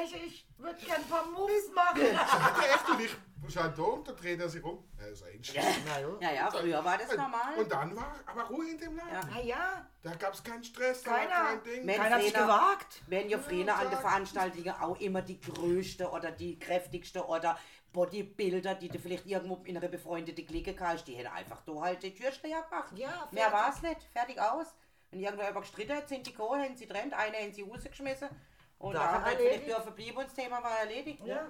Ich, 0.04 0.14
ich, 0.26 0.46
würde 0.58 0.78
gerne 0.84 1.04
ein 1.04 1.08
paar 1.08 1.26
Moves 1.26 1.70
machen. 1.74 2.02
Sagt 2.14 2.64
er 2.64 2.74
echt 2.74 2.88
und 2.88 3.00
ich 3.00 3.16
stand 3.52 3.78
da 3.78 3.82
und 3.82 4.08
dann 4.08 4.16
dreht 4.16 4.40
er 4.40 4.48
sich 4.48 4.62
um, 4.62 4.84
Hells 4.96 5.22
Angels. 5.22 5.54
Na 5.86 6.00
jo. 6.00 6.18
Ja, 6.20 6.32
ja, 6.32 6.50
früher 6.50 6.84
war 6.84 6.98
das 6.98 7.10
normal. 7.10 7.58
Und 7.58 7.70
dann 7.70 7.96
war 7.96 8.14
aber 8.26 8.42
Ruhe 8.44 8.70
in 8.70 8.78
dem 8.78 8.96
Laden. 8.96 9.12
Ja. 9.12 9.20
Na 9.30 9.40
ja, 9.42 9.86
Da 10.02 10.14
gab 10.14 10.34
es 10.34 10.42
keinen 10.42 10.64
Stress, 10.64 11.02
da 11.02 11.10
war 11.10 11.18
Keiner. 11.18 11.30
kein 11.30 11.62
Ding. 11.62 11.84
Mensch, 11.84 11.98
keiner 11.98 12.16
hat 12.16 12.34
gewagt. 12.34 13.02
werden 13.08 13.28
ja 13.28 13.38
früher 13.38 13.76
an 13.76 13.90
den 13.90 13.98
Veranstaltungen 13.98 14.74
auch 14.80 14.98
immer 15.00 15.22
die 15.22 15.40
größte 15.40 16.08
oder 16.10 16.30
die 16.30 16.58
kräftigste 16.58 17.26
oder 17.26 17.58
Bodybuilder, 17.92 18.74
die 18.74 18.88
du 18.88 18.98
vielleicht 18.98 19.26
irgendwo 19.26 19.62
in 19.64 19.76
einer 19.76 19.88
befreundeten 19.88 20.46
Clique 20.46 20.74
kannst, 20.74 21.06
die 21.06 21.14
hätten 21.14 21.32
einfach 21.32 21.60
da 21.62 21.80
halt 21.80 22.02
die 22.02 22.14
Türsteher 22.14 22.62
gemacht. 22.62 22.92
Ja, 22.96 23.28
Mehr 23.30 23.50
fertig. 23.50 23.52
war 23.52 23.72
es 23.72 23.82
nicht. 23.82 24.02
Fertig 24.12 24.40
aus. 24.40 24.66
Wenn 25.10 25.20
irgendwer 25.20 25.50
über 25.50 25.60
gestritten 25.60 25.96
hat, 25.96 26.08
sind 26.08 26.26
die 26.26 26.34
Kohle, 26.34 26.64
haben 26.64 26.76
sie 26.76 26.88
trennt, 26.88 27.14
eine 27.14 27.36
haben 27.36 27.52
sie 27.52 27.62
rausgeschmissen 27.62 28.28
und 28.78 28.98
hat 28.98 29.22
vielleicht 29.22 29.40
erledigt. 29.40 29.68
dürfen 29.68 29.94
blieben 29.94 30.16
und 30.18 30.26
das 30.26 30.34
Thema 30.34 30.62
war 30.62 30.78
erledigt. 30.80 31.20
ne? 31.22 31.28
Ja. 31.28 31.46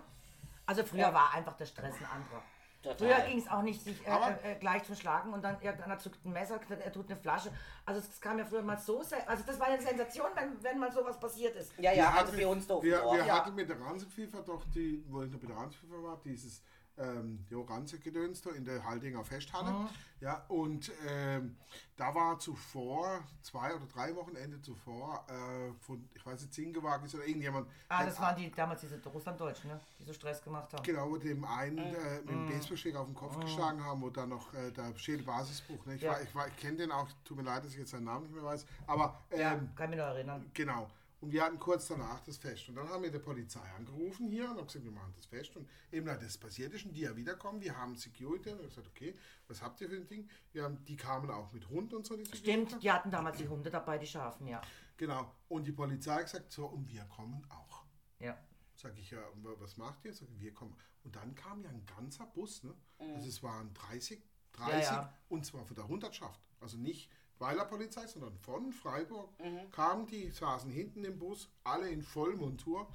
Also 0.66 0.82
früher 0.84 1.00
Ja. 1.00 1.14
war 1.14 1.34
einfach 1.34 1.56
der 1.56 1.66
Stress 1.66 1.94
ein 1.98 2.06
anderer. 2.06 2.42
Total. 2.82 2.96
Früher 2.98 3.20
ging 3.26 3.38
es 3.38 3.48
auch 3.48 3.62
nicht, 3.62 3.82
sich 3.82 4.06
äh, 4.06 4.10
Aber- 4.10 4.44
äh, 4.44 4.56
gleich 4.56 4.84
zu 4.84 4.94
schlagen 4.94 5.32
und 5.32 5.42
dann 5.42 5.58
irgendeiner 5.62 5.98
zückt 5.98 6.22
ein 6.24 6.32
Messer, 6.32 6.60
er 6.68 6.92
tut 6.92 7.06
eine 7.10 7.18
Flasche. 7.18 7.50
Also 7.86 8.00
es 8.00 8.20
kam 8.20 8.38
ja 8.38 8.44
früher 8.44 8.60
mal 8.62 8.78
so, 8.78 8.98
also 8.98 9.44
das 9.46 9.58
war 9.58 9.68
eine 9.68 9.80
Sensation, 9.80 10.26
wenn, 10.34 10.62
wenn 10.62 10.78
mal 10.78 10.92
sowas 10.92 11.18
passiert 11.18 11.56
ist. 11.56 11.72
Ja, 11.78 11.92
ja, 11.92 11.96
Wir 11.96 12.08
also 12.08 12.18
hatten- 12.20 12.32
für 12.36 12.48
uns 12.48 12.66
doof. 12.66 12.82
Wir, 12.82 13.02
wir 13.02 13.24
ja. 13.24 13.36
hatten 13.38 13.54
mit 13.54 13.70
der 13.70 13.80
Ransenpfiffer 13.80 14.42
doch 14.42 14.62
die, 14.74 15.02
wo 15.08 15.22
ich 15.22 15.30
noch 15.32 15.40
mit 15.40 15.48
der 15.50 15.56
Ransenpfiffer 15.56 16.02
war, 16.02 16.20
dieses 16.22 16.62
ähm, 16.96 17.44
jo, 17.50 17.62
Ranzegedöns 17.62 18.42
da 18.42 18.50
in 18.50 18.64
der 18.64 18.84
Haldinger 18.84 19.24
Festhalle. 19.24 19.70
Mhm. 19.70 19.88
Ja, 20.20 20.44
und 20.48 20.90
ähm, 21.06 21.56
da 21.96 22.14
war 22.14 22.38
zuvor, 22.38 23.22
zwei 23.42 23.74
oder 23.74 23.84
drei 23.86 24.14
Wochenende 24.16 24.60
zuvor, 24.62 25.24
äh, 25.28 25.72
von, 25.84 26.08
ich 26.14 26.24
weiß 26.24 26.40
nicht, 26.42 26.54
Zingewagen 26.54 27.04
ist 27.04 27.14
oder 27.14 27.26
irgendjemand, 27.26 27.68
Ah, 27.88 28.04
das 28.04 28.18
waren 28.20 28.36
die 28.36 28.50
damals 28.50 28.80
diese 28.80 29.02
Russlanddeutschen, 29.04 29.70
ne? 29.70 29.80
die 29.98 30.04
so 30.04 30.12
Stress 30.12 30.42
gemacht 30.42 30.72
haben. 30.72 30.82
Genau, 30.82 31.10
wo 31.10 31.16
dem 31.16 31.44
einen 31.44 31.78
äh, 31.78 32.16
mit 32.24 32.24
Mhm. 32.26 32.28
dem 32.28 32.48
Baseballschläger 32.48 33.00
auf 33.00 33.06
den 33.06 33.14
Kopf 33.14 33.38
geschlagen 33.40 33.84
haben, 33.84 34.00
wo 34.00 34.10
dann 34.10 34.30
noch 34.30 34.54
äh, 34.54 34.70
der 34.70 34.96
Schädelbasisbruch. 34.96 35.84
Ne? 35.86 35.96
Ich, 35.96 36.02
Ja. 36.02 36.12
war- 36.12 36.22
ich, 36.22 36.34
war- 36.34 36.48
ich 36.48 36.56
kenne 36.56 36.76
den 36.78 36.92
auch, 36.92 37.08
tut 37.24 37.36
mir 37.36 37.42
leid, 37.42 37.64
dass 37.64 37.72
ich 37.72 37.78
jetzt 37.78 37.90
seinen 37.90 38.04
Namen 38.04 38.22
nicht 38.24 38.34
mehr 38.34 38.44
weiß. 38.44 38.64
Aber 38.86 39.20
ähm, 39.30 39.40
Ja, 39.40 39.60
kann 39.74 39.90
mich 39.90 39.98
noch 39.98 40.06
erinnern. 40.06 40.50
genau. 40.54 40.88
Und 41.24 41.32
wir 41.32 41.42
hatten 41.42 41.58
kurz 41.58 41.88
danach 41.88 42.20
das 42.20 42.36
Fest. 42.36 42.68
Und 42.68 42.74
dann 42.74 42.86
haben 42.90 43.02
wir 43.02 43.10
die 43.10 43.18
Polizei 43.18 43.62
angerufen 43.78 44.28
hier 44.28 44.44
und 44.50 44.58
haben 44.58 44.66
gesagt, 44.66 44.84
wir 44.84 44.92
machen 44.92 45.14
das 45.16 45.24
Fest. 45.24 45.56
Und 45.56 45.66
eben, 45.90 46.04
na, 46.06 46.16
das 46.16 46.36
passiert 46.36 46.74
ist 46.74 46.84
und 46.84 46.92
die 46.92 47.00
ja 47.00 47.16
wiederkommen. 47.16 47.62
Wir 47.62 47.74
haben 47.78 47.96
Security. 47.96 48.50
Und 48.50 48.60
ich 48.60 48.68
gesagt, 48.68 48.88
okay, 48.88 49.16
was 49.48 49.62
habt 49.62 49.80
ihr 49.80 49.88
für 49.88 49.96
ein 49.96 50.06
Ding? 50.06 50.28
Wir 50.52 50.64
haben, 50.64 50.84
die 50.84 50.96
kamen 50.96 51.30
auch 51.30 51.50
mit 51.52 51.66
Hund 51.70 51.94
und 51.94 52.04
so. 52.04 52.14
Die. 52.14 52.26
Stimmt, 52.36 52.82
die 52.82 52.92
hatten 52.92 53.10
damals 53.10 53.38
die 53.38 53.48
Hunde 53.48 53.70
dabei, 53.70 53.96
die 53.96 54.06
Schafen, 54.06 54.46
ja. 54.46 54.60
Genau. 54.98 55.32
Und 55.48 55.64
die 55.66 55.72
Polizei 55.72 56.16
hat 56.16 56.24
gesagt, 56.24 56.52
so, 56.52 56.66
und 56.66 56.88
wir 56.90 57.04
kommen 57.06 57.42
auch. 57.48 57.84
Ja. 58.18 58.36
Sag 58.74 58.98
ich, 58.98 59.10
ja, 59.10 59.18
wa- 59.36 59.54
was 59.60 59.78
macht 59.78 60.04
ihr? 60.04 60.12
Sag 60.12 60.28
ich, 60.28 60.40
wir 60.40 60.52
kommen. 60.52 60.76
Und 61.04 61.16
dann 61.16 61.34
kam 61.34 61.62
ja 61.62 61.70
ein 61.70 61.86
ganzer 61.86 62.26
Bus, 62.26 62.62
ne? 62.64 62.74
Also 62.98 63.28
es 63.28 63.42
waren 63.42 63.72
30, 63.72 64.22
30 64.52 64.74
Mhm. 64.74 64.80
Ja, 64.80 64.80
ja. 64.82 65.14
und 65.30 65.46
zwar 65.46 65.64
von 65.64 65.74
der 65.74 65.88
Hundertschaft. 65.88 66.38
Also 66.60 66.76
nicht 66.76 67.10
Weiler 67.38 67.64
Polizei, 67.64 68.06
sondern 68.06 68.36
von 68.38 68.72
Freiburg 68.72 69.28
Mhm. 69.40 69.70
kamen 69.70 70.06
die, 70.06 70.30
saßen 70.30 70.70
hinten 70.70 71.04
im 71.04 71.18
Bus, 71.18 71.48
alle 71.64 71.88
in 71.90 72.02
Vollmontur. 72.02 72.88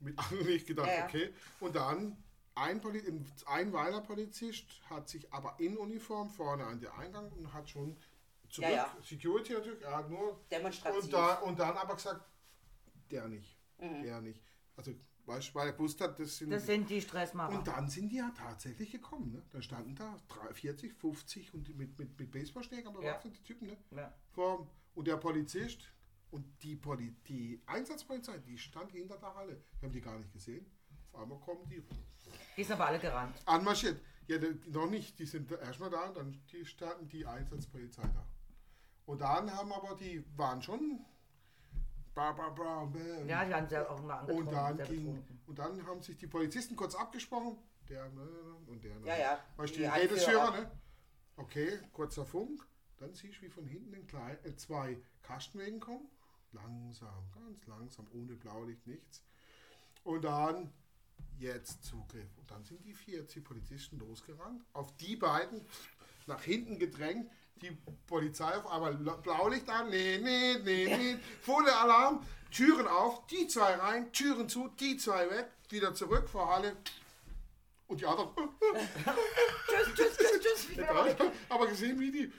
Mit 0.00 0.16
nicht 0.46 0.66
gedacht, 0.66 0.88
Ja, 0.88 0.98
ja. 0.98 1.04
okay. 1.06 1.32
Und 1.60 1.74
dann 1.76 2.16
ein, 2.56 2.80
Poli 2.80 3.02
ein 3.46 3.72
Weiler 3.72 4.00
Polizist 4.02 4.66
hat 4.88 5.08
sich 5.08 5.32
aber 5.32 5.56
in 5.58 5.76
Uniform 5.76 6.28
vorne 6.30 6.64
an 6.64 6.78
den 6.80 6.90
Eingang 6.90 7.30
und 7.32 7.52
hat 7.52 7.68
schon 7.70 7.96
zurück, 8.48 8.70
ja. 8.70 8.94
Security 9.02 9.54
natürlich, 9.54 9.82
er 9.82 9.96
hat 9.96 10.10
nur 10.10 10.40
Demonstrativ. 10.50 11.02
und, 11.04 11.12
da, 11.12 11.34
und 11.40 11.58
dann 11.58 11.76
aber 11.76 11.94
gesagt, 11.94 12.24
der 13.10 13.26
nicht, 13.28 13.56
Mhm. 13.78 14.02
der 14.02 14.20
nicht. 14.20 14.40
Also, 14.76 14.92
weil 15.26 15.66
er 15.68 15.72
gewusst 15.72 16.00
hat, 16.00 16.18
das 16.18 16.36
sind. 16.38 16.50
Das 16.50 16.66
sind 16.66 16.88
die 16.90 17.00
Stressmacher. 17.00 17.56
und 17.58 17.66
dann 17.66 17.88
sind 17.88 18.10
die 18.10 18.16
ja 18.16 18.30
tatsächlich 18.36 18.90
gekommen. 18.92 19.32
Ne? 19.32 19.42
Da 19.50 19.62
standen 19.62 19.94
da 19.94 20.16
3, 20.28 20.54
40, 20.54 20.94
50 20.94 21.54
und 21.54 21.76
mit, 21.76 21.98
mit, 21.98 22.18
mit 22.18 22.30
Baseballschlägern 22.30 22.92
bewaffnete 22.92 23.42
Typen. 23.42 23.68
Ne? 23.68 23.76
Ja. 23.90 24.12
Vor, 24.32 24.70
und 24.94 25.06
der 25.08 25.16
Polizist 25.16 25.92
und 26.30 26.44
die, 26.62 26.76
Poli 26.76 27.14
die 27.28 27.62
Einsatzpolizei, 27.66 28.38
die 28.38 28.58
stand 28.58 28.92
hinter 28.92 29.16
der 29.18 29.34
Halle. 29.34 29.64
Wir 29.80 29.86
haben 29.86 29.92
die 29.92 30.00
gar 30.00 30.18
nicht 30.18 30.32
gesehen. 30.32 30.66
Auf 31.12 31.22
einmal 31.22 31.38
kommen 31.40 31.68
die 31.68 31.82
Die 32.56 32.64
sind 32.64 32.72
aber 32.74 32.86
alle 32.86 32.98
gerannt. 32.98 33.36
anmarschiert. 33.46 34.00
Ja, 34.26 34.38
noch 34.70 34.88
nicht. 34.88 35.18
Die 35.18 35.26
sind 35.26 35.50
erstmal 35.52 35.90
da 35.90 36.08
und 36.08 36.16
dann 36.16 36.42
die 36.50 36.64
standen 36.64 37.08
die 37.08 37.26
Einsatzpolizei 37.26 38.02
da. 38.02 38.26
Und 39.06 39.20
dann 39.20 39.50
haben 39.52 39.72
aber 39.72 39.94
die, 39.96 40.24
waren 40.36 40.62
schon. 40.62 41.04
Ba, 42.14 42.32
ba, 42.32 42.50
ba. 42.50 42.88
Ja, 43.26 43.44
die 43.44 43.54
haben 43.54 43.68
sehr 43.68 43.90
auch 43.90 44.00
mal 44.02 44.20
und, 44.30 44.48
angetrunken. 44.48 44.52
dann 44.52 44.88
ging, 44.88 45.24
und 45.46 45.58
dann 45.58 45.86
haben 45.86 46.00
sich 46.00 46.16
die 46.16 46.28
Polizisten 46.28 46.76
kurz 46.76 46.94
abgesprochen. 46.94 47.58
Der 47.88 48.08
ne, 48.10 48.28
und 48.66 48.82
der. 48.84 48.98
Ne. 49.00 49.06
Ja, 49.06 49.16
ja, 49.18 49.44
Weißt 49.56 49.74
du, 49.74 49.80
die. 49.80 49.86
Redelsführer, 49.86 50.50
ne? 50.52 50.70
Okay, 51.36 51.80
kurzer 51.92 52.24
Funk. 52.24 52.66
Dann 52.98 53.12
siehst 53.12 53.38
du, 53.38 53.42
wie 53.42 53.48
von 53.48 53.66
hinten 53.66 53.94
ein 53.94 54.06
klein, 54.06 54.38
äh, 54.44 54.54
zwei 54.54 54.96
Kastenwegen 55.22 55.80
kommen. 55.80 56.08
Langsam, 56.52 57.30
ganz 57.32 57.66
langsam, 57.66 58.06
ohne 58.12 58.36
Blaulicht, 58.36 58.86
nichts. 58.86 59.24
Und 60.04 60.22
dann 60.24 60.72
jetzt 61.38 61.82
Zugriff. 61.82 62.38
Und 62.38 62.50
dann 62.50 62.64
sind 62.64 62.84
die 62.84 62.94
40 62.94 63.44
Polizisten 63.44 63.98
losgerannt, 63.98 64.64
auf 64.72 64.96
die 64.96 65.16
beiden 65.16 65.66
nach 66.26 66.42
hinten 66.42 66.78
gedrängt. 66.78 67.28
Die 67.62 67.76
Polizei 68.06 68.56
auf 68.56 68.66
einmal 68.66 68.94
Blaulicht 68.94 69.68
an, 69.68 69.88
nee, 69.88 70.18
nee, 70.18 70.58
nee, 70.62 70.96
nee, 70.96 71.16
volle 71.40 71.74
Alarm, 71.74 72.20
Türen 72.50 72.86
auf, 72.86 73.26
die 73.26 73.46
zwei 73.46 73.74
rein, 73.74 74.12
Türen 74.12 74.48
zu, 74.48 74.68
die 74.78 74.96
zwei 74.96 75.30
weg, 75.30 75.48
wieder 75.70 75.94
zurück 75.94 76.28
vor 76.28 76.54
Halle. 76.54 76.76
Und 77.86 78.00
die 78.00 78.06
anderen, 78.06 78.30
Tschüss, 78.34 79.94
tschüss, 79.94 80.16
tschüss, 80.16 80.68
tschüss. 80.76 80.84
Aber 81.48 81.66
gesehen, 81.66 81.98
wie 82.00 82.10
die, 82.10 82.32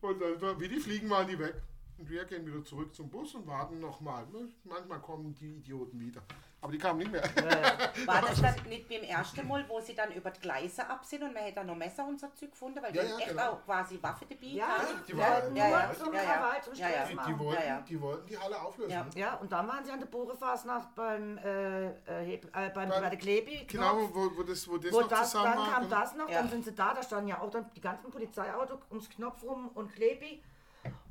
und 0.00 0.20
wie 0.60 0.68
die 0.68 0.80
fliegen, 0.80 1.10
waren 1.10 1.26
die 1.26 1.38
weg. 1.38 1.54
Und 1.98 2.10
wir 2.10 2.24
gehen 2.24 2.46
wieder 2.46 2.62
zurück 2.64 2.94
zum 2.94 3.08
Bus 3.08 3.34
und 3.34 3.46
warten 3.46 3.80
nochmal. 3.80 4.26
Manchmal 4.64 5.00
kommen 5.00 5.34
die 5.34 5.56
Idioten 5.56 5.98
wieder. 5.98 6.22
Aber 6.66 6.72
die 6.72 6.78
kamen 6.78 6.98
nicht 6.98 7.12
mehr. 7.12 7.22
War 8.06 8.22
das 8.22 8.42
dann 8.42 8.56
nicht 8.68 8.88
beim 8.88 9.02
ersten 9.04 9.46
Mal, 9.46 9.64
wo 9.68 9.78
sie 9.80 9.94
dann 9.94 10.10
über 10.10 10.32
die 10.32 10.40
Gleise 10.40 10.84
ab 10.90 11.04
sind 11.04 11.22
und 11.22 11.32
man 11.32 11.44
hätte 11.44 11.54
dann 11.56 11.68
noch 11.68 11.76
Messer 11.76 12.04
und 12.04 12.18
so 12.18 12.26
Zeug 12.34 12.50
gefunden, 12.50 12.82
weil 12.82 12.92
Ja, 12.92 13.02
die 13.04 13.08
ja, 13.08 13.18
echt 13.18 13.28
genau. 13.28 13.52
auch 13.52 13.64
quasi 13.64 14.02
Waffe 14.02 14.26
dabei 14.28 14.46
Ja, 14.46 14.66
hatten? 14.66 15.00
die 15.06 15.12
nur 15.12 15.22
ja, 15.22 15.38
ja, 15.38 15.94
zum 15.94 16.12
ja, 16.12 16.22
ja. 16.24 16.32
Krawall, 16.32 16.62
zum 16.64 16.74
Ja, 16.74 16.88
ja. 16.88 16.92
Stress 16.96 17.08
Die, 17.08 17.14
machen. 17.14 17.34
die, 17.34 17.38
wollten, 17.44 17.62
Ja, 17.62 17.68
ja. 17.68 17.80
die 17.82 18.00
wollten 18.00 18.26
die 18.26 18.36
Halle 18.38 18.60
auflösen. 18.60 18.90
Ja. 18.90 19.06
Ja, 19.14 19.34
und 19.36 19.52
dann 19.52 19.68
waren 19.68 19.84
sie 19.84 19.92
an 19.92 20.00
der 20.00 20.06
Bohrefasnacht 20.08 20.92
beim, 20.96 21.38
äh, 21.38 21.86
äh, 21.86 22.34
äh, 22.34 22.40
beim 22.50 22.72
Beim- 22.74 22.88
bei 22.90 23.10
der 23.10 23.18
Klebi. 23.20 23.64
Genau, 23.68 23.96
wo, 24.12 24.36
wo 24.36 24.42
das, 24.42 24.66
wo 24.68 24.76
das 24.76 24.92
Wo 24.92 25.02
noch 25.02 25.08
das, 25.08 25.30
zusammen 25.30 25.52
dann 25.54 25.58
war. 25.60 25.70
kam 25.72 25.88
das 25.88 26.14
noch, 26.16 26.28
Ja. 26.28 26.40
dann 26.40 26.50
sind 26.50 26.64
sie 26.64 26.74
da, 26.74 26.94
da 26.94 27.02
standen 27.04 27.28
ja 27.28 27.40
auch 27.40 27.50
dann 27.50 27.70
die 27.76 27.80
ganzen 27.80 28.10
Polizeiautos 28.10 28.80
ums 28.90 29.08
Knopf 29.08 29.40
rum 29.44 29.68
und 29.72 29.92
Klebi. 29.94 30.42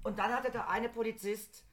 Und 0.03 0.19
dann 0.19 0.33
hatte 0.35 0.51
der 0.51 0.69
eine 0.69 0.89
Polizist, 0.89 1.63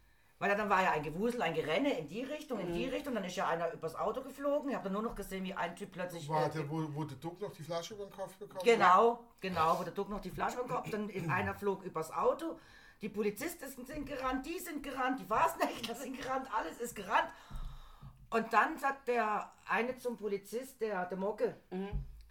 weil 0.43 0.57
dann 0.57 0.69
war 0.69 0.83
ja 0.83 0.91
ein 0.91 1.05
Gewusel, 1.05 1.41
ein 1.41 1.55
Gerenne 1.55 1.97
in 1.97 2.09
die 2.09 2.25
Richtung, 2.25 2.59
in 2.59 2.71
Mhm. 2.71 2.75
die 2.75 2.87
Richtung, 2.87 3.15
dann 3.15 3.23
ist 3.23 3.37
ja 3.37 3.47
einer 3.47 3.73
übers 3.73 3.95
Auto 3.95 4.23
geflogen. 4.23 4.71
Ich 4.71 4.75
habe 4.75 4.83
dann 4.85 4.93
nur 4.95 5.03
noch 5.03 5.15
gesehen, 5.15 5.45
wie 5.45 5.55
ein 5.55 5.77
Typ 5.77 5.93
plötzlich. 5.93 6.29
Warte, 6.29 6.63
äh, 6.63 6.69
wo, 6.69 6.85
wo 6.93 7.05
der 7.05 7.17
Duck 7.19 7.41
noch 7.41 7.53
die 7.53 7.63
Flasche 7.63 7.95
über 7.95 8.07
den 8.07 8.13
Kopf 8.13 8.35
bekommen 8.39 8.61
Genau, 8.65 9.21
genau, 9.39 9.79
wo 9.79 9.85
der 9.85 9.93
Duck 9.93 10.09
noch 10.09 10.21
die 10.21 10.31
Flasche 10.33 10.59
im 10.59 10.67
Kopf, 10.67 10.91
dann 10.91 11.09
ist 11.11 11.29
einer 11.29 11.55
flog 11.55 11.85
übers 11.85 12.11
Auto, 12.11 12.59
die 13.03 13.09
Polizisten 13.09 13.71
sind 13.87 14.05
gerannt, 14.05 14.45
die 14.45 14.59
sind 14.59 14.83
gerannt, 14.83 15.21
die 15.21 15.25
Fasnächtler 15.27 15.95
sind 16.05 16.21
gerannt, 16.21 16.49
alles 16.53 16.81
ist 16.81 16.97
gerannt. 16.97 17.29
Und 18.31 18.53
dann 18.53 18.77
sagt 18.79 19.07
der 19.07 19.53
eine 19.69 19.97
zum 19.97 20.17
Polizist, 20.17 20.81
der, 20.81 21.07
der 21.07 21.19
Mocke, 21.19 21.57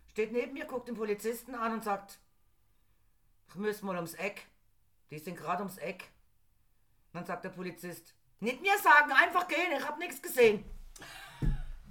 steht 0.10 0.34
neben 0.34 0.52
mir, 0.52 0.66
guckt 0.66 0.90
den 0.90 0.96
Polizisten 0.96 1.56
an 1.56 1.76
und 1.76 1.84
sagt, 1.86 2.20
ich 3.48 3.56
muss 3.56 3.82
mal 3.84 3.96
ums 3.96 4.16
Eck. 4.16 4.48
Die 5.12 5.20
sind 5.20 5.38
gerade 5.38 5.64
ums 5.64 5.78
Eck. 5.78 6.10
Dann 7.14 7.26
sagt 7.26 7.44
der 7.44 7.50
Polizist, 7.50 8.14
nicht 8.40 8.62
mir 8.62 8.78
sagen, 8.78 9.12
einfach 9.12 9.48
gehen, 9.48 9.72
ich 9.78 9.88
habe 9.88 10.00
nichts 10.00 10.22
gesehen. 10.22 10.64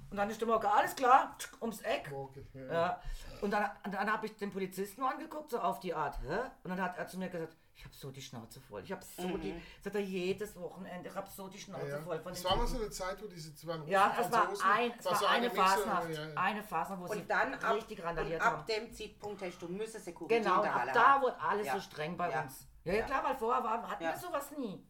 Und 0.09 0.17
dann 0.17 0.29
ist 0.29 0.41
der 0.41 0.47
Mocke, 0.47 0.69
alles 0.69 0.93
klar, 0.95 1.37
ums 1.61 1.81
Eck. 1.81 2.11
Okay, 2.13 2.45
ja. 2.53 2.73
Ja. 2.73 3.01
Und 3.39 3.51
dann, 3.51 3.69
und 3.85 3.93
dann 3.93 4.11
habe 4.11 4.25
ich 4.25 4.35
den 4.35 4.51
Polizisten 4.51 4.99
nur 5.01 5.09
angeguckt, 5.09 5.51
so 5.51 5.59
auf 5.59 5.79
die 5.79 5.93
Art. 5.93 6.19
Hä? 6.21 6.39
Und 6.63 6.69
dann 6.71 6.81
hat 6.81 6.97
er 6.97 7.07
zu 7.07 7.17
mir 7.17 7.29
gesagt, 7.29 7.55
ich 7.73 7.85
habe 7.85 7.95
so 7.95 8.11
die 8.11 8.21
Schnauze 8.21 8.59
voll. 8.59 8.83
Ich 8.83 8.91
habe 8.91 9.01
so 9.03 9.37
die, 9.37 9.55
sagt 9.81 9.95
er 9.95 10.01
jedes 10.01 10.55
Wochenende, 10.57 11.09
ich 11.09 11.15
habe 11.15 11.27
so 11.29 11.47
die 11.47 11.57
Schnauze 11.57 11.87
Ja, 11.87 12.01
voll 12.01 12.19
von 12.19 12.33
Es 12.33 12.41
den 12.41 12.49
war 12.51 12.57
mal 12.57 12.67
so 12.67 12.77
eine 12.77 12.89
Zeit, 12.89 13.23
wo 13.23 13.27
diese 13.27 13.55
zwei 13.55 13.75
Russen, 13.75 13.87
Ja, 13.87 14.13
es 14.19 14.31
war, 14.31 14.49
ein, 14.73 14.91
es 14.99 15.05
war 15.05 15.15
so 15.15 15.25
eine 15.25 15.47
Mixe, 15.47 15.61
Fasnacht. 15.61 16.09
ja, 16.09 16.25
ja. 16.27 16.33
Eine 16.35 16.63
Fasnacht, 16.63 16.99
wo 17.01 17.07
sie 17.07 17.19
Und 17.21 17.31
dann 17.31 17.53
ab, 17.53 17.73
richtig 17.75 17.99
und 17.99 18.05
randaliert 18.05 18.41
ab 18.41 18.53
haben. 18.57 18.65
dem 18.67 18.93
Zeitpunkt 18.93 19.41
hast 19.41 19.61
du 19.61 19.67
müssen 19.69 20.03
Genau, 20.27 20.57
und 20.57 20.63
der 20.63 20.75
ab 20.75 20.81
Halle 20.81 20.91
da 20.91 21.21
wurde 21.21 21.39
alles 21.39 21.67
Ja. 21.67 21.73
so 21.75 21.79
streng 21.79 22.17
bei 22.17 22.29
Ja. 22.29 22.41
uns. 22.41 22.67
Ja, 22.83 22.93
ja, 22.93 22.99
Ja. 22.99 23.05
klar, 23.05 23.23
weil 23.23 23.35
vorher 23.37 23.63
war, 23.63 23.89
hatten 23.89 24.03
Ja. 24.03 24.11
wir 24.11 24.19
sowas 24.19 24.51
nie. 24.57 24.85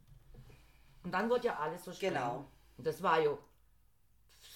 Und 1.04 1.12
dann 1.12 1.30
wurde 1.30 1.48
ja 1.48 1.58
alles 1.60 1.84
so 1.84 1.92
streng. 1.92 2.14
Genau. 2.14 2.46
Und 2.78 2.86
das 2.88 3.02
war 3.02 3.20
ja 3.20 3.38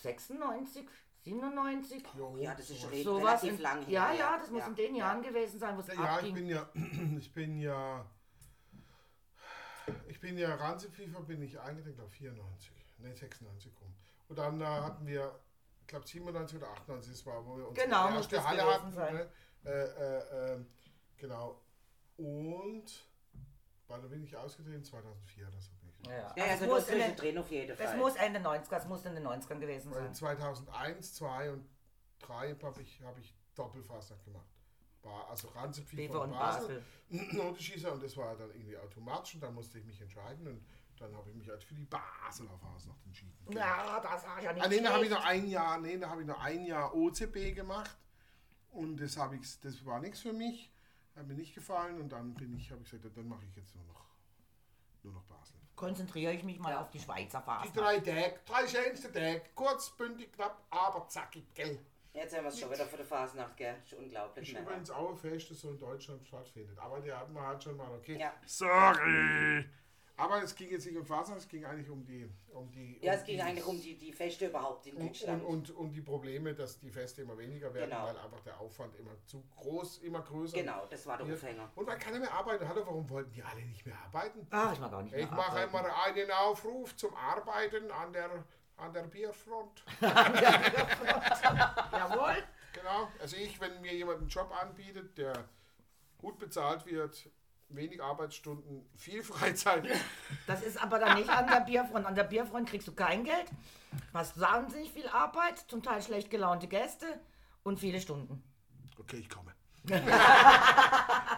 96, 0.01 0.87
97. 1.23 2.03
Jo, 2.17 2.37
Ja, 2.37 2.53
das 2.53 2.69
ist 2.69 2.81
sowas. 2.81 2.93
re 2.93 3.03
Sowas 3.03 3.23
relativ 3.43 3.51
in, 3.57 3.61
lang 3.61 3.85
her. 3.85 3.89
Ja, 3.91 4.13
ja, 4.13 4.37
das 4.37 4.49
muss 4.51 4.61
Ja. 4.61 4.67
in 4.67 4.75
den 4.75 4.95
Jahren 4.95 5.21
gewesen 5.21 5.59
sein, 5.59 5.75
wo 5.75 5.79
es 5.81 5.87
Ja, 5.87 5.93
ich 5.93 5.99
abging. 5.99 6.33
bin 6.35 6.47
ja, 6.47 6.69
ich 7.17 7.33
bin 7.33 7.57
ja, 7.59 8.05
ich 10.07 10.19
bin 10.19 10.37
ja, 10.37 10.53
Ranzepfiefer 10.55 11.21
bin 11.21 11.41
ich 11.41 11.59
eingetreten, 11.59 11.97
glaube 11.97 12.11
94, 12.11 12.71
ne 12.99 13.15
96 13.15 13.71
rum. 13.81 13.93
Und 14.27 14.37
dann 14.37 14.59
äh, 14.61 14.65
hatten 14.65 15.05
wir, 15.05 15.39
ich 15.81 15.87
glaube 15.87 16.07
97 16.07 16.57
oder 16.57 16.69
98, 16.71 17.11
das 17.11 17.25
war, 17.25 17.45
wo 17.45 17.57
wir 17.57 17.67
unsere 17.67 17.85
Genau, 17.85 18.05
muss 18.09 18.17
erste 18.21 18.35
das 18.37 18.47
Halle 18.47 18.57
gewesen 18.63 18.73
hatten. 18.73 18.91
sein. 18.93 19.13
Ne? 19.15 19.29
Äh, 19.65 19.71
äh, 19.71 20.53
äh, 20.55 20.65
genau. 21.17 21.61
Und, 22.17 23.05
wann 23.87 24.07
bin 24.09 24.23
ich 24.23 24.35
ausgetreten? 24.37 24.83
2004 24.83 25.47
oder 25.47 25.59
so 25.59 25.71
ich. 25.73 25.74
Ja, 26.05 26.11
ja. 26.11 26.33
Ja, 26.35 26.43
Also 26.45 26.51
also 26.51 26.63
es 26.65 26.69
muss 26.69 26.69
nur 26.69 26.77
in 26.79 26.85
den- 26.85 26.99
zwischendrin 27.17 27.37
auf 27.37 27.51
jeden 27.51 27.77
Fall. 27.77 27.85
Das 27.85 27.95
muss 27.97 28.15
Ende 28.15 28.39
90er, 28.39 28.77
es 28.77 28.85
muss 28.87 29.05
in 29.05 29.15
den 29.15 29.23
90ern 29.27 29.59
gewesen 29.59 29.93
sein. 29.93 30.13
2001, 30.13 31.13
2 31.15 31.51
und 31.51 31.67
3 32.19 32.55
habe 32.61 32.81
ich, 32.81 33.01
hab 33.01 33.17
ich 33.17 33.35
Doppelfasnacht 33.55 34.23
gemacht. 34.25 34.45
War 35.01 35.29
also 35.29 35.49
Ranzepfiefer 35.49 36.03
Pfeffer 36.13 36.21
und 36.23 36.31
und 36.31 36.37
Basel. 36.39 36.83
Basel. 37.09 37.39
Unterschießer 37.47 37.91
und 37.93 38.03
das 38.03 38.17
war 38.17 38.35
dann 38.35 38.49
irgendwie 38.49 38.77
automatisch 38.77 39.35
und 39.35 39.41
dann 39.41 39.53
musste 39.53 39.77
ich 39.79 39.85
mich 39.85 40.01
entscheiden 40.01 40.47
und 40.47 40.65
dann 40.97 41.15
habe 41.15 41.29
ich 41.29 41.35
mich 41.35 41.47
halt 41.49 41.63
für 41.63 41.75
die 41.75 41.85
Basler 41.85 42.57
Fasnacht 42.57 43.05
entschieden. 43.05 43.35
Ja, 43.49 43.99
das 43.99 44.25
war 44.25 44.41
ja 44.41 44.53
nicht 44.53 44.65
Ah, 44.65 44.67
nee, 44.67 44.79
da 44.81 44.93
habe 44.93 45.03
ich 45.05 45.11
noch 45.11 45.23
ein 45.25 45.47
Jahr, 45.47 45.77
nee, 45.79 45.97
da 45.97 46.09
habe 46.09 46.21
ich 46.21 46.27
noch 46.27 46.39
ein 46.39 46.65
Jahr 46.65 46.95
OCB 46.95 47.53
gemacht 47.53 47.95
und 48.71 48.97
das 48.99 49.15
habe 49.17 49.35
ich, 49.35 49.59
das 49.59 49.85
war 49.85 49.99
nichts 49.99 50.21
für 50.21 50.33
mich, 50.33 50.71
hat 51.15 51.27
mir 51.27 51.35
nicht 51.35 51.53
gefallen 51.53 51.99
und 52.01 52.09
dann 52.09 52.33
bin 52.33 52.55
ich, 52.55 52.71
habe 52.71 52.81
ich 52.81 52.89
gesagt, 52.89 53.15
dann 53.15 53.27
mache 53.27 53.45
ich 53.45 53.55
jetzt 53.55 53.75
nur 53.75 53.85
noch, 53.85 54.05
nur 55.03 55.13
noch 55.13 55.23
Basel. 55.25 55.59
Konzentriere 55.85 56.33
ich 56.33 56.43
mich 56.43 56.57
mal 56.59 56.75
auf 56.77 56.89
die 56.89 56.99
Schweizer 56.99 57.39
Die 57.39 57.45
Phase. 57.45 57.71
drei 57.73 57.99
Tage, 57.99 58.39
drei 58.45 58.67
schönste 58.67 59.11
Tage, 59.11 59.41
kurz, 59.53 59.91
bündig, 59.91 60.33
knapp, 60.33 60.63
aber 60.71 61.07
zackig, 61.07 61.45
gell? 61.53 61.77
Jetzt 62.11 62.35
haben 62.35 62.43
wir 62.43 62.49
es 62.49 62.59
schon 62.59 62.71
wieder 62.71 62.85
für 62.85 62.97
die 62.97 63.03
Fasnacht, 63.03 63.55
gell? 63.57 63.75
Ist 63.83 63.93
unglaublich. 63.93 64.47
Ist 64.47 64.55
ne? 64.55 64.61
übrigens 64.61 64.89
auch 64.89 65.11
ein 65.11 65.17
Fest, 65.17 65.51
das 65.51 65.59
so 65.59 65.69
in 65.69 65.77
Deutschland 65.77 66.25
stattfindet. 66.25 66.79
Aber 66.79 66.99
die 67.01 67.11
hatten 67.11 67.33
wir 67.33 67.45
halt 67.45 67.61
schon 67.61 67.77
mal, 67.77 67.91
okay. 67.91 68.17
Ja. 68.17 68.33
Sorry. 68.45 69.65
Aber 70.17 70.41
es 70.41 70.55
ging 70.55 70.69
jetzt 70.69 70.85
nicht 70.85 70.95
um 70.97 71.05
Fasnacht, 71.05 71.39
es 71.41 71.47
ging 71.49 71.65
eigentlich 71.65 71.89
um 71.89 72.05
die. 72.05 72.29
Um 72.53 72.71
die 72.71 72.97
Ja, 73.01 73.11
um 73.13 73.19
es 73.19 73.25
ging 73.25 73.35
die, 73.35 73.41
eigentlich 73.41 73.65
um 73.65 73.81
die, 73.81 73.97
die 73.97 74.13
Feste 74.13 74.45
überhaupt 74.47 74.87
in 74.87 74.97
Deutschland. 74.97 75.43
und, 75.43 75.69
und, 75.71 75.77
und 75.77 75.91
die 75.91 76.01
Probleme, 76.01 76.53
dass 76.53 76.79
die 76.79 76.89
Feste 76.89 77.23
immer 77.23 77.37
weniger 77.37 77.73
werden, 77.73 77.89
Genau. 77.89 78.05
weil 78.05 78.17
einfach 78.17 78.39
der 78.41 78.57
Aufwand 78.59 78.95
immer 78.95 79.11
zu 79.25 79.43
groß, 79.57 79.97
immer 79.99 80.21
größer 80.21 80.55
Genau, 80.57 80.85
das 80.89 81.05
war 81.05 81.17
der 81.17 81.27
wird. 81.27 81.37
Aufhänger. 81.43 81.69
Und 81.75 81.85
weil 81.87 81.97
keiner 81.99 82.19
mehr 82.19 82.31
arbeiten. 82.31 82.65
Hallo, 82.67 82.81
warum 82.85 83.09
wollten 83.09 83.31
die 83.33 83.43
alle 83.43 83.61
nicht 83.65 83.85
mehr 83.85 83.97
arbeiten? 84.05 84.47
Ach, 84.51 84.71
ich 84.71 84.79
mag 84.79 84.93
auch 84.93 85.01
nicht 85.01 85.11
mehr 85.13 85.23
Ich 85.25 85.31
mache 85.31 85.57
einmal 85.57 85.85
einen 86.05 86.31
Aufruf 86.31 86.95
zum 86.95 87.13
Arbeiten 87.13 87.91
an 87.91 88.13
der, 88.13 88.29
an 88.77 88.93
der 88.93 89.03
Bierfront. 89.03 89.83
Jawohl. 91.91 92.43
Genau. 92.73 93.09
Also 93.19 93.35
ich, 93.37 93.59
wenn 93.59 93.81
mir 93.81 93.93
jemand 93.93 94.19
einen 94.19 94.27
Job 94.29 94.49
anbietet, 94.61 95.17
der 95.17 95.45
gut 96.17 96.37
bezahlt 96.39 96.85
wird, 96.85 97.29
wenig 97.69 98.01
Arbeitsstunden, 98.01 98.87
viel 98.95 99.23
Freizeit. 99.31 99.85
Das 100.47 100.61
ist 100.61 100.81
aber 100.81 100.99
dann 100.99 101.17
nicht 101.17 101.29
an 101.29 101.47
der 101.47 101.61
Bierfront. 101.61 102.05
An 102.05 102.15
der 102.15 102.23
Bierfront 102.23 102.69
kriegst 102.69 102.87
du 102.87 102.93
kein 102.93 103.23
Geld, 103.23 103.45
hast 104.13 104.39
wahnsinnig 104.39 104.91
viel 104.91 105.07
Arbeit, 105.07 105.59
zum 105.67 105.83
Teil 105.83 106.01
schlecht 106.01 106.29
gelaunte 106.29 106.67
Gäste 106.67 107.05
und 107.63 107.79
viele 107.79 107.99
Stunden. 107.99 108.43
Okay, 108.99 109.17
ich 109.17 109.29
komme. 109.29 109.51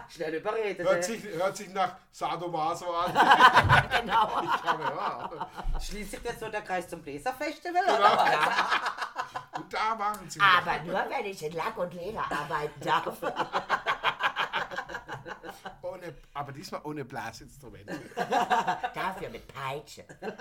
Schnell 0.08 0.34
überredet. 0.34 0.86
Hört 0.86 1.04
sich, 1.04 1.22
hört 1.22 1.56
sich 1.56 1.68
nach 1.72 1.96
Sadomaso 2.10 2.90
an. 2.90 3.12
Genau. 4.00 4.42
Ich 4.42 4.62
komme, 4.62 4.84
ja. 4.84 5.50
Schließt 5.80 6.12
sich 6.12 6.22
jetzt 6.22 6.40
so 6.40 6.48
der 6.48 6.62
Kreis 6.62 6.88
zum 6.88 7.02
Bläserfestival? 7.02 7.82
Genau. 7.84 7.96
Oder 7.96 8.10
was? 8.14 9.60
Und 9.60 9.74
da 9.74 9.98
waren 9.98 10.30
sie. 10.30 10.40
Aber 10.40 10.82
nur, 10.84 11.04
wenn 11.10 11.26
ich 11.26 11.42
in 11.42 11.52
Lack 11.52 11.76
und 11.76 11.92
Leder 11.92 12.24
arbeiten 12.30 12.80
darf. 12.80 13.20
Ohne, 16.08 16.16
aber 16.34 16.52
diesmal 16.52 16.80
ohne 16.84 17.04
Blasinstrumente. 17.04 17.98
Dafür 18.16 19.30
mit 19.30 19.46
Peitsche. 19.48 20.04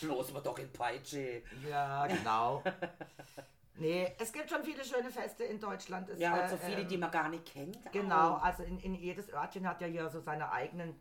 Bloß 0.00 0.32
mal 0.32 0.40
doch 0.40 0.58
in 0.58 0.72
Peitsche. 0.72 1.42
Ja, 1.68 2.06
genau. 2.06 2.62
Nee, 3.78 4.14
es 4.18 4.32
gibt 4.32 4.50
schon 4.50 4.64
viele 4.64 4.84
schöne 4.84 5.10
Feste 5.10 5.44
in 5.44 5.60
Deutschland. 5.60 6.08
Es, 6.08 6.18
Ja, 6.18 6.34
und 6.34 6.40
äh, 6.40 6.48
so 6.48 6.56
viele, 6.56 6.82
ähm, 6.82 6.88
die 6.88 6.96
man 6.96 7.10
gar 7.10 7.28
nicht 7.28 7.46
kennt. 7.46 7.78
Genau, 7.92 8.36
auch. 8.36 8.42
also 8.42 8.62
in, 8.62 8.78
in 8.80 8.94
jedes 8.94 9.32
Örtchen 9.32 9.68
hat 9.68 9.80
ja 9.80 9.86
hier 9.86 10.08
so 10.08 10.20
seine 10.20 10.50
eigenen 10.50 10.94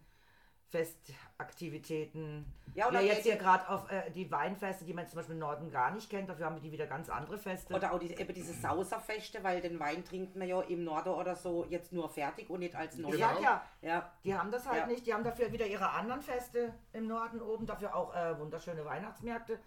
Festaktivitäten. 0.70 2.46
Ja, 2.74 2.88
oder 2.88 3.00
ja 3.02 3.14
jetzt 3.14 3.24
hier 3.24 3.36
gerade 3.38 3.68
auf 3.70 3.90
äh, 3.92 4.10
die 4.12 4.30
Weinfeste, 4.32 4.84
die 4.86 4.94
man 4.94 5.08
zum 5.08 5.18
Beispiel 5.18 5.34
im 5.34 5.40
Norden 5.40 5.72
gar 5.72 5.92
nicht 5.92 6.10
kennt, 6.10 6.30
dafür 6.30 6.48
haben 6.48 6.60
die 6.62 6.72
wieder 6.72 6.88
ganz 6.88 7.10
andere 7.10 7.38
Feste. 7.38 7.74
Oder 7.74 7.94
auch 7.94 8.00
diese, 8.00 8.20
eben 8.20 8.34
diese 8.34 8.54
Sauserfeste, 8.54 9.44
weil 9.44 9.62
den 9.62 9.80
Wein 9.80 10.04
trinkt 10.04 10.36
man 10.36 10.48
ja 10.48 10.62
im 10.62 10.84
Norden 10.84 11.10
oder 11.10 11.36
so 11.36 11.66
jetzt 11.70 11.94
nur 11.94 12.10
fertig 12.10 12.50
und 12.50 12.60
nicht 12.60 12.76
als 12.76 12.98
neuer. 12.98 13.16
ja, 13.16 13.40
ja, 13.42 13.64
Ja, 13.82 14.12
die 14.24 14.36
haben 14.36 14.52
das 14.52 14.68
halt 14.68 14.82
Ja. 14.82 14.88
nicht. 14.88 15.06
Die 15.06 15.14
haben 15.14 15.24
dafür 15.24 15.52
wieder 15.52 15.68
ihre 15.68 15.90
anderen 15.90 16.22
Feste 16.22 16.74
im 16.94 17.08
Norden 17.08 17.42
oben, 17.42 17.66
dafür 17.66 17.96
auch 17.96 18.14
äh, 18.16 18.38
wunderschöne 18.40 18.84
Weihnachtsmärkte. 18.86 19.60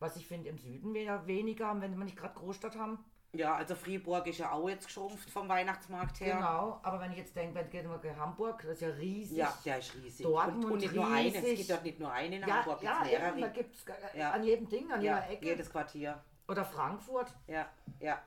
Was 0.00 0.16
ich 0.16 0.26
finde, 0.26 0.48
im 0.48 0.58
Süden 0.58 0.94
weniger 0.94 1.66
haben, 1.66 1.80
wenn 1.80 1.96
wir 1.96 2.04
nicht 2.04 2.16
gerade 2.16 2.34
Großstadt 2.34 2.76
haben. 2.76 3.04
Ja, 3.32 3.54
also 3.56 3.74
Fribourg 3.74 4.26
ist 4.26 4.38
ja 4.38 4.52
auch 4.52 4.68
jetzt 4.68 4.86
geschrumpft 4.86 5.28
vom 5.30 5.48
Weihnachtsmarkt 5.48 6.20
her. 6.20 6.36
Genau, 6.36 6.80
aber 6.82 7.00
wenn 7.00 7.12
ich 7.12 7.18
jetzt 7.18 7.36
denke, 7.36 7.54
wenn 7.56 7.70
geht 7.70 7.86
mal 7.86 8.00
Hamburg, 8.16 8.62
das 8.62 8.72
ist 8.72 8.80
ja 8.80 8.88
riesig. 8.88 9.36
Ja, 9.36 9.56
der 9.64 9.78
ist 9.78 9.94
riesig. 9.96 10.24
Dortmund 10.24 10.64
und, 10.64 10.72
und 10.72 10.78
nicht 10.80 10.94
nur 10.94 11.06
eine, 11.06 11.28
es 11.28 11.34
riesig. 11.36 11.56
gibt 11.58 11.70
dort 11.70 11.82
nicht 11.84 12.00
nur 12.00 12.10
eine 12.10 12.36
in 12.36 12.42
ja, 12.42 12.48
Hamburg, 12.56 12.82
ja, 12.82 13.02
gibt's 13.02 13.12
eben, 13.12 13.22
da 13.24 13.32
mehrere. 13.34 13.52
gibt 13.52 13.76
es 13.76 13.84
Ja. 14.16 14.30
an 14.30 14.44
jedem 14.44 14.68
Ding, 14.68 14.90
an 14.92 15.02
Ja, 15.02 15.16
jeder 15.20 15.30
Ecke. 15.30 15.44
jedes 15.46 15.70
Quartier. 15.70 16.22
Oder 16.48 16.64
Frankfurt. 16.64 17.34
Ja, 17.46 17.68
ja, 18.00 18.18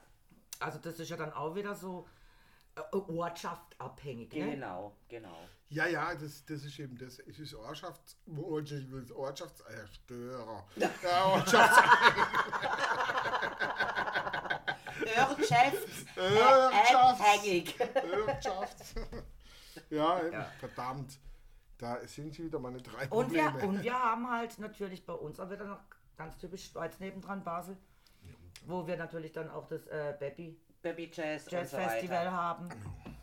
Also 0.60 0.78
das 0.78 1.00
ist 1.00 1.10
ja 1.10 1.18
dann 1.18 1.34
auch 1.34 1.56
wieder 1.56 1.74
so 1.74 2.08
äh, 2.76 2.82
Ortschaft 2.96 3.76
abhängig. 3.80 4.32
Ne? 4.34 4.52
genau, 4.52 4.96
genau. 5.10 5.36
Ja, 5.70 5.88
ja, 5.88 6.14
das, 6.14 6.46
das 6.46 6.64
ist 6.66 6.78
eben 6.80 6.96
das. 6.98 7.18
Es 7.20 7.40
ist 7.40 7.56
Ortschafts, 7.56 8.18
Ortschaftserstörer. 9.16 10.64
Ja, 10.76 10.90
Ortschafts 11.26 11.82
Wirtschafts- 15.06 16.96
abhängig. 16.96 17.78
Wirtschafts. 17.80 18.96
Ja, 19.90 20.20
eben, 20.22 20.34
Ja. 20.34 20.52
verdammt. 20.60 21.18
Da 21.78 22.06
sind 22.08 22.34
sie 22.36 22.44
wieder 22.46 22.60
meine 22.60 22.82
drei 22.82 23.08
Und 23.10 23.32
wir, 23.34 23.44
Probleme. 23.50 23.68
und 23.68 23.84
wir 23.84 23.94
haben 23.94 24.30
halt 24.30 24.60
natürlich 24.60 25.06
bei 25.06 25.14
uns 25.14 25.40
auch 25.40 25.50
wieder 25.50 25.66
noch 25.66 25.80
ganz 26.16 26.38
typisch 26.38 26.66
Schweiz 26.70 27.00
nebendran, 27.00 27.44
Basel, 27.44 27.76
wo 28.68 28.86
wir 28.86 28.98
natürlich 28.98 29.32
dann 29.32 29.50
auch 29.50 29.68
das 29.68 29.88
äh, 29.88 30.16
Baby 30.20 30.60
Baby 30.84 31.12
Jazz, 31.14 31.46
Jazz 31.50 31.74
und 31.74 31.80
so 31.82 31.88
Festival 31.88 32.18
weiter. 32.26 32.32
haben, 32.32 32.70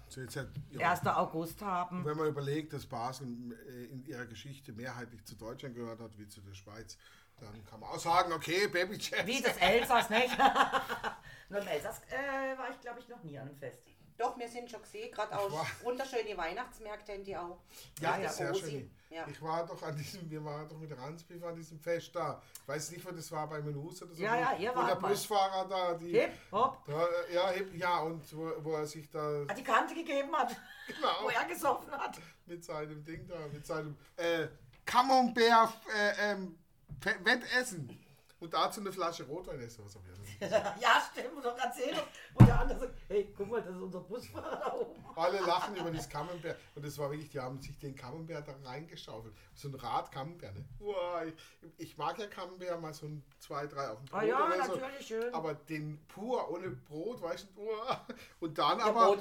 So, 0.09 0.21
jetzt 0.21 0.37
hat, 0.37 0.47
ja, 0.71 0.91
1. 0.93 1.07
August 1.09 1.61
haben. 1.61 2.05
Wenn 2.05 2.17
man 2.17 2.29
überlegt, 2.29 2.73
dass 2.73 2.87
Basel 2.87 3.27
äh, 3.69 3.85
in 3.87 4.05
ihrer 4.05 4.27
Geschichte 4.27 4.73
mehrheitlich 4.73 5.25
zu 5.25 5.35
Deutschland 5.37 5.75
gehört 5.75 6.01
hat, 6.01 6.17
wie 6.19 6.29
zu 6.29 6.41
der 6.41 6.55
Schweiz, 6.55 6.97
dann 7.41 7.65
kann 7.67 7.81
man 7.81 7.91
auch 7.91 7.99
sagen, 7.99 8.33
okay, 8.33 8.67
Baby 8.69 8.97
Jazz. 8.97 9.27
Wie 9.27 9.41
das 9.41 9.57
Elsass, 9.57 10.11
nicht? 10.11 10.37
Nur 11.49 11.61
im 11.61 11.67
Elsass 11.69 12.01
äh, 12.11 12.59
war 12.59 12.71
ich, 12.71 12.81
glaube 12.81 13.01
ich, 13.01 13.09
noch 13.09 13.23
nie 13.23 13.39
an 13.39 13.49
einem 13.49 13.57
Fest. 13.57 13.81
Doch, 14.19 14.37
wir 14.37 14.49
sind 14.49 14.69
schon 14.69 14.83
gesehen, 14.83 15.13
gerade 15.13 15.39
auch 15.39 15.65
wunderschöne 15.85 16.37
Weihnachtsmärkte 16.37 17.13
haben 17.13 17.23
die 17.25 17.37
auch. 17.37 17.61
Ja, 18.01 18.19
Ja, 18.19 18.29
sehr 18.29 18.53
schön. 18.53 18.91
Ja. 19.11 19.25
Ich 19.27 19.41
war 19.41 19.65
doch 19.65 19.81
an 19.83 19.97
diesem, 19.97 20.29
wir 20.29 20.45
waren 20.45 20.69
doch 20.69 20.77
mit 20.77 20.95
Ransbeef 20.95 21.43
an 21.43 21.55
diesem 21.55 21.79
Fest 21.79 22.15
da. 22.15 22.43
Ich 22.63 22.69
weiß 22.69 22.91
nicht, 22.91 23.07
wo 23.07 23.11
das 23.13 23.31
war, 23.33 23.49
bei 23.49 23.63
Menus 23.63 24.03
oder 24.03 24.13
so. 24.15 24.23
Ja, 24.23 24.37
ja, 24.37 24.53
ihr 24.55 24.71
der 24.73 24.77
wart 24.77 25.01
mal. 25.01 25.09
Busfahrer 25.09 25.67
da, 25.67 25.95
die. 25.95 26.11
Hip, 26.11 26.33
hopp, 26.53 26.85
Da, 26.87 27.07
äh, 27.07 27.35
ja, 27.35 27.49
hip, 27.51 27.75
ja, 27.75 28.01
und 28.01 28.37
wo, 28.37 28.53
wo 28.59 28.73
er 28.75 28.87
sich 28.87 29.09
da 29.09 29.45
hat 29.49 29.57
die 29.57 29.63
Kante 29.63 29.95
gegeben 29.95 30.35
hat, 30.37 30.55
Genau. 30.89 31.09
wo 31.23 31.29
er 31.31 31.45
gesoffen 31.47 31.91
hat. 31.93 32.19
mit 32.45 32.63
seinem 32.63 33.03
Ding 33.05 33.27
da, 33.27 33.37
mit 33.51 33.65
seinem 33.65 33.97
äh, 34.17 34.49
Camembert 34.85 35.73
äh, 35.97 36.33
ähm, 36.33 36.59
Wettessen. 37.01 37.99
Und 38.41 38.55
dazu 38.55 38.81
eine 38.81 38.93
Flasche 38.93 39.25
Rotwein 39.25 39.59
ist 39.61 39.77
sowas. 39.77 39.99
ja 40.41 41.03
stimmt, 41.11 41.45
doch 41.45 41.59
erzählen. 41.59 41.99
Und 42.35 42.47
der 42.47 42.61
andere 42.61 42.79
sagt, 42.79 42.95
hey, 43.09 43.35
guck 43.37 43.49
mal, 43.49 43.61
das 43.61 43.75
ist 43.75 43.83
unser 43.83 44.01
Busfahrer 44.01 44.57
da 44.65 44.75
oben. 44.75 45.05
Alle 45.17 45.41
lachen 45.41 45.75
über 45.75 45.91
das 45.91 46.09
Camembert. 46.09 46.57
Und 46.77 46.87
das 46.87 46.97
war 46.99 47.11
wirklich, 47.11 47.31
die 47.31 47.41
haben 47.41 47.61
sich 47.61 47.77
den 47.79 47.97
Camembert 47.97 48.47
da 48.47 48.55
reingeschaufelt. 48.65 49.35
So 49.55 49.69
ein 49.69 49.75
Rad 49.75 50.13
Camembert. 50.13 50.55
Ne? 50.55 50.65
Uah, 50.79 51.25
ich, 51.25 51.35
ich 51.79 51.99
mag 51.99 52.17
ja 52.19 52.29
Camembert 52.29 52.81
mal 52.81 52.95
so 52.95 53.07
ein, 53.07 53.25
zwei, 53.41 53.67
drei 53.67 53.89
auf 53.89 53.99
dem 53.99 54.07
Brot 54.07 54.21
Ah 54.21 54.25
ja, 54.25 54.47
oder 54.47 54.65
so. 54.65 54.77
natürlich 54.77 55.07
schön. 55.09 55.35
Aber 55.35 55.55
den 55.55 55.99
pur 56.07 56.49
ohne 56.49 56.71
Brot, 56.71 57.21
weißt 57.21 57.49
du, 57.57 57.63
uah. 57.63 58.07
und 58.39 58.57
dann 58.57 58.79
Der 58.79 58.87
aber 58.87 59.19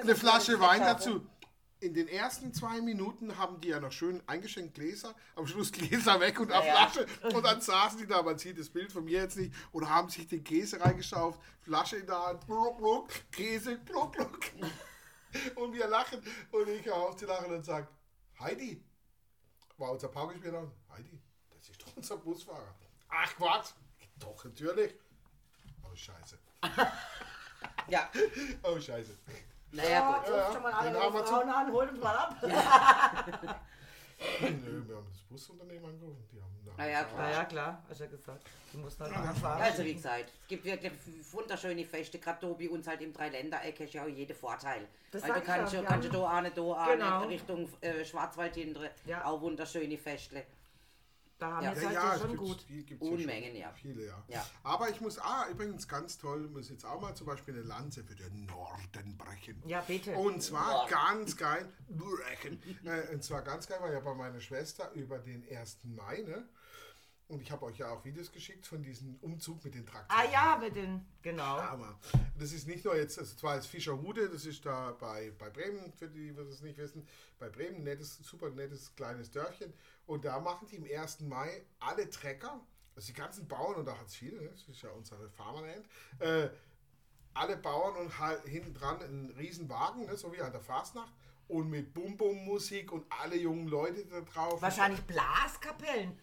eine 0.00 0.14
Flasche 0.14 0.60
Wein 0.60 0.80
dazu. 0.80 1.26
In 1.80 1.94
den 1.94 2.08
ersten 2.08 2.52
zwei 2.52 2.82
Minuten 2.82 3.38
haben 3.38 3.58
die 3.62 3.68
ja 3.68 3.80
noch 3.80 3.90
schön 3.90 4.22
eingeschenkt 4.26 4.74
Gläser, 4.74 5.14
am 5.34 5.46
Schluss 5.46 5.72
Gläser 5.72 6.20
weg 6.20 6.38
und 6.38 6.52
auf 6.52 6.64
Ja, 6.64 6.74
ja. 6.74 6.88
Flasche. 6.88 7.34
Und 7.34 7.42
dann 7.42 7.60
saßen 7.62 7.98
die 7.98 8.06
da, 8.06 8.22
man 8.22 8.36
sieht 8.38 8.58
das 8.58 8.68
Bild 8.68 8.92
von 8.92 9.04
mir 9.04 9.22
jetzt 9.22 9.38
nicht, 9.38 9.54
und 9.72 9.88
haben 9.88 10.10
sich 10.10 10.28
den 10.28 10.44
Käse 10.44 10.78
reingeschauft, 10.78 11.40
Flasche 11.62 11.96
in 11.96 12.06
der 12.06 12.22
Hand, 12.22 12.46
gluck, 12.46 12.76
gluck, 12.76 13.08
Käse, 13.32 13.78
gluck, 13.86 14.12
gluck. 14.12 14.40
Und 15.54 15.72
wir 15.72 15.88
lachen 15.88 16.20
und 16.50 16.68
ich 16.68 16.84
höre 16.84 16.96
auf 16.96 17.16
zu 17.16 17.24
lachen 17.24 17.50
und 17.54 17.64
sage, 17.64 17.88
Heidi, 18.40 18.84
war 19.78 19.92
unser 19.92 20.08
Paukenspieler, 20.08 20.70
Heidi, 20.92 21.18
das 21.50 21.70
ist 21.70 21.80
doch 21.80 21.96
unser 21.96 22.18
Busfahrer. 22.18 22.74
Ach 23.08 23.34
Quatsch, 23.36 23.70
doch 24.18 24.44
natürlich. 24.44 24.94
Oh 25.82 25.94
Scheiße, 25.94 26.38
Ja, 27.88 28.10
oh 28.64 28.78
Scheiße. 28.78 29.16
Naja, 29.72 30.00
gut. 30.18 30.28
Ja, 30.28 30.42
ruft 30.42 30.52
schon 30.54 30.62
mal 30.62 30.72
alle 30.72 31.24
Frauen 31.24 31.50
an, 31.50 31.72
holt 31.72 31.90
uns 31.90 32.00
mal 32.00 32.16
ab. 32.16 32.36
Nö, 34.40 34.82
wir 34.86 34.96
haben 34.96 35.06
das 35.10 35.20
Busunternehmen 35.30 35.84
angerufen. 35.90 36.28
Die 36.30 36.40
haben 36.42 36.54
da 36.66 36.72
Na 36.76 36.86
ja, 36.88 37.04
klar. 37.04 37.22
Na 37.22 37.30
ja, 37.30 37.44
klar, 37.44 37.82
hast 37.88 38.00
ja 38.00 38.06
gesagt. 38.06 38.42
Du 38.72 38.78
musst 38.78 39.00
dann 39.00 39.10
mal 39.12 39.34
fahren. 39.34 39.62
Also 39.62 39.82
wie 39.84 39.94
gesagt, 39.94 40.26
es 40.42 40.48
gibt 40.48 40.64
wirklich 40.64 40.92
wunderschöne 41.32 41.84
Feste, 41.86 42.18
gerade 42.18 42.46
da 42.46 42.52
bei 42.52 42.68
uns 42.68 42.86
halt 42.86 43.00
im 43.00 43.12
Dreiländereck 43.14 43.80
hast 43.80 43.94
du 43.94 43.98
ja 43.98 44.04
auch 44.04 44.08
jeden 44.08 44.36
Vorteil. 44.36 44.86
Das 45.10 45.22
Weil 45.22 45.32
du 45.34 45.40
kannst, 45.40 45.72
ja, 45.72 45.78
ja, 45.80 45.84
wir 45.84 45.88
kannst 45.88 46.08
du 46.12 46.12
haben- 46.12 46.22
da 46.22 46.38
eine, 46.38 46.50
da 46.50 46.84
eine, 46.84 46.92
Genau. 46.96 47.24
Richtung 47.26 47.68
äh, 47.80 48.04
Schwarzwald 48.04 48.54
hintere, 48.54 48.90
Ja. 49.06 49.24
auch 49.24 49.40
wunderschöne 49.40 49.96
Festle. 49.96 50.44
Da 51.40 51.52
haben 51.52 51.64
Ja. 51.64 51.74
wir 51.74 51.82
Ja, 51.84 51.92
ja, 51.92 52.18
schon 52.18 52.36
gut. 52.36 52.60
Viel, 52.62 52.82
gibt's 52.82 53.06
Unmengen, 53.06 53.52
schon 53.52 53.60
ja. 53.60 53.72
Viele, 53.72 54.06
ja. 54.06 54.24
Ja. 54.28 54.46
Aber 54.62 54.90
ich 54.90 55.00
muss, 55.00 55.18
ah, 55.18 55.46
übrigens 55.50 55.88
ganz 55.88 56.18
toll, 56.18 56.48
muss 56.48 56.68
jetzt 56.68 56.84
auch 56.84 57.00
mal 57.00 57.14
zum 57.14 57.26
Beispiel 57.26 57.54
eine 57.54 57.62
Lanze 57.62 58.04
für 58.04 58.14
den 58.14 58.44
Norden 58.44 59.16
brechen. 59.16 59.62
Ja, 59.66 59.80
bitte. 59.80 60.14
Und 60.16 60.42
zwar 60.42 60.70
Norden. 60.70 60.90
ganz 60.90 61.36
geil, 61.36 61.66
brechen. 61.88 62.62
Äh, 62.84 63.14
und 63.14 63.24
zwar 63.24 63.40
ganz 63.42 63.66
geil, 63.66 63.80
war 63.80 63.90
ja 63.90 64.00
bei 64.00 64.14
meiner 64.14 64.40
Schwester 64.40 64.92
über 64.92 65.18
den 65.18 65.42
1. 65.50 65.78
Mai, 65.84 66.22
ne? 66.26 66.46
Und 67.30 67.40
ich 67.40 67.50
habe 67.50 67.64
euch 67.66 67.78
ja 67.78 67.90
auch 67.90 68.04
Videos 68.04 68.32
geschickt 68.32 68.66
von 68.66 68.82
diesem 68.82 69.16
Umzug 69.20 69.64
mit 69.64 69.74
den 69.74 69.86
Traktoren. 69.86 70.20
Ah 70.20 70.30
ja, 70.30 70.58
mit 70.60 70.74
den, 70.74 71.06
genau. 71.22 71.62
Hammer. 71.62 71.98
Das 72.38 72.52
ist 72.52 72.66
nicht 72.66 72.84
nur 72.84 72.96
jetzt, 72.96 73.18
also 73.18 73.36
zwar 73.36 73.56
ist 73.56 73.66
Fischerhude, 73.66 74.28
das 74.28 74.44
ist 74.44 74.66
da 74.66 74.92
bei, 74.92 75.32
bei 75.38 75.48
Bremen, 75.48 75.92
für 75.92 76.08
die, 76.08 76.32
die 76.32 76.34
das 76.34 76.60
nicht 76.60 76.76
wissen, 76.76 77.06
bei 77.38 77.48
Bremen, 77.48 77.84
nettes, 77.84 78.18
super 78.18 78.50
nettes 78.50 78.94
kleines 78.96 79.30
Dörfchen. 79.30 79.72
Und 80.06 80.24
da 80.24 80.40
machen 80.40 80.66
die 80.68 80.76
im 80.76 80.84
1. 80.84 81.20
Mai 81.20 81.62
alle 81.78 82.10
Trecker 82.10 82.60
also 82.96 83.06
die 83.06 83.18
ganzen 83.18 83.48
Bauern, 83.48 83.76
und 83.76 83.86
da 83.86 83.96
hat 83.96 84.08
es 84.08 84.14
viele, 84.14 84.42
ne, 84.42 84.50
das 84.50 84.68
ist 84.68 84.82
ja 84.82 84.90
unsere 84.90 85.30
Farmerland, 85.30 85.86
äh, 86.18 86.48
alle 87.32 87.56
Bauern 87.56 87.96
und 87.96 88.18
halt 88.18 88.44
hinten 88.44 88.74
dran 88.74 89.00
einen 89.02 89.30
riesen 89.38 89.68
Wagen, 89.68 90.04
ne, 90.04 90.16
so 90.16 90.32
wie 90.32 90.40
an 90.40 90.52
der 90.52 90.60
Fastnacht, 90.60 91.12
und 91.48 91.70
mit 91.70 91.94
Bum-Bum-Musik 91.94 92.92
und 92.92 93.06
alle 93.08 93.36
jungen 93.36 93.68
Leute 93.68 94.04
da 94.04 94.20
drauf. 94.20 94.60
Wahrscheinlich 94.60 95.00
Blaskapellen. 95.02 96.18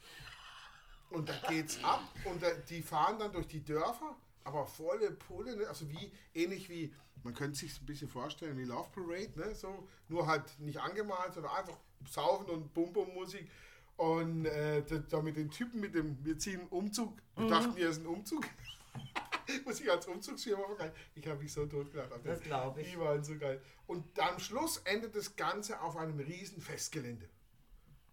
Und 1.10 1.30
da 1.30 1.34
geht's 1.47 1.82
ab 1.84 2.01
und 2.26 2.41
da, 2.43 2.51
die 2.70 2.82
fahren 2.82 3.18
dann 3.20 3.32
durch 3.32 3.47
die 3.47 3.64
Dörfer, 3.64 4.16
aber 4.43 4.66
volle 4.66 5.12
Pulle, 5.12 5.55
ne? 5.55 5.68
also 5.68 5.89
wie 5.89 6.12
ähnlich 6.34 6.70
wie, 6.70 6.93
man 7.24 7.34
könnte 7.34 7.58
sich 7.58 7.80
ein 7.82 7.86
bisschen 7.86 8.10
vorstellen 8.10 8.58
wie 8.58 8.66
Love 8.66 8.89
Parade, 8.93 9.32
ne? 9.36 9.55
so, 9.55 9.88
nur 10.10 10.28
halt 10.28 10.43
nicht 10.60 10.80
angemalt, 10.80 11.34
sondern 11.34 11.53
einfach 11.53 11.78
saufen 12.10 12.49
und 12.49 12.74
Bum-Bum-Musik. 12.74 13.49
Und 13.95 14.45
äh, 14.45 14.84
da, 14.84 14.97
da 14.97 15.22
mit 15.22 15.38
den 15.38 15.49
Typen 15.49 15.80
mit 15.80 15.95
dem, 15.95 16.24
wir 16.24 16.38
ziehen 16.38 16.60
einen 16.60 16.70
Umzug, 16.70 17.18
wir 17.36 17.47
dachten, 17.47 17.76
wir 17.76 17.89
ist 17.89 18.01
ein 18.01 18.05
Umzug. 18.05 18.45
Muss 19.66 19.80
ich 19.80 19.89
als 19.89 20.05
Umzugsfirma 20.08 20.66
vergleichen. 20.66 20.95
Ich 21.16 21.26
habe 21.26 21.41
mich 21.41 21.51
so 21.51 21.66
tot 21.66 21.91
gelacht. 21.91 22.12
Aber 22.12 22.22
Das 22.22 22.41
glaub 22.41 22.78
ich. 22.78 22.91
Die 22.91 22.99
waren 22.99 23.24
so 23.24 23.38
geil. 23.38 23.62
Und 23.88 24.20
am 24.20 24.39
Schluss 24.39 24.78
endet 24.84 25.16
das 25.16 25.36
Ganze 25.36 25.82
auf 25.82 25.95
einem 25.95 26.20
riesen 26.20 26.62
Festgelände 26.62 27.28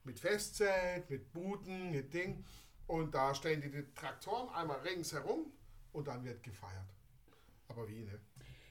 mit 0.05 0.21
Festzelt, 0.21 1.09
mit 1.11 1.33
Buden, 1.33 1.91
mit 1.91 2.15
Ding. 2.15 2.45
Und 2.87 3.15
da 3.15 3.35
stellen 3.35 3.61
die, 3.61 3.71
die 3.71 3.95
Traktoren 3.95 4.49
einmal 4.55 4.79
ringsherum 4.81 5.53
und 5.93 6.07
dann 6.09 6.25
wird 6.25 6.43
gefeiert. 6.43 6.85
Aber 7.69 7.89
wie, 7.89 8.03
ne? 8.03 8.21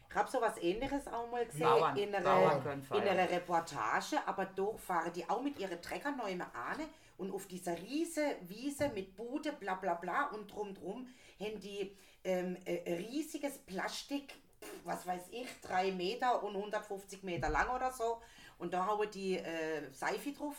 Ich 0.09 0.15
habe 0.15 0.29
sowas 0.29 0.57
ähnliches 0.61 1.07
auch 1.07 1.27
mal 1.31 1.43
gesehen 1.45 1.63
Bauern- 1.63 1.97
in, 1.97 2.11
Bauern 2.11 2.25
einer, 2.51 2.61
können 2.61 2.83
in 3.01 3.07
einer 3.07 3.29
Reportage, 3.31 4.17
aber 4.27 4.45
doch 4.45 4.77
fahren 4.77 5.11
die 5.11 5.27
auch 5.27 5.41
mit 5.41 5.57
ihren 5.57 5.81
Treckern 5.81 6.17
neu 6.17 6.37
ahne 6.53 6.87
und 7.17 7.33
auf 7.33 7.47
dieser 7.47 7.75
riese 7.81 8.35
Wiese 8.41 8.89
mit 8.89 9.15
Bude, 9.15 9.53
bla 9.53 9.73
bla 9.73 9.95
bla 9.95 10.25
und 10.27 10.51
drum 10.51 10.75
drum 10.75 11.07
haben 11.39 11.59
die 11.59 11.97
ähm, 12.23 12.57
äh, 12.65 12.93
riesiges 12.93 13.57
Plastik, 13.57 14.35
was 14.83 15.07
weiß 15.07 15.29
ich, 15.31 15.47
drei 15.61 15.91
Meter 15.91 16.43
und 16.43 16.55
150 16.55 17.23
Meter 17.23 17.49
lang 17.49 17.69
oder 17.75 17.91
so 17.91 18.21
und 18.59 18.71
da 18.71 18.85
hauen 18.85 19.09
die 19.09 19.37
äh, 19.37 19.91
Seife 19.91 20.31
drauf. 20.31 20.55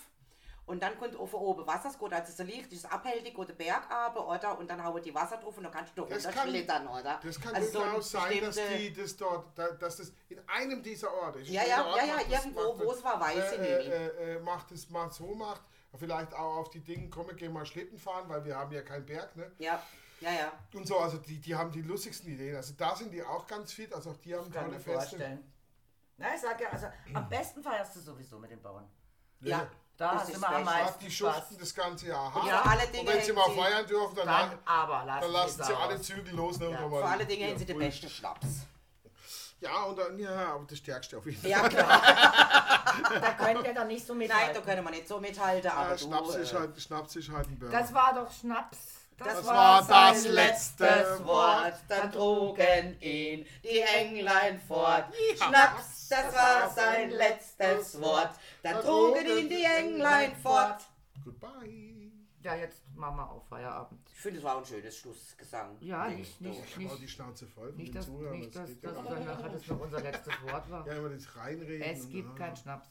Und 0.67 0.83
dann 0.83 0.99
kommt 0.99 1.15
auf 1.17 1.35
oben 1.35 1.67
Wasser, 1.67 1.91
es 1.91 1.99
geht 1.99 2.12
also 2.12 2.33
so 2.33 2.43
leicht, 2.43 2.73
ist 2.73 2.91
abhältig, 2.91 3.35
geht 3.37 3.49
der 3.49 3.53
Berg 3.55 3.83
runter, 3.91 4.27
oder? 4.27 4.59
Und 4.59 4.71
dann 4.71 4.83
hauen 4.83 5.03
die 5.03 5.15
Wasser 5.15 5.37
drauf 5.37 5.55
und 5.59 5.65
dann 5.65 5.73
kannst 5.73 5.97
du 5.97 6.07
Das 6.07 6.23
kann- 6.25 6.33
runterschlittern, 6.35 6.89
oder? 6.89 7.21
Das 7.23 7.39
kann 7.41 7.55
Also 7.55 7.71
so 7.71 7.79
ein 7.81 7.85
durchaus 7.91 8.11
sein, 8.11 8.41
dass 8.41 8.57
die 8.57 8.93
das 8.95 9.17
dort, 9.17 9.59
da- 9.59 9.73
dass 9.73 9.97
das 9.99 10.12
in 10.31 10.41
einem 10.49 10.83
dieser 10.83 11.12
Orte, 11.12 11.41
ich 11.41 11.51
Ja, 11.51 11.65
ja, 11.67 11.83
da, 11.83 11.97
ja, 11.99 12.05
ja, 12.05 12.17
das- 12.17 12.29
irgendwo, 12.47 12.73
das- 12.73 12.87
wo 12.87 12.93
es 12.93 13.05
war, 13.05 13.21
weiß 13.21 13.53
ich 13.53 13.59
äh, 13.59 13.77
nicht. 13.79 13.89
äh, 13.91 14.35
äh, 14.37 14.41
macht 14.41 14.73
es 14.73 14.89
mal 14.89 15.11
so 15.11 15.35
macht, 15.35 15.61
vielleicht 15.99 16.33
auch 16.33 16.57
auf 16.57 16.71
die 16.71 16.81
Dinge, 16.81 17.11
komm, 17.11 17.27
wir 17.27 17.35
gehen 17.35 17.53
mal 17.53 17.67
Schlitten 17.67 17.99
fahren, 17.99 18.27
weil 18.29 18.43
wir 18.47 18.57
haben 18.57 18.73
ja 18.73 18.81
keinen 18.81 19.05
Berg, 19.05 19.37
ne? 19.37 19.53
Ja, 19.59 19.83
ja, 20.21 20.31
ja. 20.33 20.53
Und 20.73 20.87
so, 20.87 20.99
also 20.99 21.19
die, 21.19 21.39
die 21.41 21.55
haben 21.55 21.71
die 21.73 21.83
lustigsten 21.83 22.31
Ideen. 22.33 22.57
Also 22.57 22.73
da 22.75 22.97
sind 22.97 23.12
die 23.12 23.23
auch 23.23 23.47
ganz 23.47 23.71
fit, 23.75 23.93
also 23.93 24.12
auch 24.12 24.17
die 24.17 24.35
haben 24.35 24.51
Kann 24.51 24.65
tolle 24.65 24.77
mir 24.77 24.81
Feste. 24.81 24.93
vorstellen. 25.19 25.53
Na, 26.17 26.35
ich 26.35 26.41
sag 26.41 26.59
ja, 26.59 26.71
also 26.71 26.87
am 27.12 27.29
besten 27.29 27.62
feierst 27.62 27.97
du 27.97 28.01
sowieso 28.01 28.39
mit 28.39 28.51
den 28.51 28.62
Bauern. 28.62 28.89
Ja, 29.41 29.69
Da 29.97 30.14
das 30.14 30.24
du 30.26 30.32
ist 30.32 30.36
immer 30.38 30.49
am 30.49 30.64
meisten 30.64 31.05
die 31.05 31.11
schuften 31.11 31.57
das 31.59 31.72
ganze 31.74 32.07
Jahr 32.09 32.34
hart. 32.34 32.47
Ja, 32.47 32.62
alle 32.62 32.84
und 32.84 32.95
Dinge 32.95 33.12
wenn 33.12 33.22
sie 33.22 33.32
mal 33.32 33.49
sie- 33.49 33.57
feiern 33.61 33.86
dürfen, 33.86 34.16
dann, 34.16 34.26
Dann 34.26 34.59
aber 34.64 35.05
lassen, 35.05 35.20
dann 35.22 35.32
lassen 35.32 35.62
sie 35.64 35.72
alle. 35.76 36.01
Zügel 36.01 36.34
los. 36.34 36.59
Ne, 36.59 36.66
und 36.66 36.72
Ja, 36.72 36.80
dann 36.80 36.90
Vor 36.90 37.01
mal- 37.01 37.12
allen 37.12 37.28
Dingen 37.28 37.42
ja, 37.42 37.49
haben 37.51 37.59
sie 37.59 37.64
den 37.66 37.78
besten 37.78 38.09
Schnaps. 38.11 38.47
Ja, 39.61 39.82
und 39.84 39.97
dann, 39.99 40.18
ja, 40.18 40.55
aber 40.55 40.64
das 40.68 40.78
stärkste 40.78 41.16
auf 41.16 41.24
jeden 41.26 41.40
Fall. 41.40 41.51
Ja, 41.51 41.68
klar. 41.68 42.03
Da 43.20 43.32
könnt 43.32 43.64
ihr 43.66 43.74
doch 43.74 43.86
nicht 43.86 44.07
so 44.07 44.12
Nein, 44.14 44.28
mithalten. 44.28 44.55
da 44.55 44.61
können 44.61 44.84
wir 44.84 44.90
nicht 44.90 45.09
so 45.09 45.18
mithalten, 45.20 45.70
aber 45.70 45.88
Ja, 45.90 45.97
du, 45.97 45.99
Schnaps, 46.05 46.34
ist 46.36 46.53
äh, 46.53 46.57
halt, 46.59 46.80
Schnaps 46.80 47.16
ist 47.16 47.30
halt 47.30 47.49
ein 47.49 47.59
Burger. 47.59 47.76
Das 47.80 47.92
war 47.95 48.14
doch 48.14 48.30
Schnaps. 48.32 48.78
Das 49.17 49.47
war 49.47 49.83
sein 49.83 50.15
das 50.15 50.27
letzte 50.29 51.25
Wort, 51.25 51.75
dann 51.89 52.11
trugen 52.11 53.01
ihn 53.01 53.47
die 53.62 53.81
Englein 53.81 54.61
fort. 54.61 55.05
Schnaps, 55.37 56.09
das 56.09 56.35
war 56.35 56.71
sein 56.71 57.11
letztes 57.11 58.01
Wort, 58.01 58.31
dann 58.62 58.81
trugen 58.81 59.25
ihn 59.27 59.49
die 59.49 59.65
Englein 59.65 60.35
fort. 60.37 60.83
Goodbye. 61.25 61.95
Ja, 62.43 62.55
jetzt 62.57 62.83
machen 62.95 63.17
wir 63.17 63.31
auch 63.31 63.43
Feierabend. 63.47 64.01
Ich 64.12 64.21
finde, 64.21 64.39
es 64.39 64.45
war 64.45 64.59
ein 64.59 64.65
schönes 64.67 64.99
Schlussgesang. 64.99 65.79
Ja, 65.81 66.09
nicht, 66.09 66.39
nicht, 66.43 66.61
Ich 66.62 66.77
habe 66.77 66.89
auch 66.89 66.97
die 66.97 67.03
nicht, 67.03 67.15
Schnauze 67.15 67.47
voll 67.47 67.69
von 67.69 67.77
nicht, 67.79 67.89
den 67.89 67.95
dass, 67.95 68.05
Zuhörern. 68.07 68.39
nicht, 68.39 68.55
das 68.55 68.81
dass, 68.81 68.95
dass 68.95 69.03
nicht. 69.03 69.27
nachher 69.27 69.49
das 69.49 69.67
noch 69.67 69.81
unser 69.81 70.01
letztes 70.01 70.43
Wort 70.43 70.71
war. 70.71 70.87
Ja, 70.87 70.93
immer 70.95 71.09
das 71.09 71.37
reinreden. 71.37 71.83
Es 71.83 72.03
und, 72.03 72.11
gibt 72.11 72.31
ah. 72.31 72.35
keinen 72.35 72.57
Schnaps. 72.57 72.89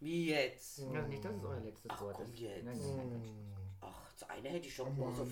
Wie 0.00 0.28
jetzt? 0.30 0.80
Also 0.80 1.08
nicht, 1.08 1.22
dass 1.22 1.34
es 1.34 1.44
euer 1.44 1.60
letztes 1.60 1.90
Ach, 1.90 2.00
Wort 2.00 2.16
komm 2.16 2.32
ist. 2.32 2.38
jetzt. 2.38 2.64
Nein, 2.64 2.78
nein, 2.78 3.08
nein. 3.10 3.56
Ach, 3.82 4.12
das 4.18 4.30
eine 4.30 4.48
hätte 4.48 4.66
ich 4.68 4.74
schon 4.74 4.98
Oh 4.98 5.24